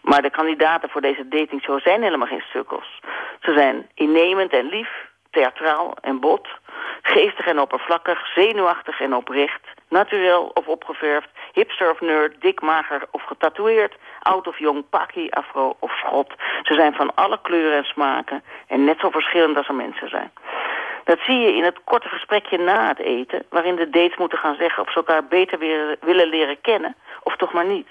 [0.00, 3.00] Maar de kandidaten voor deze datingshow zijn helemaal geen sukkels.
[3.40, 6.48] Ze zijn innemend en lief, theatraal en bot,
[7.02, 13.22] geestig en oppervlakkig, zenuwachtig en oprecht, naturel of opgeverfd, hipster of nerd, dik, mager of
[13.22, 16.32] getatoeëerd, oud of jong, pakkie, afro of schot.
[16.62, 20.30] Ze zijn van alle kleuren en smaken en net zo verschillend als er mensen zijn.
[21.04, 24.56] Dat zie je in het korte gesprekje na het eten, waarin de dates moeten gaan
[24.56, 25.58] zeggen of ze elkaar beter
[26.00, 27.88] willen leren kennen of toch maar niet.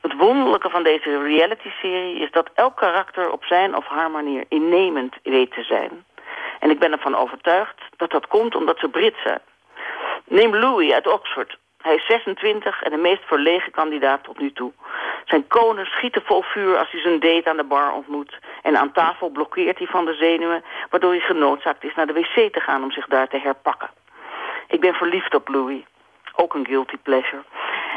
[0.00, 5.14] Het wonderlijke van deze reality-serie is dat elk karakter op zijn of haar manier innemend
[5.22, 6.04] weet te zijn.
[6.64, 9.40] En ik ben ervan overtuigd dat dat komt omdat ze Brit zijn.
[10.24, 11.58] Neem Louis uit Oxford.
[11.80, 14.72] Hij is 26 en de meest verlegen kandidaat tot nu toe.
[15.24, 18.38] Zijn konen schieten vol vuur als hij zijn date aan de bar ontmoet.
[18.62, 20.64] En aan tafel blokkeert hij van de zenuwen...
[20.90, 23.90] waardoor hij genoodzaakt is naar de wc te gaan om zich daar te herpakken.
[24.68, 25.82] Ik ben verliefd op Louis.
[26.36, 27.42] Ook een guilty pleasure.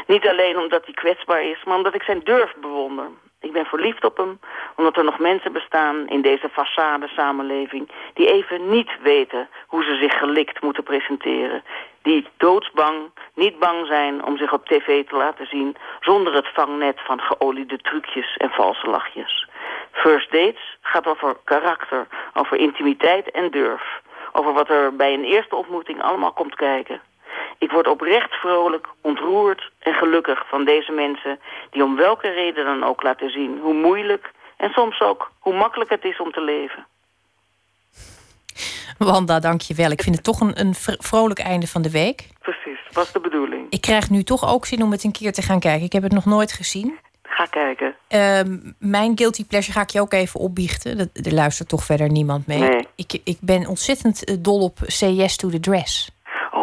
[0.06, 3.06] Niet alleen omdat hij kwetsbaar is, maar omdat ik zijn durf bewonder.
[3.40, 4.40] Ik ben verliefd op hem,
[4.76, 7.88] omdat er nog mensen bestaan in deze façade samenleving...
[8.14, 11.64] die even niet weten hoe ze zich gelikt moeten presenteren.
[12.02, 15.76] Die doodsbang, niet bang zijn om zich op tv te laten zien...
[16.00, 19.48] zonder het vangnet van geoliede trucjes en valse lachjes.
[19.92, 24.00] First Dates gaat over karakter, over intimiteit en durf.
[24.32, 27.00] Over wat er bij een eerste ontmoeting allemaal komt kijken.
[27.58, 31.38] Ik word oprecht vrolijk, ontroerd en gelukkig van deze mensen...
[31.70, 34.32] die om welke reden dan ook laten zien hoe moeilijk...
[34.56, 36.86] en soms ook hoe makkelijk het is om te leven.
[38.98, 39.90] Wanda, dank je wel.
[39.90, 42.28] Ik vind het toch een, een vrolijk einde van de week.
[42.40, 43.66] Precies, was de bedoeling.
[43.70, 45.84] Ik krijg nu toch ook zin om het een keer te gaan kijken.
[45.84, 46.98] Ik heb het nog nooit gezien.
[47.22, 47.94] Ga kijken.
[48.08, 50.98] Ehm, mijn guilty pleasure ga ik je ook even opbiechten.
[50.98, 52.58] Er luistert toch verder niemand mee.
[52.58, 52.86] Nee.
[52.94, 56.10] Ik, ik ben ontzettend eh, dol op Say Yes to the Dress.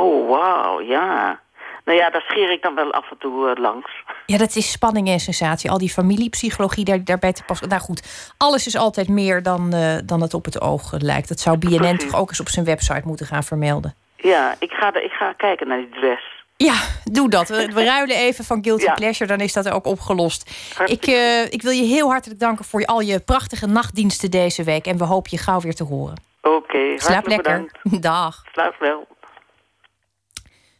[0.05, 1.39] Oh, wauw, ja.
[1.85, 3.91] Nou ja, daar scheer ik dan wel af en toe uh, langs.
[4.25, 5.71] Ja, dat is spanning en sensatie.
[5.71, 7.69] Al die familiepsychologie daar, daarbij te passen.
[7.69, 11.27] Nou goed, alles is altijd meer dan, uh, dan het op het oog lijkt.
[11.27, 12.09] Dat zou BNN Precies.
[12.11, 13.95] toch ook eens op zijn website moeten gaan vermelden.
[14.15, 16.23] Ja, ik ga, de, ik ga kijken naar die dress.
[16.57, 16.73] Ja,
[17.03, 17.47] doe dat.
[17.49, 18.93] We, we ruilen even van Guilty Ja.
[18.93, 20.51] Pleasure, dan is dat ook opgelost.
[20.85, 24.85] Ik, eh, ik wil je heel hartelijk danken voor al je prachtige nachtdiensten deze week.
[24.87, 26.15] En we hopen je gauw weer te horen.
[26.41, 27.71] Oké, Slaap hartelijk lekker.
[27.83, 28.03] bedankt.
[28.11, 28.43] Dag.
[28.51, 29.07] Slaap wel.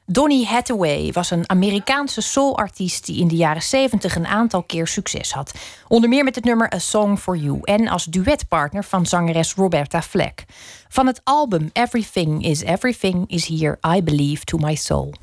[0.07, 5.31] Donny Hathaway was een Amerikaanse soulartiest die in de jaren 70 een aantal keer succes
[5.31, 5.53] had.
[5.87, 10.01] Onder meer met het nummer A Song for You en als duetpartner van zangeres Roberta
[10.01, 10.45] Fleck.
[10.89, 15.13] Van het album Everything is Everything is hier I Believe to My Soul.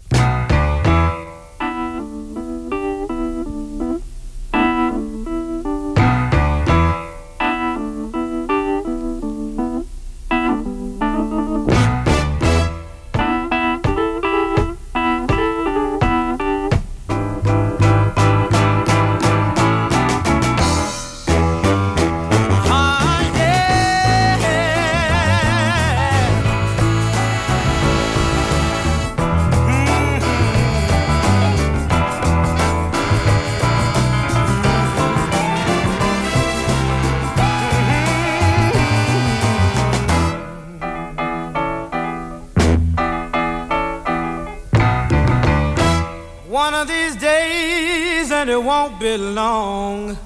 [48.52, 50.18] It won't be long.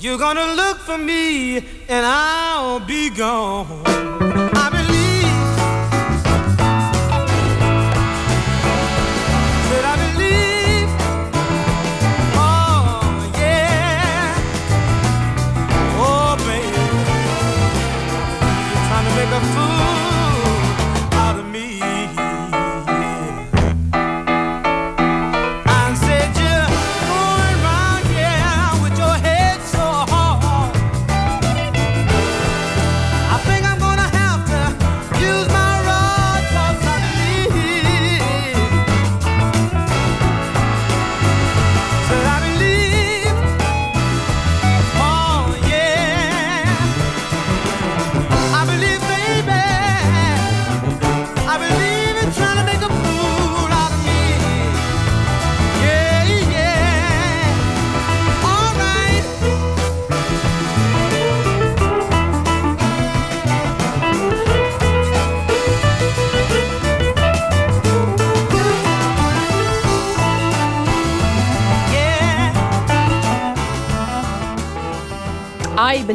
[0.00, 1.58] You're gonna look for me,
[1.88, 4.41] and I'll be gone.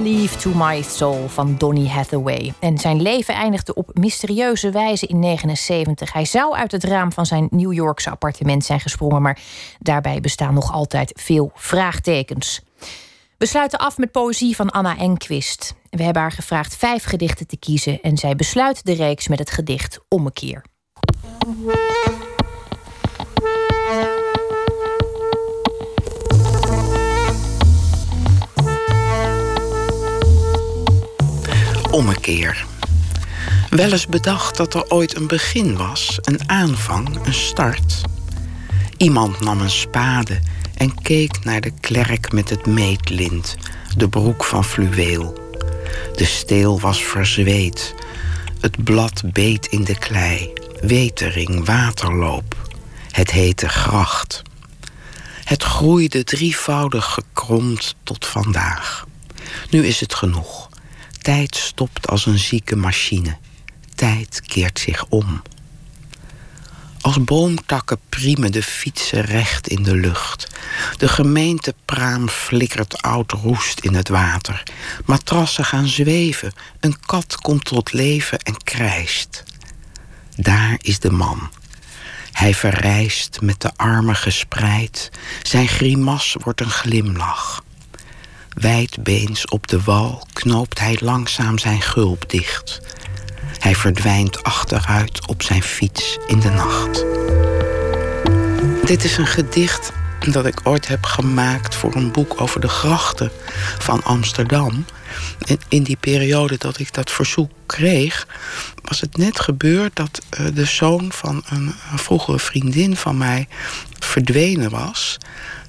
[0.04, 2.54] Believe to My Soul van Donny Hathaway.
[2.60, 6.14] En zijn leven eindigde op mysterieuze wijze in 79.
[6.14, 9.40] Hij zou uit het raam van zijn New Yorkse appartement zijn gesprongen, maar
[9.80, 12.62] daarbij bestaan nog altijd veel vraagtekens.
[13.38, 15.76] We sluiten af met poëzie van Anna Enquist.
[15.90, 19.52] We hebben haar gevraagd vijf gedichten te kiezen en zij besluit de reeks met het
[19.52, 20.64] gedicht Ommekeer.
[31.98, 32.66] Ommekeer.
[33.70, 38.02] Wel eens bedacht dat er ooit een begin was, een aanvang, een start.
[38.98, 40.40] Iemand nam een spade
[40.76, 43.56] en keek naar de klerk met het meetlint,
[43.96, 45.38] de broek van fluweel.
[46.16, 47.96] De steel was verzweet.
[48.60, 50.54] Het blad beet in de klei.
[50.82, 52.70] Wetering, waterloop.
[53.12, 54.42] Het heette gracht.
[55.44, 59.06] Het groeide drievoudig gekromd tot vandaag.
[59.70, 60.67] Nu is het genoeg.
[61.28, 63.38] Tijd stopt als een zieke machine.
[63.96, 65.42] Tijd keert zich om.
[67.02, 70.48] Als boomtakken priemen de fietsen recht in de lucht.
[70.98, 74.64] De gemeentepraam flikkert oud roest in het water.
[75.06, 76.54] Matrassen gaan zweven.
[76.80, 79.44] Een kat komt tot leven en krijst.
[80.36, 81.50] Daar is de man.
[82.32, 85.12] Hij verrijst met de armen gespreid.
[85.42, 87.66] Zijn grimas wordt een glimlach.
[88.58, 92.82] Wijdbeens op de wal knoopt hij langzaam zijn gulp dicht.
[93.58, 97.06] Hij verdwijnt achteruit op zijn fiets in de nacht.
[98.88, 99.92] Dit is een gedicht
[100.32, 103.32] dat ik ooit heb gemaakt voor een boek over de grachten
[103.80, 104.86] van Amsterdam.
[105.68, 108.28] In die periode dat ik dat verzoek kreeg,
[108.82, 113.48] was het net gebeurd dat eh, de zoon van een, vroegere vriendin van mij
[114.00, 115.18] verdwenen was.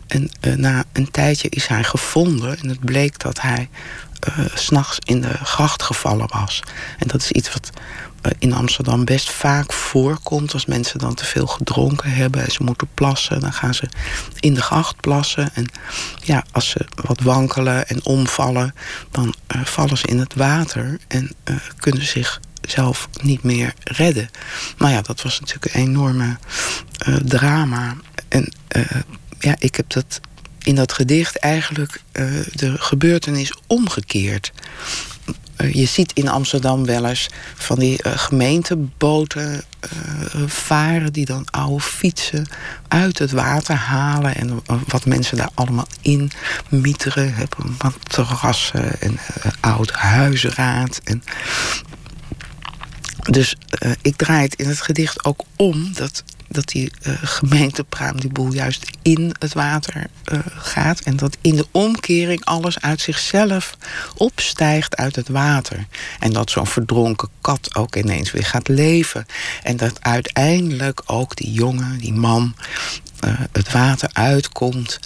[0.09, 3.69] En uh, na een tijdje is hij gevonden en het bleek dat hij
[4.29, 6.63] uh, s'nachts in de gracht gevallen was.
[6.99, 7.71] En dat is iets wat
[8.23, 10.53] uh, in Amsterdam best vaak voorkomt.
[10.53, 13.89] Als mensen dan te veel gedronken hebben en ze moeten plassen, dan gaan ze
[14.41, 15.55] in de gracht plassen.
[15.55, 15.67] En
[16.25, 18.75] ja, als ze wat wankelen en omvallen,
[19.11, 21.31] dan vallen ze in het water en
[21.77, 24.31] kunnen zich zelf niet meer redden.
[24.79, 26.37] Nou ja, dat was natuurlijk een enorme
[27.25, 27.97] drama.
[28.29, 28.53] En
[29.39, 30.21] ja, ik heb dat
[30.59, 34.53] in dat gedicht eigenlijk uh, de gebeurtenis omgekeerd.
[35.57, 39.63] Uh, je ziet in Amsterdam wel eens van die uh, gemeenteboten
[40.47, 41.13] varen...
[41.13, 42.47] die dan oude fietsen
[42.89, 44.35] uit het water halen...
[44.35, 46.31] en wat mensen daar allemaal in
[46.69, 47.35] mieteren.
[47.35, 49.19] Hebben wat terrassen en
[49.61, 51.01] oud huisraad.
[51.05, 51.23] En
[53.31, 53.57] dus
[54.03, 55.93] ik draai het in het gedicht ook om...
[55.93, 61.01] dat dat die uh, gemeentepraam die boel juist in het water uh, gaat.
[61.01, 63.77] En dat in de omkering alles uit zichzelf
[64.17, 65.87] opstijgt uit het water.
[66.19, 69.27] En dat zo'n verdronken kat ook ineens weer gaat leven.
[69.63, 72.55] En dat uiteindelijk ook die jongen, die man,
[73.25, 74.99] uh, het water uitkomt.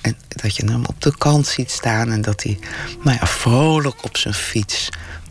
[0.00, 2.12] en dat je hem op de kant ziet staan.
[2.12, 2.58] En dat hij
[3.02, 4.88] nou ja, vrolijk op zijn fiets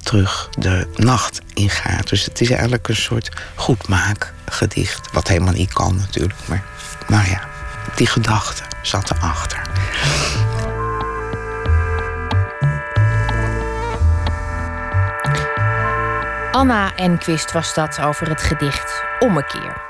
[0.07, 2.09] terug de nacht ingaat.
[2.09, 5.11] Dus het is eigenlijk een soort goedmaakgedicht.
[5.11, 6.39] Wat helemaal niet kan natuurlijk.
[6.45, 6.63] Maar
[7.07, 7.47] nou ja,
[7.95, 9.61] die gedachte zat erachter.
[16.51, 19.86] Anna Enquist was dat over het gedicht Ommekeer.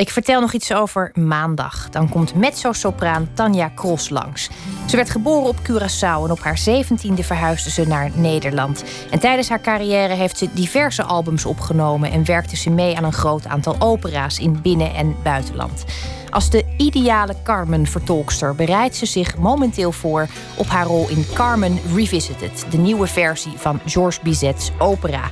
[0.00, 1.88] Ik vertel nog iets over maandag.
[1.90, 4.50] Dan komt mezzo-sopraan Tanja Kros langs.
[4.86, 8.84] Ze werd geboren op Curaçao en op haar zeventiende verhuisde ze naar Nederland.
[9.10, 13.12] En tijdens haar carrière heeft ze diverse albums opgenomen en werkte ze mee aan een
[13.12, 15.84] groot aantal opera's in binnen- en buitenland.
[16.30, 22.66] Als de ideale Carmen-vertolkster bereidt ze zich momenteel voor op haar rol in Carmen Revisited,
[22.70, 25.30] de nieuwe versie van Georges Bizet's opera.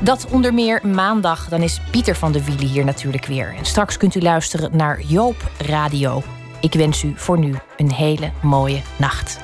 [0.00, 1.48] Dat onder meer maandag.
[1.48, 3.54] Dan is Pieter van de Wielen hier natuurlijk weer.
[3.58, 6.22] En straks kunt u luisteren naar Joop Radio.
[6.60, 9.43] Ik wens u voor nu een hele mooie nacht.